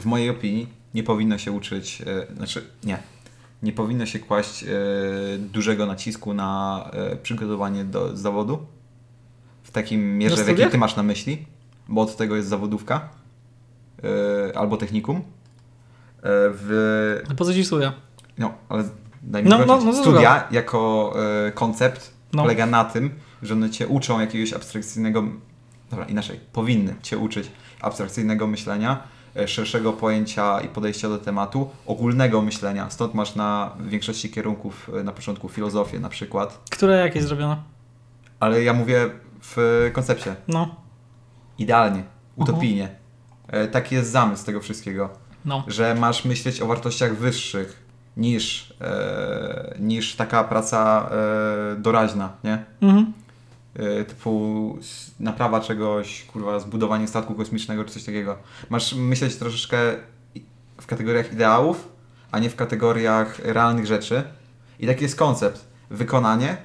w 0.00 0.04
mojej 0.06 0.30
opinii, 0.30 0.66
nie 0.94 1.02
powinno 1.02 1.38
się 1.38 1.52
uczyć, 1.52 2.02
e, 2.06 2.36
znaczy 2.36 2.64
nie, 2.84 2.98
nie 3.62 3.72
powinno 3.72 4.06
się 4.06 4.18
kłaść 4.18 4.62
e, 4.64 4.68
dużego 5.38 5.86
nacisku 5.86 6.34
na 6.34 6.90
e, 6.92 7.16
przygotowanie 7.16 7.84
do 7.84 8.16
zawodu 8.16 8.66
w 9.62 9.70
takim 9.70 10.18
mierze, 10.18 10.44
w 10.44 10.48
jakiej 10.48 10.70
ty 10.70 10.78
masz 10.78 10.96
na 10.96 11.02
myśli, 11.02 11.46
bo 11.88 12.00
od 12.00 12.16
tego 12.16 12.36
jest 12.36 12.48
zawodówka 12.48 13.08
albo 14.54 14.76
technikum. 14.76 15.22
W 16.22 17.20
No 17.38 17.52
ci 17.52 17.64
studia? 17.64 17.92
no, 18.38 18.54
ale 18.68 18.84
daj 19.22 19.42
mi 19.42 19.48
No, 19.48 19.58
no, 19.58 19.66
no, 19.66 19.84
no, 19.84 19.92
Studia 19.92 20.48
jako 20.50 21.14
koncept 21.54 22.12
No. 22.32 22.42
polega 22.42 22.66
na 22.66 22.84
tym, 22.84 23.10
że 23.42 23.54
one 23.54 23.70
cię 23.70 23.88
uczą 23.88 24.20
jakiegoś 24.20 24.52
abstrakcyjnego, 24.52 25.24
dobra, 25.90 26.04
inaczej, 26.04 26.40
powinny 26.52 26.94
cię 27.02 27.18
uczyć 27.18 27.50
abstrakcyjnego 27.80 28.46
myślenia, 28.46 29.02
szerszego 29.46 29.92
pojęcia 29.92 30.60
i 30.60 30.68
podejścia 30.68 31.08
do 31.08 31.18
tematu, 31.18 31.70
ogólnego 31.86 32.42
myślenia. 32.42 32.90
Stąd 32.90 33.14
masz 33.14 33.34
na 33.34 33.70
większości 33.80 34.30
kierunków 34.30 34.90
e, 35.00 35.02
na 35.04 35.12
początku 35.12 35.48
filozofię 35.48 36.00
na 36.00 36.08
przykład, 36.08 36.60
Które 36.70 36.96
jak 36.96 37.14
jest 37.14 37.28
zrobione? 37.28 37.56
ale 38.40 38.62
ja 38.62 38.72
mówię 38.72 39.10
w 39.42 39.90
koncepcie. 39.92 40.36
No, 40.48 40.74
Idealnie, 41.58 42.02
utopijnie. 42.36 42.88
E, 43.48 43.68
Taki 43.68 43.94
jest 43.94 44.10
zamysł 44.10 44.46
tego 44.46 44.60
wszystkiego. 44.60 45.10
no. 45.44 45.64
że 45.68 45.94
masz 45.94 46.24
myśleć 46.24 46.60
o 46.60 46.66
wartościach 46.66 47.16
wyższych 47.16 47.82
niż, 48.16 48.74
e, 48.80 49.74
niż 49.78 50.16
taka 50.16 50.44
praca 50.44 51.10
e, 51.10 51.76
doraźna, 51.76 52.32
nie? 52.44 52.64
Mhm. 52.82 53.12
E, 53.74 54.04
typu 54.04 54.78
naprawa 55.20 55.60
czegoś, 55.60 56.24
kurwa, 56.24 56.60
zbudowanie 56.60 57.08
statku 57.08 57.34
kosmicznego 57.34 57.84
czy 57.84 57.92
coś 57.94 58.04
takiego. 58.04 58.36
Masz 58.70 58.94
myśleć 58.94 59.36
troszeczkę 59.36 59.78
w 60.80 60.86
kategoriach 60.86 61.32
ideałów, 61.32 61.88
a 62.30 62.38
nie 62.38 62.50
w 62.50 62.56
kategoriach 62.56 63.38
realnych 63.38 63.86
rzeczy. 63.86 64.22
I 64.80 64.86
taki 64.86 65.02
jest 65.02 65.16
koncept. 65.16 65.64
Wykonanie. 65.90 66.56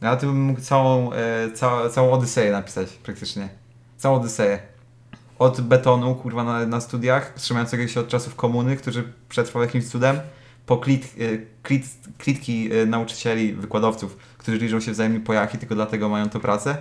Ja 0.00 0.16
tu 0.16 0.26
bym 0.26 0.40
mógł 0.40 0.60
całą, 0.60 1.12
e, 1.12 1.52
całą, 1.54 1.88
całą 1.88 2.12
Odyseję 2.12 2.52
napisać 2.52 2.92
praktycznie. 2.92 3.48
Całą 3.96 4.16
Odyseję. 4.16 4.58
Od 5.38 5.60
betonu, 5.60 6.14
kurwa, 6.14 6.44
na, 6.44 6.66
na 6.66 6.80
studiach, 6.80 7.34
trzymającego 7.34 7.88
się 7.88 8.00
od 8.00 8.08
czasów 8.08 8.34
komuny, 8.34 8.76
który 8.76 9.04
przetrwał 9.28 9.62
jakimś 9.62 9.88
cudem, 9.88 10.20
po 10.66 10.76
klit, 10.76 11.04
e, 11.04 11.38
klit, 11.62 11.84
klitki 12.18 12.70
e, 12.72 12.86
nauczycieli, 12.86 13.52
wykładowców, 13.52 14.16
którzy 14.38 14.58
liczą 14.58 14.80
się 14.80 14.92
wzajemnie 14.92 15.20
po 15.20 15.32
jaki, 15.32 15.58
tylko 15.58 15.74
dlatego 15.74 16.08
mają 16.08 16.28
tę 16.28 16.40
pracę, 16.40 16.76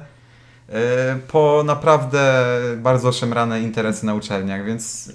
e, 0.70 1.20
po 1.28 1.64
naprawdę 1.66 2.46
bardzo 2.78 3.12
szemrane 3.12 3.62
interesy 3.62 4.06
na 4.06 4.14
uczelniach, 4.14 4.66
więc... 4.66 5.12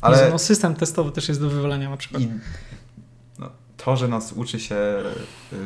Ale... 0.00 0.30
No, 0.30 0.38
system 0.38 0.74
testowy 0.74 1.12
też 1.12 1.28
jest 1.28 1.40
do 1.40 1.50
wywalenia 1.50 1.90
na 1.90 1.96
przykład. 1.96 2.22
i, 2.22 2.28
no, 3.38 3.50
to, 3.76 3.96
że 3.96 4.08
nas 4.08 4.32
uczy 4.32 4.60
się 4.60 4.76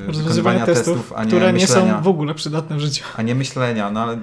Rozwiązywanie 0.07 0.59
wykonywania 0.59 0.67
testów, 0.67 0.97
testów, 0.97 1.13
a 1.17 1.25
nie 1.25 1.29
które 1.29 1.47
nie 1.47 1.53
myślenia, 1.53 1.97
są 1.97 2.03
w 2.03 2.09
ogóle 2.09 2.35
przydatne 2.35 2.77
w 2.77 2.81
życiu. 2.81 3.05
a 3.17 3.23
nie 3.23 3.35
myślenia, 3.35 3.91
no 3.91 4.03
ale... 4.03 4.19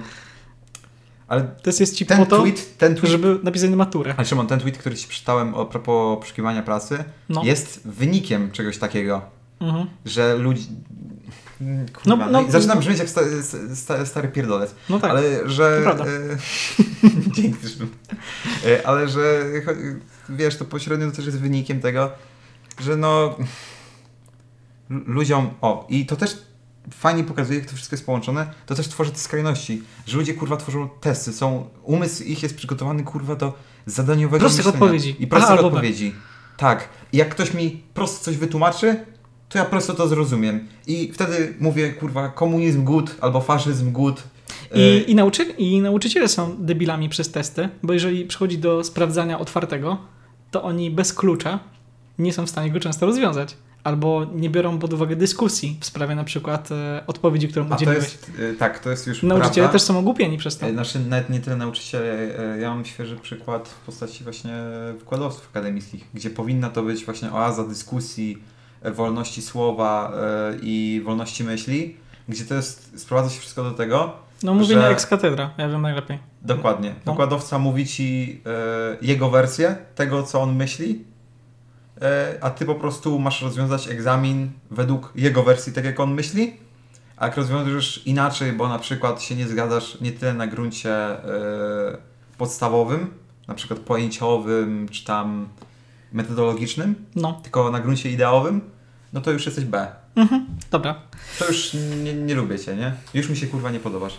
Ale 1.30 1.42
Test 1.62 1.80
jest 1.80 1.94
ci 1.96 2.06
po 2.06 2.14
ten 2.14 2.26
to, 2.26 2.38
tweet, 2.38 2.78
ten 2.78 2.94
tweet 2.94 3.10
żeby 3.10 3.38
napisać 3.42 3.70
maturę. 3.70 4.14
Ale 4.16 4.26
Szymon, 4.26 4.46
ten 4.46 4.60
tweet, 4.60 4.78
który 4.78 4.96
ci 4.96 5.08
przeczytałem 5.08 5.54
o 5.54 5.66
propos 5.66 6.18
poszukiwania 6.20 6.62
pracy, 6.62 7.04
No. 7.28 7.42
jest 7.44 7.80
wynikiem 7.88 8.50
czegoś 8.50 8.78
takiego, 8.78 9.22
Mhm. 9.60 9.86
że 10.04 10.36
ludzi... 10.36 10.66
Mm, 11.60 11.86
Kurwa, 11.88 12.00
No, 12.06 12.16
no, 12.16 12.30
no, 12.30 12.42
i 12.48 12.50
zaczynam 12.50 12.78
brzmieć 12.78 12.98
jak 12.98 13.08
sta, 13.08 13.20
sta, 13.74 14.06
stary 14.06 14.28
pierdolec, 14.28 14.74
No 14.88 14.98
tak. 15.00 15.10
ale 15.10 15.22
że... 15.48 15.82
e, 15.86 16.36
Dzięki 17.36 17.68
Szymon. 17.68 17.88
E, 18.66 18.86
Ale 18.86 19.08
że 19.08 19.44
wiesz, 20.28 20.56
to 20.56 20.64
pośrednio 20.64 21.10
to 21.10 21.16
też 21.16 21.26
jest 21.26 21.38
wynikiem 21.40 21.80
tego, 21.80 22.10
że 22.80 22.96
no 22.96 23.36
lu- 24.90 25.02
ludziom... 25.06 25.50
O, 25.60 25.86
i 25.88 26.06
to 26.06 26.16
też 26.16 26.36
fajnie 26.90 27.24
pokazuje, 27.24 27.58
jak 27.58 27.68
to 27.68 27.76
wszystko 27.76 27.94
jest 27.94 28.06
połączone, 28.06 28.46
to 28.66 28.74
też 28.74 28.88
tworzy 28.88 29.10
te 29.10 29.18
skrajności, 29.18 29.82
że 30.06 30.16
ludzie 30.16 30.34
kurwa 30.34 30.56
tworzą 30.56 30.88
testy, 31.00 31.32
są, 31.32 31.68
umysł 31.82 32.22
ich 32.24 32.42
jest 32.42 32.56
przygotowany 32.56 33.02
kurwa 33.02 33.36
do 33.36 33.52
zadaniowego 33.86 34.40
Prostych 34.40 34.64
myślenia. 34.66 34.84
odpowiedzi. 34.84 35.16
I 35.18 35.26
prostych 35.26 35.50
A 35.50 35.52
albo 35.56 35.70
B. 35.70 35.76
odpowiedzi. 35.76 36.14
Tak. 36.56 36.88
I 37.12 37.16
jak 37.16 37.28
ktoś 37.28 37.54
mi 37.54 37.82
prosto 37.94 38.24
coś 38.24 38.36
wytłumaczy, 38.36 39.04
to 39.48 39.58
ja 39.58 39.64
prosto 39.64 39.94
to 39.94 40.08
zrozumiem. 40.08 40.68
I 40.86 41.10
wtedy 41.14 41.54
mówię, 41.60 41.92
kurwa, 41.92 42.28
komunizm 42.28 42.84
good 42.84 43.16
albo 43.20 43.40
faszyzm 43.40 43.92
good. 43.92 44.22
I, 44.74 45.10
i, 45.10 45.14
nauczy, 45.14 45.42
I 45.44 45.80
nauczyciele 45.80 46.28
są 46.28 46.56
debilami 46.58 47.08
przez 47.08 47.30
testy, 47.30 47.68
bo 47.82 47.92
jeżeli 47.92 48.24
przychodzi 48.24 48.58
do 48.58 48.84
sprawdzania 48.84 49.38
otwartego, 49.38 49.98
to 50.50 50.62
oni 50.62 50.90
bez 50.90 51.12
klucza 51.12 51.58
nie 52.18 52.32
są 52.32 52.46
w 52.46 52.50
stanie 52.50 52.70
go 52.70 52.80
często 52.80 53.06
rozwiązać. 53.06 53.56
Albo 53.84 54.26
nie 54.34 54.50
biorą 54.50 54.78
pod 54.78 54.92
uwagę 54.92 55.16
dyskusji 55.16 55.76
w 55.80 55.86
sprawie 55.86 56.14
na 56.14 56.24
przykład 56.24 56.72
e, 56.72 57.02
odpowiedzi, 57.06 57.48
którą 57.48 57.66
A 57.70 57.74
udzieliłeś. 57.76 58.02
jest, 58.04 58.30
e, 58.52 58.54
tak, 58.54 58.78
to 58.78 58.90
jest 58.90 59.06
już 59.06 59.22
Nauczyciele 59.22 59.54
prawda. 59.54 59.72
też 59.72 59.82
są 59.82 59.98
ogłupieni 59.98 60.38
przez 60.38 60.58
to. 60.58 60.66
E, 60.66 60.72
Znaczy 60.72 61.00
nawet 61.00 61.30
nie 61.30 61.40
tyle 61.40 61.56
nauczyciele, 61.56 62.12
e, 62.54 62.58
ja 62.60 62.70
mam 62.74 62.84
świeży 62.84 63.16
przykład 63.16 63.68
w 63.68 63.86
postaci 63.86 64.24
właśnie 64.24 64.52
wykładowców 64.98 65.48
akademickich, 65.50 66.04
gdzie 66.14 66.30
powinna 66.30 66.70
to 66.70 66.82
być 66.82 67.04
właśnie 67.04 67.32
oaza 67.32 67.64
dyskusji, 67.64 68.38
e, 68.82 68.90
wolności 68.90 69.42
słowa 69.42 70.12
e, 70.16 70.56
i 70.62 71.02
wolności 71.04 71.44
myśli. 71.44 71.96
gdzie 72.28 72.44
to 72.44 72.54
jest, 72.54 73.00
sprowadza 73.00 73.30
się 73.30 73.40
wszystko 73.40 73.64
do 73.64 73.70
tego, 73.70 74.12
No 74.42 74.54
mówienie 74.54 74.80
że- 74.82 74.88
ex 74.88 75.06
katedra, 75.06 75.50
ja 75.58 75.68
wiem 75.68 75.82
najlepiej. 75.82 76.18
dokładnie, 76.42 76.94
No. 77.06 77.12
wykładowca 77.12 77.58
mówi 77.58 77.86
ci 77.86 78.40
e, 78.46 78.96
jego 79.06 79.30
wersję 79.30 79.76
tego, 79.94 80.22
co 80.22 80.40
on 80.42 80.56
myśli, 80.56 81.04
e, 81.04 81.09
a 82.40 82.50
ty 82.50 82.66
po 82.66 82.74
prostu 82.74 83.18
masz 83.18 83.42
rozwiązać 83.42 83.88
egzamin 83.88 84.50
według 84.70 85.12
jego 85.14 85.42
wersji, 85.42 85.72
tak 85.72 85.84
jak 85.84 86.00
on 86.00 86.14
myśli, 86.14 86.52
a 87.16 87.26
jak 87.26 87.36
rozwiążesz 87.36 88.02
inaczej, 88.06 88.52
bo 88.52 88.68
na 88.68 88.78
przykład 88.78 89.22
się 89.22 89.36
nie 89.36 89.48
zgadzasz 89.48 90.00
nie 90.00 90.12
tyle 90.12 90.34
na 90.34 90.46
gruncie 90.46 90.94
e, 90.94 91.98
podstawowym, 92.38 93.10
na 93.48 93.54
przykład 93.54 93.80
pojęciowym, 93.80 94.88
czy 94.88 95.04
tam 95.04 95.48
metodologicznym, 96.12 96.94
No, 97.16 97.40
tylko 97.42 97.70
na 97.70 97.80
gruncie 97.80 98.10
ideowym, 98.10 98.60
no 99.12 99.20
to 99.20 99.30
już 99.30 99.46
jesteś 99.46 99.64
B. 99.64 99.88
mhm. 100.16 100.46
dobra. 100.70 100.94
To 101.38 101.46
już 101.46 101.76
nie, 102.04 102.14
nie 102.14 102.34
lubię 102.34 102.58
cię, 102.58 102.76
nie? 102.76 102.92
Już 103.14 103.28
mi 103.28 103.36
się 103.36 103.46
kurwa 103.46 103.70
nie 103.70 103.80
podobasz. 103.80 104.14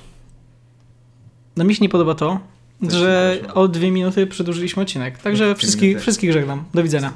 No 1.58 1.64
mi 1.64 1.76
się 1.76 1.82
nie 1.82 1.90
podoba 1.90 2.16
to, 2.16 2.40
Też 2.82 2.94
że 2.94 3.40
o 3.54 3.68
dwie 3.68 3.92
minuty 3.92 4.28
przedłużyliśmy 4.28 4.84
odcinek. 4.84 5.18
Także 5.18 5.56
wszystkich, 5.56 6.02
wszystkich 6.02 6.34
żegnam. 6.34 6.64
Do 6.74 6.84
widzenia. 6.84 7.10